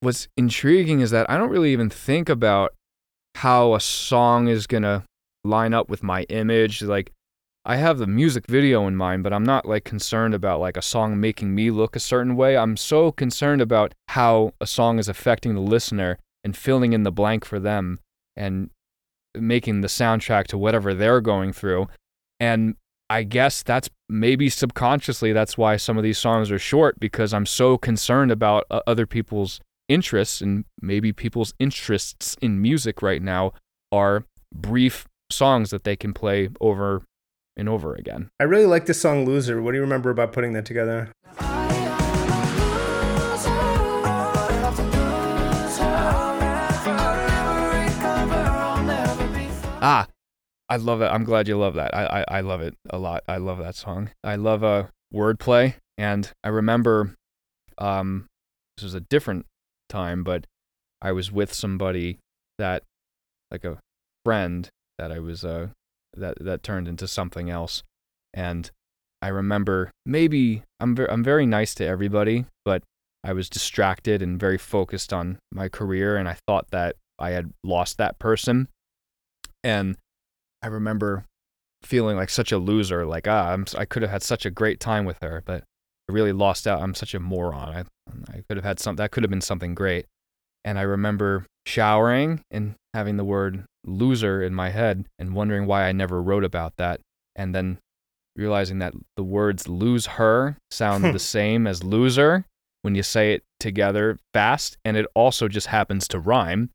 what's 0.00 0.28
intriguing 0.36 1.00
is 1.00 1.10
that 1.12 1.30
I 1.30 1.38
don't 1.38 1.48
really 1.48 1.72
even 1.72 1.88
think 1.88 2.28
about 2.28 2.74
how 3.36 3.74
a 3.74 3.80
song 3.80 4.48
is 4.48 4.66
going 4.66 4.82
to 4.82 5.04
line 5.48 5.74
up 5.74 5.88
with 5.88 6.02
my 6.02 6.22
image. 6.24 6.82
Like, 6.82 7.12
I 7.64 7.76
have 7.76 7.98
the 7.98 8.06
music 8.06 8.46
video 8.46 8.86
in 8.86 8.96
mind, 8.96 9.22
but 9.22 9.32
I'm 9.32 9.44
not 9.44 9.66
like 9.66 9.84
concerned 9.84 10.34
about 10.34 10.60
like 10.60 10.76
a 10.76 10.82
song 10.82 11.20
making 11.20 11.54
me 11.54 11.70
look 11.70 11.96
a 11.96 12.00
certain 12.00 12.36
way. 12.36 12.56
I'm 12.56 12.76
so 12.76 13.12
concerned 13.12 13.60
about 13.60 13.94
how 14.08 14.54
a 14.60 14.66
song 14.66 14.98
is 14.98 15.08
affecting 15.08 15.54
the 15.54 15.60
listener 15.60 16.18
and 16.44 16.56
filling 16.56 16.92
in 16.92 17.02
the 17.02 17.12
blank 17.12 17.44
for 17.44 17.58
them 17.58 17.98
and 18.36 18.70
making 19.34 19.80
the 19.80 19.88
soundtrack 19.88 20.46
to 20.46 20.58
whatever 20.58 20.94
they're 20.94 21.20
going 21.20 21.52
through. 21.52 21.88
And 22.40 22.76
I 23.10 23.22
guess 23.22 23.62
that's 23.62 23.90
maybe 24.08 24.48
subconsciously 24.48 25.32
that's 25.32 25.58
why 25.58 25.76
some 25.76 25.96
of 25.96 26.02
these 26.02 26.18
songs 26.18 26.50
are 26.50 26.58
short 26.58 26.98
because 27.00 27.34
I'm 27.34 27.46
so 27.46 27.76
concerned 27.76 28.30
about 28.30 28.64
uh, 28.70 28.80
other 28.86 29.06
people's 29.06 29.60
interests 29.88 30.40
and 30.40 30.64
maybe 30.80 31.12
people's 31.12 31.54
interests 31.58 32.36
in 32.40 32.60
music 32.60 33.02
right 33.02 33.22
now 33.22 33.52
are 33.90 34.24
brief 34.54 35.06
songs 35.30 35.70
that 35.70 35.84
they 35.84 35.96
can 35.96 36.12
play 36.12 36.48
over 36.60 37.02
and 37.56 37.68
over 37.68 37.94
again. 37.94 38.30
I 38.40 38.44
really 38.44 38.66
like 38.66 38.86
the 38.86 38.94
song 38.94 39.24
"Loser." 39.26 39.60
What 39.60 39.72
do 39.72 39.76
you 39.76 39.82
remember 39.82 40.10
about 40.10 40.32
putting 40.32 40.52
that 40.54 40.64
together? 40.64 41.10
Ah, 49.80 50.08
I 50.68 50.76
love 50.76 51.02
it. 51.02 51.06
I'm 51.06 51.24
glad 51.24 51.46
you 51.46 51.56
love 51.56 51.74
that. 51.74 51.94
I, 51.94 52.04
I, 52.04 52.38
I 52.38 52.40
love 52.40 52.60
it 52.60 52.74
a 52.90 52.98
lot. 52.98 53.22
I 53.28 53.36
love 53.36 53.58
that 53.58 53.76
song. 53.76 54.10
I 54.24 54.34
love 54.34 54.64
uh, 54.64 54.86
wordplay. 55.14 55.74
And 55.96 56.30
I 56.42 56.48
remember 56.48 57.14
um, 57.78 58.26
this 58.76 58.84
was 58.84 58.94
a 58.94 59.00
different 59.00 59.46
time, 59.88 60.24
but 60.24 60.46
I 61.00 61.12
was 61.12 61.30
with 61.30 61.52
somebody 61.52 62.18
that, 62.58 62.82
like 63.50 63.64
a 63.64 63.78
friend 64.24 64.68
that 64.98 65.12
I 65.12 65.18
was, 65.18 65.44
uh, 65.44 65.68
that, 66.16 66.38
that 66.40 66.62
turned 66.62 66.88
into 66.88 67.06
something 67.08 67.50
else. 67.50 67.82
And 68.34 68.70
I 69.22 69.28
remember 69.28 69.90
maybe 70.06 70.62
I'm, 70.80 70.94
ver- 70.94 71.08
I'm 71.10 71.24
very 71.24 71.46
nice 71.46 71.74
to 71.76 71.86
everybody, 71.86 72.46
but 72.64 72.82
I 73.24 73.32
was 73.32 73.50
distracted 73.50 74.22
and 74.22 74.38
very 74.38 74.58
focused 74.58 75.12
on 75.12 75.38
my 75.52 75.68
career. 75.68 76.16
And 76.16 76.28
I 76.28 76.36
thought 76.46 76.70
that 76.70 76.96
I 77.18 77.30
had 77.30 77.52
lost 77.64 77.98
that 77.98 78.18
person. 78.18 78.68
And 79.64 79.96
I 80.62 80.68
remember 80.68 81.24
feeling 81.82 82.16
like 82.16 82.30
such 82.30 82.52
a 82.52 82.58
loser. 82.58 83.04
Like, 83.04 83.26
ah, 83.26 83.52
I'm, 83.52 83.66
I 83.76 83.84
could 83.84 84.02
have 84.02 84.10
had 84.10 84.22
such 84.22 84.46
a 84.46 84.50
great 84.50 84.80
time 84.80 85.04
with 85.04 85.18
her, 85.22 85.42
but 85.44 85.64
I 86.08 86.12
really 86.12 86.32
lost 86.32 86.66
out. 86.66 86.80
I'm 86.80 86.94
such 86.94 87.14
a 87.14 87.20
moron. 87.20 87.74
I, 87.74 87.84
I 88.36 88.42
could 88.48 88.56
have 88.56 88.64
had 88.64 88.78
some, 88.80 88.96
that 88.96 89.10
could 89.10 89.22
have 89.22 89.30
been 89.30 89.40
something 89.40 89.74
great. 89.74 90.06
And 90.64 90.78
I 90.78 90.82
remember 90.82 91.44
showering 91.68 92.40
and 92.50 92.74
having 92.94 93.18
the 93.18 93.24
word 93.24 93.64
loser 93.84 94.42
in 94.42 94.54
my 94.54 94.70
head 94.70 95.04
and 95.18 95.34
wondering 95.34 95.66
why 95.66 95.84
I 95.84 95.92
never 95.92 96.22
wrote 96.22 96.44
about 96.44 96.76
that. 96.78 97.00
And 97.36 97.54
then 97.54 97.78
realizing 98.34 98.78
that 98.78 98.94
the 99.16 99.22
words 99.22 99.68
lose 99.68 100.06
her 100.06 100.56
sound 100.70 101.04
the 101.14 101.18
same 101.18 101.66
as 101.66 101.84
loser 101.84 102.46
when 102.82 102.94
you 102.94 103.02
say 103.02 103.34
it 103.34 103.42
together 103.60 104.18
fast. 104.32 104.78
And 104.84 104.96
it 104.96 105.06
also 105.14 105.46
just 105.46 105.66
happens 105.68 106.08
to 106.08 106.18
rhyme. 106.18 106.70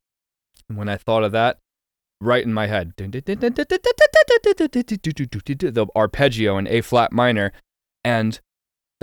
And 0.69 0.77
when 0.77 0.89
I 0.89 0.97
thought 0.97 1.23
of 1.23 1.31
that, 1.31 1.57
right 2.21 2.43
in 2.43 2.53
my 2.53 2.67
head. 2.67 2.93
The 2.95 3.07
arpeggio 5.95 6.57
in 6.57 6.67
A 6.67 6.81
flat 6.81 7.11
minor 7.11 7.51
and 8.03 8.39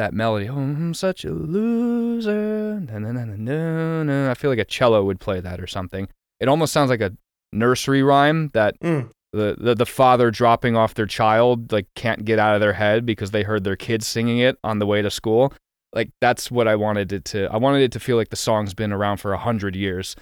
that 0.01 0.14
melody. 0.14 0.48
Oh, 0.48 0.57
I'm 0.57 0.94
such 0.94 1.26
a 1.26 1.30
loser. 1.30 2.80
Na, 2.80 2.98
na, 2.98 3.12
na, 3.12 3.24
na, 3.26 3.36
na, 3.36 4.03
na. 4.03 4.30
I 4.30 4.34
feel 4.34 4.51
like 4.51 4.59
a 4.59 4.64
cello 4.64 5.05
would 5.05 5.20
play 5.20 5.40
that 5.40 5.61
or 5.61 5.66
something. 5.66 6.09
It 6.40 6.48
almost 6.48 6.72
sounds 6.72 6.88
like 6.88 7.03
a 7.03 7.12
nursery 7.53 8.03
rhyme 8.03 8.48
that 8.55 8.80
Mm. 8.80 9.11
the, 9.34 9.57
the, 9.61 9.74
the 9.74 9.84
father 9.86 10.30
dropping 10.30 10.74
off 10.74 10.94
their 10.94 11.05
child 11.07 11.70
like 11.70 11.86
can't 11.94 12.24
get 12.24 12.38
out 12.38 12.55
of 12.55 12.61
their 12.62 12.72
head 12.72 13.05
because 13.05 13.30
they 13.30 13.42
heard 13.42 13.62
their 13.64 13.76
kids 13.76 14.07
singing 14.07 14.38
it 14.38 14.57
on 14.64 14.78
the 14.78 14.86
way 14.86 15.03
to 15.03 15.11
school. 15.11 15.53
Like 15.92 16.11
that's 16.20 16.51
what 16.51 16.66
I 16.66 16.76
wanted 16.76 17.12
it 17.12 17.24
to. 17.26 17.46
I 17.53 17.59
wanted 17.59 17.82
it 17.82 17.92
to 17.92 18.01
feel 18.01 18.16
like 18.16 18.30
the 18.30 18.36
song's 18.36 18.72
been 18.72 18.92
around 18.92 19.18
for 19.18 19.32
a 19.34 19.38
hundred 19.38 19.76
years 19.76 20.16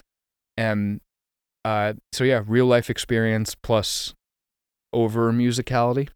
and 0.57 1.01
uh, 1.64 1.93
so 2.12 2.24
yeah, 2.24 2.43
real 2.47 2.66
life 2.66 2.91
experience 2.91 3.55
plus 3.55 4.12
over 4.93 5.33
musicality. 5.33 6.09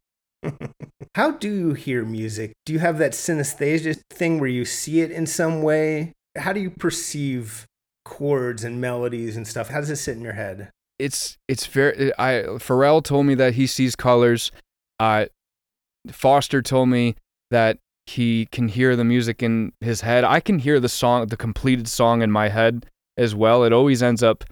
How 1.14 1.30
do 1.30 1.52
you 1.52 1.74
hear 1.74 2.04
music? 2.04 2.52
Do 2.64 2.72
you 2.72 2.78
have 2.78 2.98
that 2.98 3.12
synesthesia 3.12 4.00
thing 4.10 4.40
where 4.40 4.48
you 4.48 4.64
see 4.64 5.00
it 5.00 5.10
in 5.10 5.26
some 5.26 5.62
way? 5.62 6.12
How 6.36 6.52
do 6.52 6.60
you 6.60 6.70
perceive 6.70 7.66
chords 8.04 8.64
and 8.64 8.80
melodies 8.80 9.36
and 9.36 9.46
stuff? 9.46 9.68
How 9.68 9.80
does 9.80 9.90
it 9.90 9.96
sit 9.96 10.16
in 10.16 10.22
your 10.22 10.32
head? 10.32 10.70
It's 10.98 11.36
it's 11.48 11.66
very. 11.66 12.12
I 12.18 12.44
Pharrell 12.58 13.02
told 13.02 13.26
me 13.26 13.34
that 13.34 13.54
he 13.54 13.66
sees 13.66 13.94
colors. 13.94 14.52
Uh, 14.98 15.26
Foster 16.10 16.62
told 16.62 16.88
me 16.88 17.16
that 17.50 17.78
he 18.06 18.46
can 18.50 18.68
hear 18.68 18.96
the 18.96 19.04
music 19.04 19.42
in 19.42 19.72
his 19.80 20.00
head. 20.00 20.24
I 20.24 20.40
can 20.40 20.58
hear 20.58 20.80
the 20.80 20.88
song, 20.88 21.26
the 21.26 21.36
completed 21.36 21.88
song 21.88 22.22
in 22.22 22.30
my 22.30 22.48
head 22.48 22.86
as 23.16 23.34
well. 23.34 23.64
It 23.64 23.72
always 23.72 24.02
ends 24.02 24.22
up. 24.22 24.44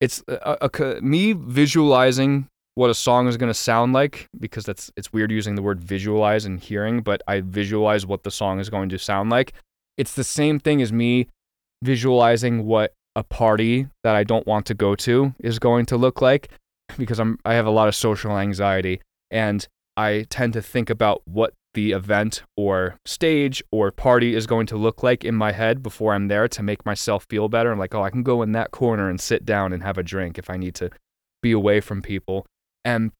It's 0.00 0.22
a, 0.28 0.56
a, 0.60 0.70
a 0.82 1.00
me 1.00 1.32
visualizing 1.32 2.48
what 2.78 2.90
a 2.90 2.94
song 2.94 3.26
is 3.26 3.36
going 3.36 3.50
to 3.50 3.54
sound 3.54 3.92
like 3.92 4.28
because 4.38 4.64
that's 4.64 4.92
it's 4.96 5.12
weird 5.12 5.32
using 5.32 5.56
the 5.56 5.62
word 5.62 5.80
visualize 5.80 6.44
and 6.44 6.60
hearing, 6.60 7.02
but 7.02 7.20
I 7.26 7.40
visualize 7.40 8.06
what 8.06 8.22
the 8.22 8.30
song 8.30 8.60
is 8.60 8.70
going 8.70 8.88
to 8.90 8.98
sound 9.00 9.30
like. 9.30 9.52
It's 9.96 10.14
the 10.14 10.22
same 10.22 10.60
thing 10.60 10.80
as 10.80 10.92
me 10.92 11.26
visualizing 11.82 12.66
what 12.66 12.94
a 13.16 13.24
party 13.24 13.88
that 14.04 14.14
I 14.14 14.22
don't 14.22 14.46
want 14.46 14.64
to 14.66 14.74
go 14.74 14.94
to 14.94 15.34
is 15.40 15.58
going 15.58 15.86
to 15.86 15.96
look 15.96 16.22
like 16.22 16.50
because 16.96 17.18
I'm 17.18 17.40
I 17.44 17.54
have 17.54 17.66
a 17.66 17.70
lot 17.70 17.88
of 17.88 17.96
social 17.96 18.38
anxiety 18.38 19.00
and 19.28 19.66
I 19.96 20.26
tend 20.30 20.52
to 20.52 20.62
think 20.62 20.88
about 20.88 21.22
what 21.24 21.54
the 21.74 21.90
event 21.90 22.44
or 22.56 22.94
stage 23.04 23.60
or 23.72 23.90
party 23.90 24.36
is 24.36 24.46
going 24.46 24.66
to 24.66 24.76
look 24.76 25.02
like 25.02 25.24
in 25.24 25.34
my 25.34 25.50
head 25.50 25.82
before 25.82 26.14
I'm 26.14 26.28
there 26.28 26.46
to 26.46 26.62
make 26.62 26.86
myself 26.86 27.26
feel 27.28 27.48
better. 27.48 27.72
I'm 27.72 27.78
like, 27.80 27.96
oh, 27.96 28.04
I 28.04 28.10
can 28.10 28.22
go 28.22 28.40
in 28.40 28.52
that 28.52 28.70
corner 28.70 29.10
and 29.10 29.20
sit 29.20 29.44
down 29.44 29.72
and 29.72 29.82
have 29.82 29.98
a 29.98 30.04
drink 30.04 30.38
if 30.38 30.48
I 30.48 30.56
need 30.56 30.76
to 30.76 30.90
be 31.42 31.50
away 31.50 31.80
from 31.80 32.02
people. 32.02 32.46
And 32.88 33.12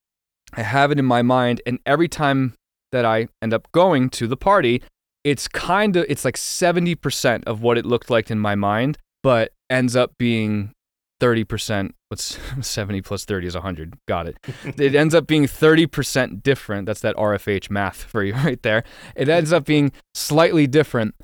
I 0.54 0.62
have 0.62 0.90
it 0.90 0.98
in 0.98 1.04
my 1.04 1.20
mind. 1.20 1.60
And 1.66 1.78
every 1.84 2.08
time 2.08 2.54
that 2.90 3.04
I 3.04 3.28
end 3.42 3.52
up 3.52 3.70
going 3.72 4.08
to 4.10 4.26
the 4.26 4.36
party, 4.36 4.82
it's 5.24 5.46
kind 5.46 5.94
of, 5.96 6.06
it's 6.08 6.24
like 6.24 6.36
70% 6.36 7.44
of 7.44 7.60
what 7.60 7.76
it 7.76 7.84
looked 7.84 8.08
like 8.08 8.30
in 8.30 8.38
my 8.38 8.54
mind, 8.54 8.96
but 9.22 9.52
ends 9.68 9.94
up 9.94 10.12
being 10.18 10.72
30%. 11.20 11.90
What's 12.08 12.38
70 12.66 13.02
plus 13.02 13.26
30 13.26 13.46
is 13.48 13.54
100. 13.54 13.98
Got 14.06 14.28
it. 14.28 14.38
it 14.78 14.94
ends 14.94 15.14
up 15.14 15.26
being 15.26 15.44
30% 15.44 16.42
different. 16.42 16.86
That's 16.86 17.00
that 17.00 17.16
RFH 17.16 17.68
math 17.68 18.04
for 18.04 18.24
you 18.24 18.32
right 18.46 18.62
there. 18.62 18.84
It 19.16 19.28
ends 19.28 19.52
up 19.52 19.66
being 19.66 19.92
slightly 20.14 20.66
different, 20.66 21.14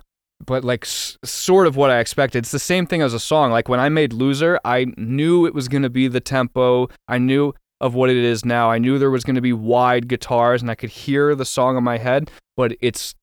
but 0.45 0.64
like 0.64 0.84
s- 0.84 1.16
sort 1.24 1.66
of 1.66 1.76
what 1.76 1.88
I 1.88 2.01
expected. 2.01 2.40
It's 2.40 2.51
the 2.51 2.59
same 2.59 2.86
thing 2.86 3.01
as 3.01 3.14
a 3.14 3.20
song. 3.20 3.53
Like 3.53 3.70
when 3.70 3.80
I 3.80 3.88
made 3.88 4.12
Loser, 4.12 4.61
I 4.66 4.86
knew 4.99 5.47
it 5.47 5.55
was 5.55 5.68
going 5.68 5.84
to 5.84 5.90
be 5.90 6.09
the 6.09 6.20
tempo. 6.20 6.88
I 7.09 7.16
knew 7.16 7.55
of 7.85 7.95
what 7.95 8.09
it 8.09 8.16
is 8.16 8.47
now. 8.47 8.70
I 8.70 8.78
knew 8.78 8.99
there 8.99 9.11
was 9.11 9.24
going 9.24 9.35
to 9.35 9.43
be 9.43 9.53
wide 9.53 10.09
guitars 10.09 10.62
and 10.62 10.70
I 10.70 10.74
could 10.74 10.89
hear 10.89 11.35
the 11.35 11.45
song 11.45 11.76
in 11.76 11.85
my 11.85 11.99
head, 11.99 12.30
but 12.57 12.74
it's 12.80 13.14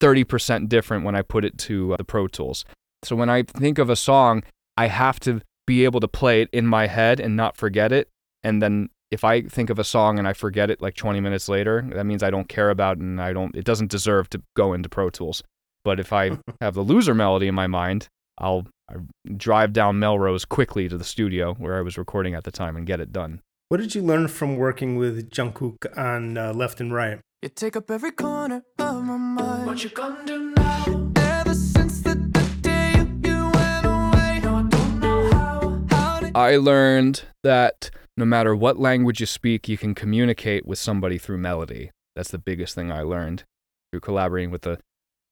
30% 0.00 0.70
different 0.70 1.04
when 1.04 1.14
I 1.14 1.20
put 1.20 1.44
it 1.44 1.58
to 1.58 1.92
uh, 1.92 1.96
the 1.98 2.04
Pro 2.04 2.26
Tools. 2.26 2.64
So 3.04 3.14
when 3.14 3.28
I 3.28 3.42
think 3.42 3.76
of 3.76 3.90
a 3.90 3.96
song, 3.96 4.44
I 4.78 4.86
have 4.86 5.20
to 5.20 5.42
be 5.66 5.84
able 5.84 6.00
to 6.00 6.08
play 6.08 6.40
it 6.40 6.48
in 6.54 6.66
my 6.66 6.86
head 6.86 7.20
and 7.20 7.36
not 7.36 7.54
forget 7.54 7.92
it. 7.92 8.08
And 8.42 8.62
then 8.62 8.88
if 9.10 9.24
I 9.24 9.42
think 9.42 9.68
of 9.68 9.78
a 9.78 9.84
song 9.84 10.18
and 10.18 10.26
I 10.26 10.32
forget 10.32 10.70
it 10.70 10.80
like 10.80 10.94
20 10.94 11.20
minutes 11.20 11.46
later, 11.50 11.86
that 11.94 12.06
means 12.06 12.22
I 12.22 12.30
don't 12.30 12.48
care 12.48 12.70
about 12.70 12.96
it 12.96 13.02
and 13.02 13.20
I 13.20 13.34
don't 13.34 13.54
it 13.54 13.66
doesn't 13.66 13.90
deserve 13.90 14.30
to 14.30 14.40
go 14.56 14.72
into 14.72 14.88
Pro 14.88 15.10
Tools. 15.10 15.42
But 15.84 16.00
if 16.00 16.14
I 16.14 16.38
have 16.62 16.72
the 16.72 16.80
loser 16.80 17.12
melody 17.12 17.46
in 17.46 17.54
my 17.54 17.66
mind, 17.66 18.08
I'll 18.38 18.66
I 18.90 18.94
drive 19.36 19.74
down 19.74 19.98
Melrose 19.98 20.46
quickly 20.46 20.88
to 20.88 20.96
the 20.96 21.04
studio 21.04 21.52
where 21.52 21.76
I 21.76 21.82
was 21.82 21.98
recording 21.98 22.34
at 22.34 22.44
the 22.44 22.50
time 22.50 22.74
and 22.74 22.86
get 22.86 22.98
it 22.98 23.12
done. 23.12 23.42
What 23.72 23.80
did 23.80 23.94
you 23.94 24.02
learn 24.02 24.28
from 24.28 24.58
working 24.58 24.96
with 24.96 25.30
Jungkook 25.30 25.96
on 25.96 26.36
uh, 26.36 26.52
Left 26.52 26.78
and 26.78 26.92
Right? 26.92 27.20
You 27.40 27.48
take 27.48 27.74
up 27.74 27.90
every 27.90 28.10
corner 28.10 28.64
of 28.78 29.02
my 29.02 29.16
mind. 29.16 29.64
What 29.64 29.82
you 29.82 29.88
gonna 29.88 30.26
do 30.26 30.52
now? 30.54 31.10
Ever 31.16 31.54
since 31.54 32.02
the, 32.02 32.16
the 32.16 32.58
day 32.60 32.92
you, 32.96 33.30
you 33.30 33.50
went 33.54 33.86
away, 33.86 34.40
no, 34.44 34.54
I 34.54 34.68
don't 34.68 35.00
know 35.00 35.30
how. 35.30 35.80
How 35.90 36.20
did 36.20 36.36
I 36.36 36.58
learned 36.58 37.22
that 37.44 37.90
no 38.14 38.26
matter 38.26 38.54
what 38.54 38.78
language 38.78 39.20
you 39.20 39.26
speak, 39.26 39.70
you 39.70 39.78
can 39.78 39.94
communicate 39.94 40.66
with 40.66 40.78
somebody 40.78 41.16
through 41.16 41.38
melody. 41.38 41.92
That's 42.14 42.30
the 42.30 42.36
biggest 42.36 42.74
thing 42.74 42.92
I 42.92 43.00
learned 43.00 43.44
through 43.90 44.00
collaborating 44.00 44.50
with 44.50 44.66
a 44.66 44.80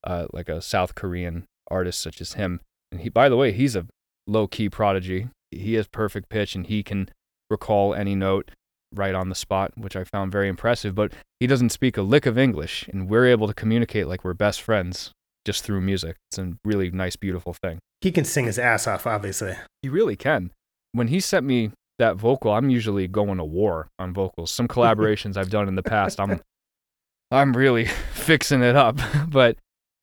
uh, 0.03 0.29
like 0.33 0.49
a 0.49 0.63
South 0.63 0.95
Korean 0.95 1.45
artist 1.71 2.01
such 2.01 2.23
as 2.23 2.33
him. 2.33 2.63
And 2.91 3.03
he, 3.03 3.11
by 3.11 3.29
the 3.29 3.37
way, 3.37 3.53
he's 3.53 3.77
a 3.77 3.87
low 4.27 4.47
key 4.47 4.71
prodigy. 4.71 5.29
He 5.51 5.75
has 5.75 5.87
perfect 5.87 6.31
pitch 6.31 6.55
and 6.55 6.67
he 6.67 6.83
can 6.83 7.11
recall 7.51 7.95
any 7.95 8.15
note 8.15 8.51
right 8.95 9.15
on 9.15 9.29
the 9.29 9.35
spot, 9.35 9.73
which 9.77 9.97
I 9.97 10.05
found 10.05 10.33
very 10.33 10.49
impressive. 10.49 10.95
But 10.95 11.13
he 11.39 11.47
doesn't 11.47 11.71
speak 11.71 11.97
a 11.97 12.03
lick 12.03 12.27
of 12.27 12.39
English, 12.39 12.89
and 12.93 13.09
we're 13.09 13.27
able 13.27 13.47
to 13.49 13.55
communicate 13.55 14.07
like 14.09 14.25
we're 14.25 14.35
best 14.35 14.63
friends 14.63 15.13
just 15.45 15.65
through 15.65 15.81
music. 15.81 16.17
It's 16.31 16.39
a 16.39 16.53
really 16.65 16.91
nice, 16.91 17.17
beautiful 17.17 17.55
thing. 17.55 17.79
He 18.01 18.13
can 18.13 18.25
sing 18.25 18.47
his 18.47 18.59
ass 18.59 18.87
off, 18.87 19.07
obviously. 19.07 19.55
He 19.83 19.89
really 19.89 20.17
can. 20.17 20.53
When 20.93 21.09
he 21.09 21.21
sent 21.21 21.47
me 21.47 21.73
that 21.99 22.17
vocal, 22.17 22.53
I'm 22.53 22.71
usually 22.71 23.07
going 23.07 23.39
to 23.39 23.45
war 23.45 23.89
on 23.99 24.13
vocals. 24.13 24.51
Some 24.51 24.69
collaborations 24.69 25.37
I've 25.37 25.51
done 25.51 25.69
in 25.69 25.75
the 25.75 25.83
past, 25.83 26.19
I'm 26.21 26.41
I'm 27.31 27.57
really 27.57 27.85
fixing 28.13 28.63
it 28.63 28.77
up. 28.77 28.99
But 29.29 29.57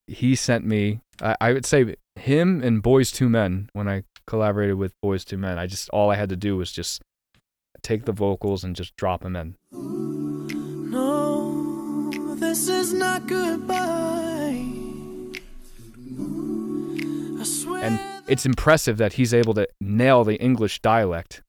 he 0.07 0.35
sent 0.35 0.65
me, 0.65 1.01
I, 1.21 1.35
I 1.41 1.53
would 1.53 1.65
say 1.65 1.95
him 2.15 2.63
and 2.63 2.81
Boyz 2.81 3.19
II 3.21 3.27
Men 3.27 3.69
when 3.73 3.89
I 3.89 4.03
collaborated 4.25 4.75
with 4.75 4.93
Boyz 5.03 5.31
II 5.31 5.39
Men. 5.39 5.59
I 5.59 5.67
just 5.67 5.89
all 5.89 6.09
I 6.09 6.15
had 6.15 6.29
to 6.29 6.37
do 6.37 6.55
was 6.55 6.71
just 6.71 7.01
take 7.87 8.03
the 8.03 8.11
vocals 8.11 8.65
and 8.65 8.75
just 8.75 8.95
drop 8.97 9.23
them 9.23 9.35
in. 9.35 9.55
No, 10.91 12.11
this 12.35 12.67
is 12.67 12.93
not 12.93 13.27
goodbye. 13.27 14.65
And 17.79 17.99
it's 18.27 18.45
impressive 18.45 18.97
that 18.97 19.13
he's 19.13 19.33
able 19.33 19.53
to 19.53 19.67
nail 19.79 20.25
the 20.25 20.35
English 20.35 20.81
dialect 20.81 21.43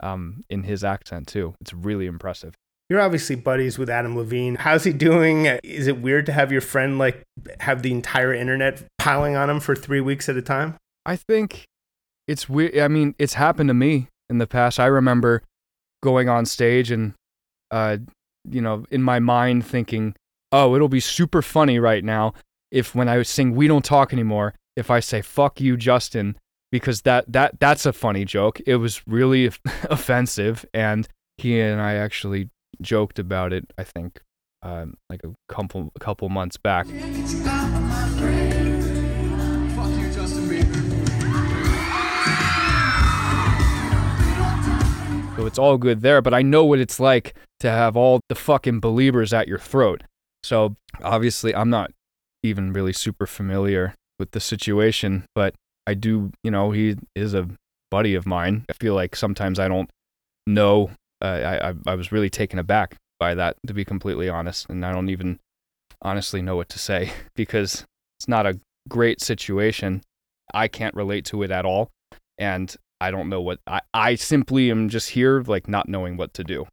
um, 0.00 0.42
in 0.50 0.64
his 0.64 0.82
accent 0.82 1.28
too. 1.28 1.54
It's 1.60 1.72
really 1.72 2.06
impressive. 2.06 2.54
You're 2.90 3.00
obviously 3.00 3.36
buddies 3.36 3.78
with 3.78 3.88
Adam 3.88 4.16
Levine. 4.16 4.56
How's 4.56 4.82
he 4.84 4.92
doing? 4.92 5.46
Is 5.62 5.86
it 5.86 6.00
weird 6.00 6.26
to 6.26 6.32
have 6.32 6.50
your 6.50 6.60
friend 6.60 6.98
like 6.98 7.22
have 7.60 7.82
the 7.82 7.92
entire 7.92 8.34
internet 8.34 8.82
piling 8.98 9.36
on 9.36 9.48
him 9.48 9.60
for 9.60 9.76
three 9.76 10.00
weeks 10.00 10.28
at 10.28 10.36
a 10.36 10.42
time? 10.42 10.76
I 11.06 11.16
think 11.16 11.66
it's 12.26 12.48
weird. 12.48 12.76
I 12.78 12.88
mean, 12.88 13.14
it's 13.18 13.34
happened 13.34 13.68
to 13.68 13.74
me 13.74 14.08
in 14.28 14.38
the 14.38 14.46
past. 14.46 14.80
I 14.80 14.86
remember 14.86 15.42
going 16.04 16.28
on 16.28 16.46
stage 16.46 16.92
and, 16.92 17.14
uh, 17.72 17.96
you 18.48 18.60
know, 18.60 18.84
in 18.90 19.02
my 19.02 19.18
mind 19.18 19.66
thinking, 19.66 20.14
oh, 20.52 20.76
it'll 20.76 20.88
be 20.88 21.00
super 21.00 21.42
funny 21.42 21.78
right 21.80 22.04
now 22.04 22.34
if 22.74 22.94
when 22.94 23.08
I 23.08 23.22
sing 23.22 23.54
"We 23.54 23.68
Don't 23.68 23.84
Talk 23.84 24.12
Anymore," 24.12 24.54
if 24.76 24.90
I 24.90 25.00
say 25.00 25.22
"fuck 25.22 25.60
you, 25.60 25.76
Justin," 25.76 26.36
because 26.72 27.02
that 27.02 27.24
that 27.32 27.60
that's 27.60 27.86
a 27.86 27.92
funny 27.92 28.24
joke. 28.24 28.60
It 28.66 28.76
was 28.76 29.06
really 29.06 29.46
offensive, 29.84 30.66
and 30.74 31.08
he 31.38 31.60
and 31.60 31.80
I 31.80 31.94
actually 31.94 32.50
joked 32.82 33.18
about 33.20 33.52
it. 33.52 33.72
I 33.78 33.84
think 33.84 34.20
um, 34.62 34.94
like 35.08 35.22
a 35.24 35.32
couple 35.48 35.92
a 35.94 36.00
couple 36.00 36.28
months 36.28 36.56
back. 36.56 36.86
So 45.36 45.46
it's 45.46 45.58
all 45.58 45.78
good 45.78 46.00
there, 46.00 46.22
but 46.22 46.32
I 46.32 46.42
know 46.42 46.64
what 46.64 46.78
it's 46.78 47.00
like 47.00 47.34
to 47.60 47.68
have 47.68 47.96
all 47.96 48.20
the 48.28 48.36
fucking 48.36 48.80
Beliebers 48.80 49.32
at 49.32 49.48
your 49.48 49.58
throat. 49.58 50.02
So 50.44 50.76
obviously, 51.02 51.54
I'm 51.54 51.70
not 51.70 51.90
even 52.44 52.72
really 52.72 52.92
super 52.92 53.26
familiar 53.26 53.94
with 54.18 54.30
the 54.30 54.40
situation, 54.40 55.24
but 55.34 55.54
I 55.86 55.94
do, 55.94 56.30
you 56.44 56.50
know, 56.50 56.70
he 56.70 56.96
is 57.16 57.34
a 57.34 57.48
buddy 57.90 58.14
of 58.14 58.26
mine. 58.26 58.64
I 58.70 58.74
feel 58.74 58.94
like 58.94 59.16
sometimes 59.16 59.58
I 59.58 59.66
don't 59.66 59.90
know. 60.46 60.90
Uh, 61.20 61.26
I, 61.26 61.70
I 61.70 61.74
I 61.86 61.94
was 61.94 62.12
really 62.12 62.30
taken 62.30 62.58
aback 62.58 62.96
by 63.18 63.34
that, 63.34 63.56
to 63.66 63.74
be 63.74 63.84
completely 63.84 64.28
honest, 64.28 64.68
and 64.68 64.84
I 64.84 64.92
don't 64.92 65.08
even 65.08 65.40
honestly 66.02 66.42
know 66.42 66.56
what 66.56 66.68
to 66.70 66.78
say 66.78 67.12
because 67.34 67.84
it's 68.18 68.28
not 68.28 68.46
a 68.46 68.60
great 68.88 69.20
situation. 69.20 70.02
I 70.52 70.68
can't 70.68 70.94
relate 70.94 71.24
to 71.26 71.42
it 71.42 71.50
at 71.50 71.64
all, 71.64 71.90
and 72.38 72.74
I 73.00 73.10
don't 73.10 73.28
know 73.28 73.40
what 73.40 73.60
I, 73.66 73.80
I 73.92 74.14
simply 74.14 74.70
am 74.70 74.88
just 74.88 75.10
here 75.10 75.42
like 75.42 75.68
not 75.68 75.88
knowing 75.88 76.16
what 76.16 76.34
to 76.34 76.44
do. 76.44 76.66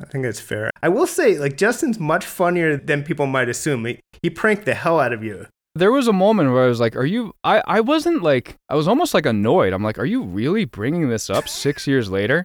I 0.00 0.06
think 0.06 0.24
that's 0.24 0.40
fair. 0.40 0.70
I 0.82 0.88
will 0.88 1.06
say, 1.06 1.38
like 1.38 1.56
Justin's 1.56 2.00
much 2.00 2.24
funnier 2.24 2.76
than 2.76 3.02
people 3.02 3.26
might 3.26 3.48
assume. 3.48 3.84
He, 3.84 4.00
he 4.22 4.30
pranked 4.30 4.64
the 4.64 4.74
hell 4.74 4.98
out 4.98 5.12
of 5.12 5.22
you. 5.22 5.46
There 5.74 5.92
was 5.92 6.08
a 6.08 6.12
moment 6.12 6.52
where 6.52 6.64
I 6.64 6.68
was 6.68 6.80
like, 6.80 6.96
"Are 6.96 7.04
you?" 7.04 7.34
I 7.44 7.62
I 7.66 7.80
wasn't 7.80 8.22
like 8.22 8.56
I 8.68 8.74
was 8.74 8.88
almost 8.88 9.14
like 9.14 9.26
annoyed. 9.26 9.72
I'm 9.72 9.82
like, 9.82 9.98
"Are 9.98 10.04
you 10.04 10.22
really 10.22 10.64
bringing 10.64 11.08
this 11.08 11.30
up 11.30 11.48
six 11.48 11.86
years 11.92 12.10
later?" 12.10 12.44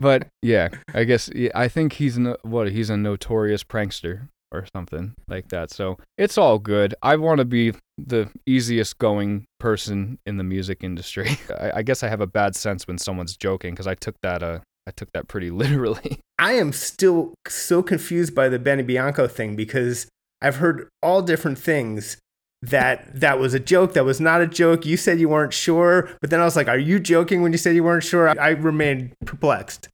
But 0.00 0.28
yeah, 0.42 0.68
I 0.94 1.04
guess 1.04 1.30
yeah, 1.34 1.50
I 1.54 1.68
think 1.68 1.94
he's 1.94 2.18
no, 2.18 2.36
what 2.42 2.70
he's 2.70 2.90
a 2.90 2.96
notorious 2.96 3.64
prankster. 3.64 4.28
Or 4.52 4.64
something 4.72 5.14
like 5.28 5.48
that. 5.48 5.70
So 5.70 5.98
it's 6.16 6.38
all 6.38 6.58
good. 6.58 6.94
I 7.02 7.16
want 7.16 7.38
to 7.38 7.44
be 7.44 7.72
the 7.98 8.30
easiest 8.46 8.96
going 8.98 9.44
person 9.58 10.18
in 10.24 10.36
the 10.36 10.44
music 10.44 10.84
industry. 10.84 11.36
I, 11.60 11.72
I 11.76 11.82
guess 11.82 12.02
I 12.02 12.08
have 12.08 12.20
a 12.20 12.26
bad 12.28 12.54
sense 12.54 12.86
when 12.86 12.96
someone's 12.96 13.36
joking 13.36 13.74
because 13.74 13.88
I 13.88 13.94
took 13.94 14.14
that 14.22 14.42
uh 14.42 14.60
I 14.86 14.92
took 14.92 15.10
that 15.12 15.26
pretty 15.28 15.50
literally. 15.62 16.20
I 16.38 16.52
am 16.52 16.72
still 16.72 17.34
so 17.48 17.82
confused 17.82 18.34
by 18.34 18.48
the 18.48 18.58
Benny 18.58 18.82
Blanco 18.84 19.26
thing 19.26 19.56
because 19.56 20.06
I've 20.40 20.56
heard 20.56 20.88
all 21.02 21.22
different 21.22 21.58
things 21.58 22.18
that 22.62 23.20
that 23.20 23.38
was 23.38 23.54
a 23.54 23.60
joke, 23.60 23.94
that 23.94 24.04
was 24.04 24.20
not 24.20 24.40
a 24.40 24.46
joke. 24.46 24.86
You 24.86 24.96
said 24.96 25.20
you 25.20 25.28
weren't 25.28 25.52
sure, 25.52 26.08
but 26.20 26.30
then 26.30 26.40
I 26.40 26.44
was 26.44 26.56
like, 26.56 26.68
"Are 26.68 26.78
you 26.78 26.98
joking 26.98 27.42
when 27.42 27.52
you 27.52 27.58
said 27.58 27.74
you 27.74 27.84
weren't 27.84 28.04
sure?" 28.04 28.28
I, 28.28 28.34
I 28.34 28.48
remained 28.50 29.12
perplexed. 29.24 29.88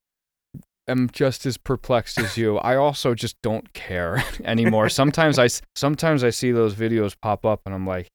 Am 0.88 1.08
just 1.12 1.46
as 1.46 1.56
perplexed 1.56 2.18
as 2.18 2.36
you. 2.36 2.58
I 2.58 2.76
also 2.76 3.14
just 3.14 3.36
don't 3.42 3.72
care 3.72 4.22
anymore. 4.44 4.88
sometimes 4.88 5.38
I 5.38 5.48
sometimes 5.76 6.24
I 6.24 6.30
see 6.30 6.52
those 6.52 6.74
videos 6.74 7.14
pop 7.20 7.44
up 7.44 7.62
and 7.66 7.74
I'm 7.74 7.86
like, 7.86 8.08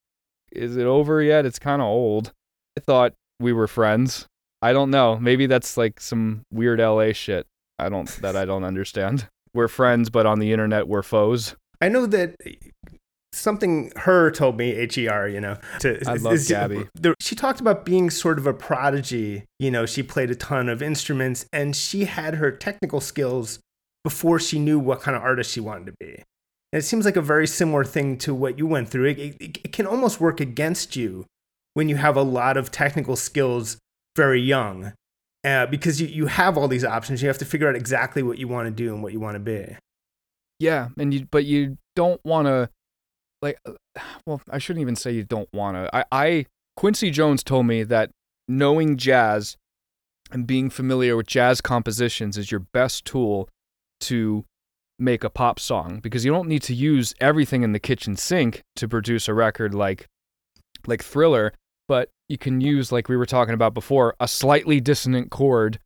is 0.52 0.78
it 0.78 0.86
over 0.86 1.22
yet? 1.22 1.46
It's 1.46 1.60
kind 1.60 1.82
of 1.82 1.88
old. 1.88 2.34
I 2.78 2.82
thought 2.82 3.14
we 3.40 3.54
were 3.54 3.68
friends. 3.68 4.28
I 4.62 4.74
don't 4.74 4.90
know. 4.90 5.18
Maybe 5.18 5.46
that's 5.46 5.78
like 5.78 6.00
some 6.00 6.42
weird 6.52 6.80
LA 6.80 7.14
shit. 7.14 7.46
I 7.80 7.90
don't 7.90 8.08
that 8.22 8.36
I 8.36 8.46
don't 8.46 8.64
understand. 8.64 9.28
We're 9.54 9.68
friends, 9.68 10.10
but 10.10 10.26
on 10.26 10.40
the 10.40 10.52
internet 10.52 10.88
we're 10.88 11.04
foes. 11.04 11.56
I 11.82 11.90
know 11.90 12.06
that 12.08 12.36
something 13.38 13.92
her 13.96 14.32
told 14.32 14.58
me, 14.58 14.72
H 14.72 14.98
E 14.98 15.08
R, 15.08 15.28
you 15.28 15.40
know. 15.40 15.58
To, 15.80 16.00
I 16.08 16.16
love 16.16 16.40
Gabby. 16.48 16.88
the- 16.96 17.16
she 17.20 17.36
talked 17.36 17.60
about 17.60 17.86
being 17.86 18.10
sort 18.10 18.38
of 18.38 18.48
a 18.48 18.54
prodigy. 18.54 19.44
You 19.60 19.72
know, 19.72 19.86
she 19.86 20.04
played 20.04 20.30
a 20.32 20.36
ton 20.36 20.70
of 20.70 20.82
instruments 20.82 21.46
and 21.54 21.76
she 21.76 22.06
had 22.06 22.36
her 22.36 22.52
technical 22.52 23.02
skills 23.02 23.60
before 24.04 24.40
she 24.40 24.60
knew 24.60 24.80
what 24.80 25.02
kind 25.02 25.16
of 25.18 25.24
artist 25.24 25.52
she 25.52 25.60
wanted 25.60 25.88
to 25.88 25.94
be. 26.00 26.24
And 26.74 26.80
it 26.80 26.84
seems 26.84 27.06
like 27.06 27.16
a 27.16 27.22
very 27.22 27.48
similar 27.48 27.84
thing 27.84 28.18
to 28.20 28.34
what 28.34 28.58
you 28.58 28.68
went 28.68 28.90
through. 28.90 29.10
It, 29.10 29.20
it, 29.20 29.58
it 29.66 29.74
can 29.74 29.88
almost 29.88 30.20
work 30.20 30.40
against 30.40 30.96
you 30.96 31.26
when 31.74 31.90
you 31.90 31.96
have 31.96 32.18
a 32.18 32.24
lot 32.24 32.58
of 32.58 32.72
technical 32.72 33.16
skills 33.16 33.78
very 34.16 34.42
young. 34.42 34.94
Uh, 35.46 35.66
because 35.66 36.02
you, 36.02 36.08
you 36.08 36.26
have 36.26 36.58
all 36.58 36.68
these 36.68 36.84
options, 36.84 37.22
you 37.22 37.28
have 37.30 37.38
to 37.38 37.46
figure 37.46 37.70
out 37.70 37.76
exactly 37.76 38.22
what 38.22 38.38
you 38.38 38.48
want 38.48 38.66
to 38.68 38.72
do 38.72 38.94
and 38.94 39.02
what 39.02 39.14
you 39.14 39.20
want 39.20 39.36
to 39.36 39.40
be. 39.40 39.78
Yeah, 40.60 40.90
and 40.98 41.14
you 41.14 41.28
but 41.30 41.46
you 41.46 41.78
don't 41.96 42.20
want 42.26 42.48
to 42.48 42.70
like 43.42 43.60
uh, 43.66 43.74
well, 44.26 44.42
I 44.50 44.58
shouldn't 44.58 44.82
even 44.82 44.96
say 44.96 45.12
you 45.12 45.24
don't 45.24 45.50
want 45.54 45.76
to. 45.76 45.96
I 45.96 46.06
I 46.12 46.46
Quincy 46.76 47.10
Jones 47.10 47.44
told 47.44 47.66
me 47.66 47.84
that 47.84 48.12
knowing 48.48 48.98
jazz 48.98 49.58
and 50.32 50.46
being 50.46 50.70
familiar 50.70 51.16
with 51.16 51.28
jazz 51.28 51.62
compositions 51.62 52.38
is 52.38 52.52
your 52.52 52.60
best 52.60 53.06
tool 53.06 53.50
to 54.02 54.46
make 55.00 55.24
a 55.24 55.30
pop 55.30 55.60
song 55.60 56.00
because 56.02 56.26
you 56.26 56.32
don't 56.32 56.48
need 56.48 56.64
to 56.64 56.74
use 56.74 57.14
everything 57.20 57.64
in 57.64 57.72
the 57.72 57.80
kitchen 57.80 58.16
sink 58.16 58.64
to 58.76 58.88
produce 58.88 59.28
a 59.28 59.34
record 59.34 59.74
like 59.74 60.08
like 60.86 61.04
Thriller, 61.04 61.54
but 61.88 62.10
you 62.30 62.38
can 62.38 62.62
use 62.62 62.92
like 62.92 63.10
we 63.10 63.18
were 63.18 63.26
talking 63.26 63.54
about 63.54 63.74
before, 63.74 64.16
a 64.20 64.28
slightly 64.28 64.80
dissonant 64.80 65.32
chord 65.32 65.80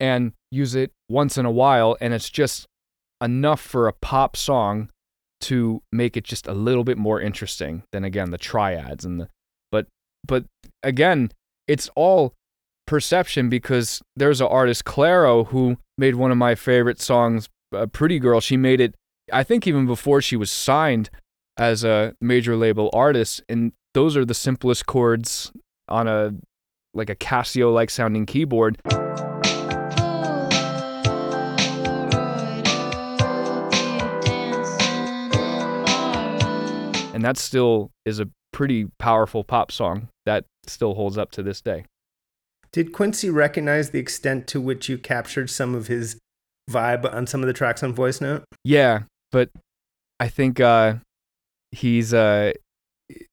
and 0.00 0.32
use 0.50 0.74
it 0.74 0.92
once 1.08 1.38
in 1.38 1.46
a 1.46 1.50
while 1.50 1.96
and 2.00 2.12
it's 2.12 2.30
just 2.30 2.66
enough 3.22 3.60
for 3.60 3.86
a 3.86 3.92
pop 3.92 4.36
song 4.36 4.88
to 5.44 5.82
make 5.92 6.16
it 6.16 6.24
just 6.24 6.46
a 6.46 6.54
little 6.54 6.84
bit 6.84 6.96
more 6.96 7.20
interesting 7.20 7.82
than 7.92 8.02
again 8.02 8.30
the 8.30 8.38
triads 8.38 9.04
and 9.04 9.20
the 9.20 9.28
but 9.70 9.86
but 10.26 10.44
again 10.82 11.30
it's 11.68 11.90
all 11.94 12.32
perception 12.86 13.48
because 13.50 14.00
there's 14.16 14.40
an 14.40 14.46
artist 14.46 14.84
Clairo 14.84 15.46
who 15.48 15.76
made 15.98 16.14
one 16.14 16.30
of 16.30 16.38
my 16.38 16.54
favorite 16.54 17.00
songs 17.00 17.48
uh, 17.74 17.86
Pretty 17.86 18.18
Girl. 18.18 18.40
She 18.40 18.56
made 18.56 18.80
it 18.80 18.94
I 19.32 19.42
think 19.42 19.66
even 19.66 19.86
before 19.86 20.22
she 20.22 20.36
was 20.36 20.50
signed 20.50 21.10
as 21.58 21.84
a 21.84 22.14
major 22.20 22.56
label 22.56 22.90
artist 22.92 23.42
and 23.48 23.72
those 23.92 24.16
are 24.16 24.24
the 24.24 24.34
simplest 24.34 24.86
chords 24.86 25.52
on 25.88 26.08
a 26.08 26.34
like 26.94 27.10
a 27.10 27.16
Casio 27.16 27.72
like 27.72 27.90
sounding 27.90 28.24
keyboard 28.24 28.78
and 37.14 37.24
that 37.24 37.38
still 37.38 37.90
is 38.04 38.20
a 38.20 38.28
pretty 38.52 38.86
powerful 38.98 39.44
pop 39.44 39.72
song 39.72 40.08
that 40.26 40.44
still 40.66 40.94
holds 40.94 41.16
up 41.16 41.30
to 41.32 41.42
this 41.42 41.60
day. 41.60 41.84
Did 42.72 42.92
Quincy 42.92 43.30
recognize 43.30 43.90
the 43.90 44.00
extent 44.00 44.46
to 44.48 44.60
which 44.60 44.88
you 44.88 44.98
captured 44.98 45.48
some 45.48 45.74
of 45.74 45.86
his 45.86 46.18
vibe 46.68 47.10
on 47.12 47.26
some 47.26 47.40
of 47.40 47.46
the 47.46 47.52
tracks 47.52 47.82
on 47.82 47.92
Voice 47.92 48.20
Note? 48.20 48.44
Yeah, 48.64 49.02
but 49.30 49.50
I 50.18 50.28
think 50.28 50.58
uh, 50.58 50.94
he's 51.70 52.12
uh, 52.12 52.52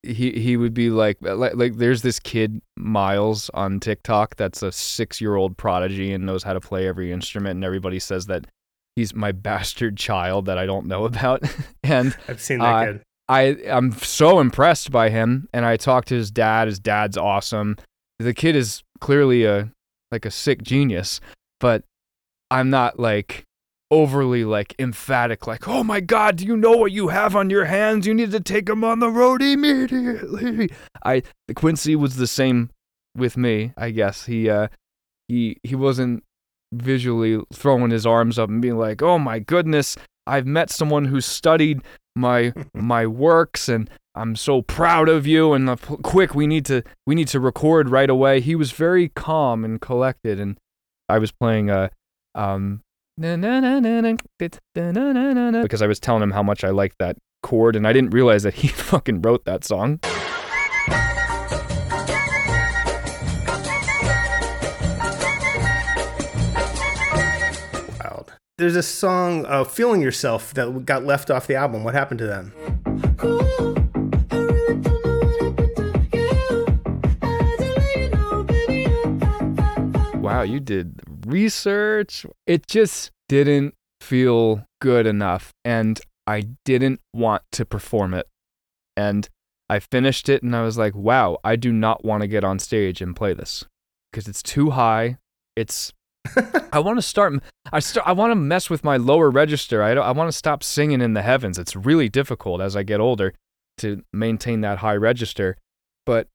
he 0.02 0.32
he 0.32 0.56
would 0.56 0.74
be 0.74 0.90
like, 0.90 1.18
like 1.20 1.54
like 1.56 1.76
there's 1.76 2.02
this 2.02 2.20
kid 2.20 2.60
Miles 2.76 3.50
on 3.52 3.80
TikTok 3.80 4.36
that's 4.36 4.62
a 4.62 4.70
six 4.70 5.20
year 5.20 5.34
old 5.34 5.56
prodigy 5.56 6.12
and 6.12 6.24
knows 6.24 6.44
how 6.44 6.52
to 6.52 6.60
play 6.60 6.86
every 6.86 7.10
instrument, 7.10 7.56
and 7.56 7.64
everybody 7.64 7.98
says 7.98 8.26
that 8.26 8.46
he's 8.94 9.14
my 9.14 9.32
bastard 9.32 9.96
child 9.96 10.46
that 10.46 10.58
I 10.58 10.66
don't 10.66 10.86
know 10.86 11.04
about, 11.04 11.42
and 11.82 12.16
I've 12.28 12.40
seen 12.40 12.58
that 12.58 12.74
uh, 12.74 12.84
kid. 12.92 13.02
I 13.32 13.56
I'm 13.66 13.92
so 13.92 14.40
impressed 14.40 14.90
by 14.90 15.08
him, 15.08 15.48
and 15.54 15.64
I 15.64 15.78
talked 15.78 16.08
to 16.08 16.14
his 16.14 16.30
dad. 16.30 16.68
His 16.68 16.78
dad's 16.78 17.16
awesome. 17.16 17.76
The 18.18 18.34
kid 18.34 18.54
is 18.54 18.82
clearly 19.00 19.44
a 19.44 19.72
like 20.10 20.26
a 20.26 20.30
sick 20.30 20.62
genius, 20.62 21.18
but 21.58 21.82
I'm 22.50 22.68
not 22.68 23.00
like 23.00 23.44
overly 23.90 24.44
like 24.44 24.74
emphatic. 24.78 25.46
Like, 25.46 25.66
oh 25.66 25.82
my 25.82 26.00
god, 26.00 26.36
do 26.36 26.44
you 26.44 26.58
know 26.58 26.76
what 26.76 26.92
you 26.92 27.08
have 27.08 27.34
on 27.34 27.48
your 27.48 27.64
hands? 27.64 28.06
You 28.06 28.12
need 28.12 28.32
to 28.32 28.40
take 28.40 28.68
him 28.68 28.84
on 28.84 28.98
the 28.98 29.10
road 29.10 29.40
immediately. 29.40 30.68
I 31.02 31.22
Quincy 31.56 31.96
was 31.96 32.16
the 32.16 32.26
same 32.26 32.68
with 33.16 33.38
me. 33.38 33.72
I 33.78 33.92
guess 33.92 34.26
he 34.26 34.50
uh 34.50 34.68
he 35.28 35.56
he 35.62 35.74
wasn't 35.74 36.22
visually 36.70 37.42
throwing 37.50 37.92
his 37.92 38.04
arms 38.04 38.38
up 38.38 38.50
and 38.50 38.60
being 38.60 38.76
like, 38.76 39.00
"Oh 39.00 39.18
my 39.18 39.38
goodness, 39.38 39.96
I've 40.26 40.46
met 40.46 40.68
someone 40.68 41.06
who 41.06 41.22
studied 41.22 41.80
my 42.14 42.52
my 42.74 43.06
works 43.06 43.68
and 43.68 43.88
I'm 44.14 44.36
so 44.36 44.62
proud 44.62 45.08
of 45.08 45.26
you 45.26 45.52
and 45.54 45.80
p- 45.80 45.96
quick 46.02 46.34
we 46.34 46.46
need 46.46 46.66
to 46.66 46.82
we 47.06 47.14
need 47.14 47.28
to 47.28 47.40
record 47.40 47.88
right 47.88 48.10
away." 48.10 48.40
He 48.40 48.54
was 48.54 48.72
very 48.72 49.08
calm 49.08 49.64
and 49.64 49.80
collected 49.80 50.38
and 50.38 50.58
I 51.08 51.18
was 51.18 51.32
playing 51.32 51.70
uh 51.70 51.88
um 52.34 52.80
because 55.62 55.82
I 55.82 55.86
was 55.86 56.00
telling 56.00 56.22
him 56.22 56.30
how 56.30 56.42
much 56.42 56.64
I 56.64 56.70
liked 56.70 56.96
that 56.98 57.16
chord 57.42 57.76
and 57.76 57.86
I 57.86 57.92
didn't 57.92 58.10
realize 58.10 58.42
that 58.44 58.54
he 58.54 58.68
fucking 58.92 59.22
wrote 59.22 59.44
that 59.44 59.64
song. 59.64 60.00
There's 68.62 68.76
a 68.76 68.82
song, 68.84 69.44
uh, 69.46 69.64
"Feeling 69.64 70.00
Yourself," 70.00 70.54
that 70.54 70.86
got 70.86 71.04
left 71.04 71.32
off 71.32 71.48
the 71.48 71.56
album. 71.56 71.82
What 71.82 71.94
happened 71.94 72.20
to 72.20 72.26
them? 72.28 72.52
Wow, 80.22 80.42
you 80.42 80.60
did 80.60 81.00
research. 81.26 82.24
It 82.46 82.68
just 82.68 83.10
didn't 83.28 83.74
feel 84.00 84.64
good 84.80 85.08
enough 85.08 85.52
and 85.64 86.00
I 86.28 86.44
didn't 86.64 87.00
want 87.12 87.42
to 87.50 87.64
perform 87.64 88.14
it. 88.14 88.28
And 88.96 89.28
I 89.68 89.80
finished 89.80 90.28
it 90.28 90.44
and 90.44 90.54
I 90.54 90.62
was 90.62 90.78
like, 90.78 90.94
wow, 90.94 91.38
I 91.42 91.56
do 91.56 91.72
not 91.72 92.04
want 92.04 92.20
to 92.20 92.28
get 92.28 92.44
on 92.44 92.60
stage 92.60 93.02
and 93.02 93.16
play 93.16 93.34
this 93.34 93.64
because 94.12 94.28
it's 94.28 94.40
too 94.40 94.70
high. 94.70 95.18
It's 95.56 95.92
I 96.72 96.78
want 96.78 96.98
to 96.98 97.02
start 97.02 97.34
I 97.72 97.80
start 97.80 98.06
I 98.06 98.12
want 98.12 98.30
to 98.30 98.36
mess 98.36 98.70
with 98.70 98.84
my 98.84 98.96
lower 98.96 99.30
register. 99.30 99.82
I 99.82 99.92
I 99.92 100.12
want 100.12 100.28
to 100.28 100.36
stop 100.36 100.62
singing 100.62 101.00
in 101.00 101.14
the 101.14 101.22
heavens. 101.22 101.58
It's 101.58 101.76
really 101.76 102.08
difficult 102.08 102.60
as 102.60 102.76
I 102.76 102.82
get 102.82 103.00
older 103.00 103.34
to 103.78 104.02
maintain 104.12 104.60
that 104.60 104.78
high 104.78 104.96
register. 104.96 105.56
But 106.06 106.28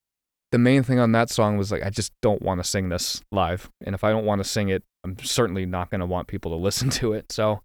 the 0.52 0.58
main 0.58 0.84
thing 0.84 1.00
on 1.00 1.12
that 1.14 1.30
song 1.30 1.58
was 1.58 1.72
like 1.72 1.84
I 1.84 1.90
just 1.90 2.12
don't 2.22 2.42
want 2.42 2.62
to 2.62 2.68
sing 2.68 2.90
this 2.90 3.22
live. 3.32 3.70
And 3.86 3.96
if 3.96 4.04
I 4.04 4.12
don't 4.12 4.26
want 4.26 4.40
to 4.40 4.50
sing 4.50 4.70
it, 4.70 4.84
I'm 5.04 5.18
certainly 5.20 5.66
not 5.66 5.90
going 5.90 6.00
to 6.00 6.06
want 6.06 6.28
people 6.28 6.52
to 6.52 6.58
listen 6.58 6.90
to 7.02 7.14
it. 7.14 7.32
So 7.32 7.62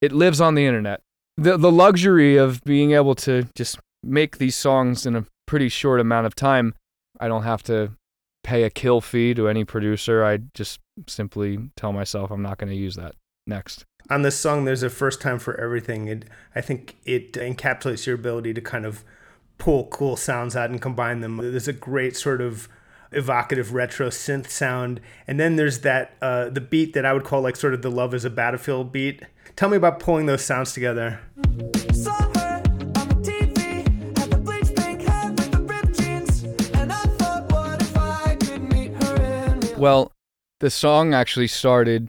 it 0.00 0.12
lives 0.12 0.40
on 0.40 0.54
the 0.54 0.66
internet. 0.66 1.00
The 1.36 1.56
the 1.56 1.72
luxury 1.72 2.36
of 2.36 2.62
being 2.64 2.92
able 2.92 3.14
to 3.16 3.48
just 3.56 3.78
make 4.02 4.38
these 4.38 4.56
songs 4.56 5.06
in 5.06 5.16
a 5.16 5.24
pretty 5.46 5.68
short 5.68 6.00
amount 6.00 6.26
of 6.26 6.34
time, 6.34 6.74
I 7.20 7.28
don't 7.28 7.44
have 7.44 7.62
to 7.64 7.92
pay 8.42 8.64
a 8.64 8.70
kill 8.70 9.00
fee 9.00 9.34
to 9.34 9.48
any 9.48 9.64
producer. 9.64 10.24
I 10.24 10.38
just 10.54 10.80
simply 11.06 11.58
tell 11.76 11.92
myself 11.92 12.30
I'm 12.30 12.42
not 12.42 12.58
going 12.58 12.70
to 12.70 12.76
use 12.76 12.96
that 12.96 13.14
next. 13.46 13.84
On 14.10 14.22
this 14.22 14.36
song, 14.36 14.64
there's 14.64 14.82
a 14.82 14.90
first 14.90 15.20
time 15.20 15.38
for 15.38 15.58
everything. 15.60 16.08
It, 16.08 16.24
I 16.54 16.60
think 16.60 16.96
it 17.04 17.34
encapsulates 17.34 18.06
your 18.06 18.16
ability 18.16 18.52
to 18.54 18.60
kind 18.60 18.84
of 18.84 19.04
pull 19.58 19.86
cool 19.86 20.16
sounds 20.16 20.56
out 20.56 20.70
and 20.70 20.82
combine 20.82 21.20
them. 21.20 21.36
There's 21.36 21.68
a 21.68 21.72
great 21.72 22.16
sort 22.16 22.40
of 22.40 22.68
evocative 23.12 23.74
retro 23.74 24.08
synth 24.08 24.48
sound, 24.48 25.00
and 25.26 25.38
then 25.38 25.56
there's 25.56 25.80
that 25.80 26.16
uh, 26.20 26.48
the 26.48 26.60
beat 26.60 26.94
that 26.94 27.04
I 27.06 27.12
would 27.12 27.24
call 27.24 27.42
like 27.42 27.56
sort 27.56 27.74
of 27.74 27.82
the 27.82 27.90
"Love 27.90 28.12
Is 28.14 28.24
a 28.24 28.30
Battlefield" 28.30 28.90
beat. 28.90 29.22
Tell 29.54 29.68
me 29.68 29.76
about 29.76 30.00
pulling 30.00 30.26
those 30.26 30.44
sounds 30.44 30.72
together. 30.72 31.20
Saw 31.92 32.11
Well, 39.82 40.12
the 40.60 40.70
song 40.70 41.12
actually 41.12 41.48
started 41.48 42.08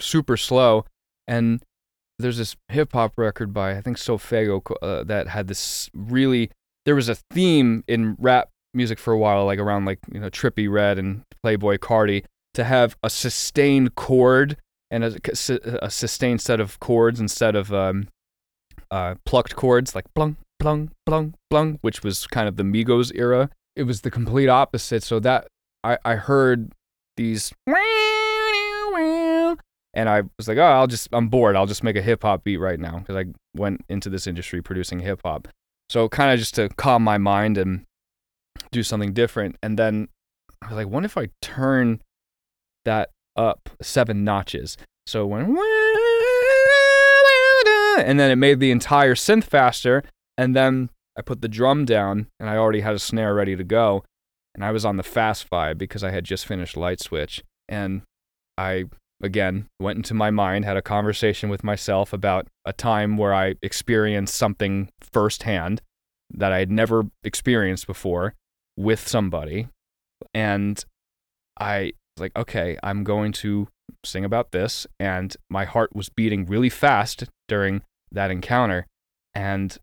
super 0.00 0.36
slow, 0.36 0.86
and 1.28 1.62
there's 2.18 2.38
this 2.38 2.56
hip 2.66 2.94
hop 2.94 3.12
record 3.16 3.54
by 3.54 3.76
I 3.76 3.80
think 3.80 3.96
Sofaygo 3.96 4.60
uh, 4.82 5.04
that 5.04 5.28
had 5.28 5.46
this 5.46 5.88
really. 5.94 6.50
There 6.84 6.96
was 6.96 7.08
a 7.08 7.14
theme 7.14 7.84
in 7.86 8.16
rap 8.18 8.48
music 8.74 8.98
for 8.98 9.12
a 9.12 9.18
while, 9.18 9.46
like 9.46 9.60
around 9.60 9.84
like 9.84 10.00
you 10.12 10.18
know 10.18 10.30
Trippie 10.30 10.68
Redd 10.68 10.98
and 10.98 11.22
Playboi 11.44 11.78
Carti, 11.78 12.24
to 12.54 12.64
have 12.64 12.96
a 13.04 13.08
sustained 13.08 13.94
chord 13.94 14.56
and 14.90 15.04
a, 15.04 15.16
a 15.84 15.90
sustained 15.92 16.40
set 16.40 16.58
of 16.58 16.80
chords 16.80 17.20
instead 17.20 17.54
of 17.54 17.72
um, 17.72 18.08
uh, 18.90 19.14
plucked 19.24 19.54
chords 19.54 19.94
like 19.94 20.06
blung, 20.16 20.38
blung, 20.58 20.90
blung, 21.06 21.34
blung, 21.50 21.78
which 21.82 22.02
was 22.02 22.26
kind 22.26 22.48
of 22.48 22.56
the 22.56 22.64
Migos 22.64 23.12
era. 23.14 23.48
It 23.76 23.84
was 23.84 24.00
the 24.00 24.10
complete 24.10 24.48
opposite. 24.48 25.04
So 25.04 25.20
that 25.20 25.46
I, 25.84 25.98
I 26.04 26.16
heard 26.16 26.72
these 27.16 27.52
and 29.96 30.10
I 30.10 30.22
was 30.36 30.46
like, 30.46 30.58
oh, 30.58 30.62
I'll 30.62 30.86
just, 30.86 31.08
I'm 31.12 31.28
bored. 31.28 31.56
I'll 31.56 31.66
just 31.66 31.82
make 31.82 31.96
a 31.96 32.02
hip 32.02 32.22
hop 32.22 32.44
beat 32.44 32.58
right 32.58 32.78
now 32.78 32.98
because 32.98 33.16
I 33.16 33.24
went 33.56 33.82
into 33.88 34.10
this 34.10 34.26
industry 34.26 34.60
producing 34.60 35.00
hip 35.00 35.22
hop. 35.24 35.48
So 35.88 36.06
kind 36.10 36.32
of 36.32 36.38
just 36.38 36.54
to 36.56 36.68
calm 36.76 37.02
my 37.02 37.16
mind 37.16 37.56
and 37.56 37.86
do 38.70 38.82
something 38.82 39.14
different. 39.14 39.56
And 39.62 39.78
then 39.78 40.08
I 40.60 40.66
was 40.66 40.76
like, 40.76 40.88
what 40.88 41.06
if 41.06 41.16
I 41.16 41.30
turn 41.40 42.02
that 42.84 43.10
up 43.36 43.70
seven 43.80 44.22
notches? 44.22 44.76
So 45.06 45.24
when, 45.24 45.56
and 47.98 48.20
then 48.20 48.30
it 48.30 48.36
made 48.36 48.60
the 48.60 48.70
entire 48.70 49.14
synth 49.14 49.44
faster. 49.44 50.02
And 50.36 50.54
then 50.54 50.90
I 51.16 51.22
put 51.22 51.40
the 51.40 51.48
drum 51.48 51.86
down 51.86 52.26
and 52.38 52.50
I 52.50 52.56
already 52.56 52.80
had 52.80 52.94
a 52.94 52.98
snare 52.98 53.34
ready 53.34 53.56
to 53.56 53.64
go. 53.64 54.04
And 54.56 54.64
I 54.64 54.72
was 54.72 54.86
on 54.86 54.96
the 54.96 55.02
fast 55.02 55.44
five 55.44 55.76
because 55.76 56.02
I 56.02 56.10
had 56.10 56.24
just 56.24 56.46
finished 56.46 56.78
Light 56.78 56.98
Switch. 56.98 57.44
And 57.68 58.02
I 58.56 58.84
again 59.22 59.66
went 59.78 59.98
into 59.98 60.14
my 60.14 60.30
mind, 60.30 60.64
had 60.64 60.78
a 60.78 60.82
conversation 60.82 61.50
with 61.50 61.62
myself 61.62 62.12
about 62.12 62.48
a 62.64 62.72
time 62.72 63.18
where 63.18 63.34
I 63.34 63.54
experienced 63.62 64.34
something 64.34 64.88
firsthand 65.12 65.82
that 66.30 66.52
I 66.52 66.58
had 66.58 66.70
never 66.70 67.04
experienced 67.22 67.86
before 67.86 68.34
with 68.78 69.06
somebody. 69.06 69.68
And 70.32 70.82
I 71.60 71.92
was 72.16 72.22
like, 72.22 72.36
okay, 72.36 72.78
I'm 72.82 73.04
going 73.04 73.32
to 73.32 73.68
sing 74.04 74.24
about 74.24 74.52
this. 74.52 74.86
And 74.98 75.36
my 75.50 75.66
heart 75.66 75.94
was 75.94 76.08
beating 76.08 76.46
really 76.46 76.70
fast 76.70 77.24
during 77.46 77.82
that 78.10 78.30
encounter. 78.30 78.86
And 79.34 79.76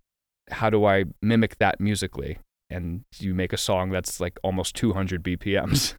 how 0.49 0.71
do 0.71 0.83
I 0.85 1.05
mimic 1.21 1.59
that 1.59 1.79
musically? 1.79 2.39
And 2.73 3.03
you 3.19 3.33
make 3.33 3.53
a 3.53 3.57
song 3.57 3.91
that's 3.91 4.19
like 4.19 4.39
almost 4.43 4.75
200 4.75 5.23
BPMs. 5.23 5.95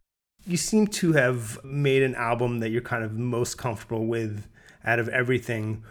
You 0.47 0.57
seem 0.57 0.85
to 0.87 1.13
have 1.13 1.57
made 1.63 2.03
an 2.03 2.13
album 2.13 2.59
that 2.59 2.69
you're 2.69 2.79
kind 2.79 3.03
of 3.03 3.13
most 3.13 3.57
comfortable 3.57 4.05
with 4.05 4.47
out 4.83 4.99
of 4.99 5.09
everything. 5.09 5.83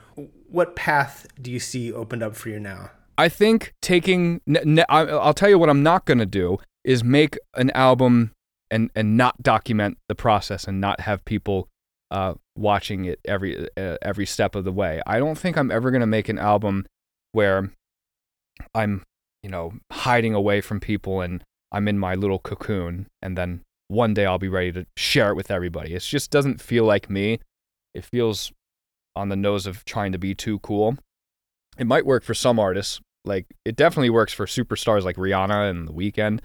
What 0.49 0.77
path 0.77 1.27
do 1.43 1.51
you 1.51 1.59
see 1.59 1.93
opened 1.93 2.23
up 2.23 2.37
for 2.37 2.51
you 2.51 2.61
now? 2.61 2.93
I 3.19 3.29
think 3.29 3.75
taking, 3.83 4.41
I'll 4.89 5.35
tell 5.35 5.49
you 5.49 5.59
what 5.59 5.69
I'm 5.69 5.83
not 5.83 6.05
going 6.05 6.19
to 6.19 6.27
do 6.27 6.59
is 6.85 7.03
make 7.03 7.37
an 7.55 7.71
album 7.71 8.33
and, 8.71 8.91
and 8.95 9.17
not 9.17 9.43
document 9.43 9.99
the 10.09 10.15
process 10.15 10.69
and 10.69 10.81
not 10.81 11.01
have 11.01 11.25
people 11.25 11.69
uh, 12.11 12.35
watching 12.57 13.07
it 13.07 13.19
every 13.25 13.69
uh, 13.77 13.97
every 14.03 14.27
step 14.27 14.55
of 14.55 14.65
the 14.65 14.73
way. 14.73 15.01
I 15.07 15.19
don't 15.19 15.37
think 15.37 15.57
I'm 15.57 15.71
ever 15.71 15.91
going 15.91 16.01
to 16.01 16.07
make 16.07 16.29
an 16.29 16.39
album 16.39 16.87
where 17.33 17.71
I'm, 18.75 19.03
you 19.45 19.51
know, 19.51 19.75
hiding 19.93 20.35
away 20.35 20.63
from 20.63 20.81
people 20.81 21.21
and 21.21 21.45
I'm 21.71 21.87
in 21.87 21.99
my 21.99 22.15
little 22.15 22.39
cocoon 22.39 23.07
and 23.21 23.37
then 23.37 23.61
one 23.89 24.15
day 24.15 24.25
I'll 24.25 24.39
be 24.39 24.49
ready 24.49 24.73
to 24.73 24.87
share 24.97 25.29
it 25.29 25.35
with 25.37 25.51
everybody. 25.51 25.93
It 25.93 26.01
just 26.01 26.31
doesn't 26.31 26.63
feel 26.63 26.85
like 26.85 27.11
me. 27.11 27.41
It 27.93 28.07
feels 28.07 28.53
on 29.15 29.29
the 29.29 29.37
nose 29.37 29.67
of 29.67 29.85
trying 29.85 30.13
to 30.13 30.19
be 30.19 30.35
too 30.35 30.61
cool. 30.61 30.97
It 31.77 31.87
might 31.87 32.07
work 32.07 32.25
for 32.25 32.33
some 32.33 32.59
artists. 32.59 33.01
Like 33.27 33.47
it 33.67 33.77
definitely 33.77 34.09
works 34.09 34.33
for 34.33 34.47
superstars 34.47 35.03
like 35.03 35.17
Rihanna 35.17 35.71
and 35.71 35.87
The 35.87 35.93
Weeknd. 35.93 36.41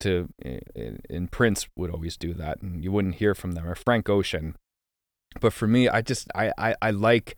To 0.00 0.28
and 1.10 1.32
Prince 1.32 1.66
would 1.76 1.90
always 1.90 2.16
do 2.16 2.32
that, 2.34 2.62
and 2.62 2.84
you 2.84 2.92
wouldn't 2.92 3.16
hear 3.16 3.34
from 3.34 3.52
them 3.52 3.66
or 3.66 3.74
Frank 3.74 4.08
Ocean. 4.08 4.54
But 5.40 5.52
for 5.52 5.66
me, 5.66 5.88
I 5.88 6.02
just 6.02 6.28
I 6.36 6.52
I, 6.56 6.76
I 6.80 6.90
like 6.92 7.36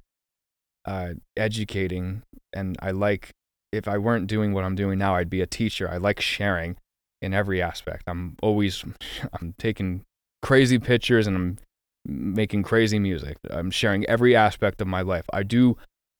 uh, 0.84 1.14
educating, 1.38 2.22
and 2.52 2.76
I 2.82 2.90
like 2.90 3.30
if 3.72 3.86
I 3.88 3.98
weren't 3.98 4.26
doing 4.26 4.52
what 4.52 4.64
I'm 4.64 4.74
doing 4.74 4.98
now, 4.98 5.14
I'd 5.14 5.30
be 5.30 5.40
a 5.40 5.46
teacher. 5.46 5.88
I 5.88 5.96
like 5.96 6.20
sharing 6.20 6.76
in 7.22 7.34
every 7.34 7.62
aspect. 7.62 8.04
I'm 8.06 8.36
always 8.42 8.84
I'm 9.40 9.54
taking 9.58 10.02
crazy 10.42 10.78
pictures 10.78 11.26
and 11.26 11.36
I'm 11.36 11.58
making 12.06 12.62
crazy 12.62 12.98
music. 12.98 13.36
I'm 13.50 13.70
sharing 13.70 14.04
every 14.06 14.34
aspect 14.34 14.80
of 14.80 14.88
my 14.88 15.02
life. 15.02 15.24
I 15.32 15.42
do 15.42 15.76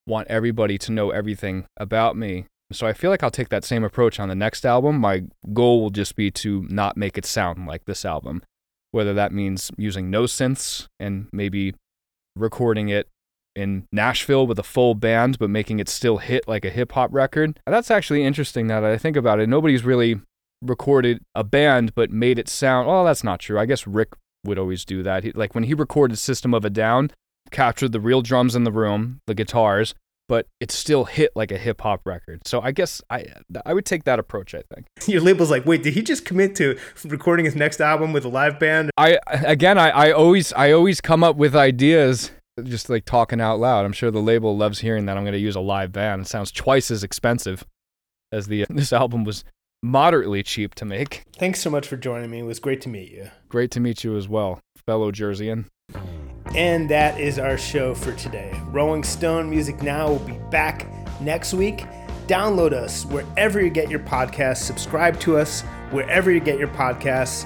want 0.07 0.27
everybody 0.27 0.77
to 0.77 0.91
know 0.91 1.11
everything 1.11 1.65
about 1.77 2.15
me. 2.15 2.45
So 2.71 2.87
I 2.87 2.93
feel 2.93 3.09
like 3.09 3.23
I'll 3.23 3.31
take 3.31 3.49
that 3.49 3.65
same 3.65 3.83
approach 3.83 4.19
on 4.19 4.29
the 4.29 4.35
next 4.35 4.65
album. 4.65 4.97
My 4.99 5.23
goal 5.53 5.81
will 5.81 5.89
just 5.89 6.15
be 6.15 6.31
to 6.31 6.65
not 6.69 6.95
make 6.95 7.17
it 7.17 7.25
sound 7.25 7.67
like 7.67 7.85
this 7.85 8.05
album. 8.05 8.43
Whether 8.91 9.13
that 9.13 9.33
means 9.33 9.71
using 9.77 10.09
no 10.09 10.23
synths 10.23 10.87
and 10.99 11.27
maybe 11.31 11.73
recording 12.35 12.89
it 12.89 13.07
in 13.55 13.87
Nashville 13.91 14.47
with 14.47 14.59
a 14.59 14.63
full 14.63 14.95
band, 14.95 15.37
but 15.39 15.49
making 15.49 15.79
it 15.79 15.89
still 15.89 16.17
hit 16.17 16.47
like 16.47 16.65
a 16.65 16.69
hip 16.69 16.93
hop 16.93 17.13
record. 17.13 17.59
That's 17.65 17.91
actually 17.91 18.23
interesting 18.23 18.67
now 18.67 18.81
that 18.81 18.91
I 18.91 18.97
think 18.97 19.17
about 19.17 19.39
it. 19.39 19.49
Nobody's 19.49 19.83
really 19.83 20.21
recorded 20.61 21.23
a 21.35 21.43
band 21.43 21.93
but 21.95 22.11
made 22.11 22.37
it 22.37 22.47
sound 22.47 22.87
well 22.87 23.03
that's 23.03 23.23
not 23.23 23.39
true 23.39 23.59
i 23.59 23.65
guess 23.65 23.87
rick 23.87 24.09
would 24.45 24.59
always 24.59 24.85
do 24.85 25.03
that 25.03 25.23
he, 25.23 25.31
like 25.31 25.55
when 25.55 25.63
he 25.63 25.73
recorded 25.73 26.17
system 26.17 26.53
of 26.53 26.63
a 26.63 26.69
down 26.69 27.09
captured 27.49 27.91
the 27.91 27.99
real 27.99 28.21
drums 28.21 28.55
in 28.55 28.63
the 28.63 28.71
room 28.71 29.19
the 29.27 29.33
guitars 29.33 29.95
but 30.27 30.47
it 30.59 30.71
still 30.71 31.05
hit 31.05 31.31
like 31.35 31.51
a 31.51 31.57
hip 31.57 31.81
hop 31.81 32.01
record 32.05 32.41
so 32.45 32.61
i 32.61 32.71
guess 32.71 33.01
i 33.09 33.25
i 33.65 33.73
would 33.73 33.85
take 33.85 34.03
that 34.03 34.19
approach 34.19 34.53
i 34.53 34.61
think 34.73 34.85
Your 35.07 35.21
label's 35.21 35.49
like, 35.49 35.65
wait, 35.65 35.81
did 35.81 35.95
he 35.95 36.03
just 36.03 36.25
commit 36.25 36.55
to 36.57 36.77
recording 37.05 37.43
his 37.45 37.55
next 37.55 37.81
album 37.81 38.13
with 38.13 38.23
a 38.23 38.29
live 38.29 38.59
band? 38.59 38.91
i 38.97 39.17
again 39.27 39.77
i 39.77 39.89
i 39.89 40.11
always 40.11 40.53
i 40.53 40.71
always 40.71 41.01
come 41.01 41.23
up 41.23 41.35
with 41.35 41.55
ideas 41.55 42.31
just 42.65 42.89
like 42.89 43.05
talking 43.05 43.41
out 43.41 43.59
loud 43.59 43.85
i'm 43.85 43.93
sure 43.93 44.11
the 44.11 44.21
label 44.21 44.55
loves 44.55 44.79
hearing 44.79 45.05
that 45.05 45.17
i'm 45.17 45.23
going 45.23 45.33
to 45.33 45.39
use 45.39 45.55
a 45.55 45.61
live 45.61 45.91
band 45.91 46.21
it 46.21 46.27
sounds 46.27 46.51
twice 46.51 46.91
as 46.91 47.03
expensive 47.03 47.65
as 48.31 48.47
the 48.47 48.65
this 48.69 48.93
album 48.93 49.23
was 49.23 49.43
moderately 49.83 50.43
cheap 50.43 50.75
to 50.75 50.85
make. 50.85 51.23
Thanks 51.37 51.59
so 51.59 51.69
much 51.69 51.87
for 51.87 51.97
joining 51.97 52.29
me. 52.29 52.39
It 52.39 52.43
was 52.43 52.59
great 52.59 52.81
to 52.81 52.89
meet 52.89 53.11
you. 53.11 53.29
Great 53.49 53.71
to 53.71 53.79
meet 53.79 54.03
you 54.03 54.15
as 54.15 54.27
well, 54.27 54.59
fellow 54.85 55.11
Jerseyan. 55.11 55.65
And 56.55 56.89
that 56.89 57.19
is 57.19 57.39
our 57.39 57.57
show 57.57 57.95
for 57.95 58.13
today. 58.13 58.59
Rolling 58.67 59.03
Stone 59.03 59.49
Music 59.49 59.81
Now 59.81 60.09
will 60.09 60.19
be 60.19 60.37
back 60.49 60.87
next 61.21 61.53
week. 61.53 61.85
Download 62.27 62.73
us 62.73 63.05
wherever 63.05 63.61
you 63.61 63.69
get 63.69 63.89
your 63.89 63.99
podcasts, 63.99 64.57
subscribe 64.57 65.19
to 65.21 65.37
us 65.37 65.61
wherever 65.91 66.31
you 66.31 66.39
get 66.39 66.59
your 66.59 66.67
podcasts. 66.69 67.45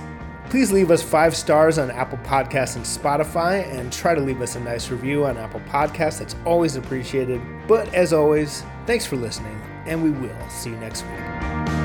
Please 0.49 0.71
leave 0.71 0.91
us 0.91 1.01
five 1.01 1.35
stars 1.35 1.77
on 1.77 1.91
Apple 1.91 2.19
Podcasts 2.19 2.75
and 2.75 2.85
Spotify, 2.85 3.65
and 3.73 3.91
try 3.91 4.15
to 4.15 4.21
leave 4.21 4.41
us 4.41 4.55
a 4.55 4.59
nice 4.59 4.89
review 4.89 5.25
on 5.25 5.37
Apple 5.37 5.61
Podcasts. 5.61 6.19
That's 6.19 6.35
always 6.45 6.75
appreciated. 6.75 7.41
But 7.67 7.93
as 7.93 8.13
always, 8.13 8.63
thanks 8.85 9.05
for 9.05 9.15
listening, 9.15 9.59
and 9.85 10.01
we 10.01 10.11
will 10.11 10.49
see 10.49 10.69
you 10.69 10.77
next 10.77 11.03
week. 11.03 11.84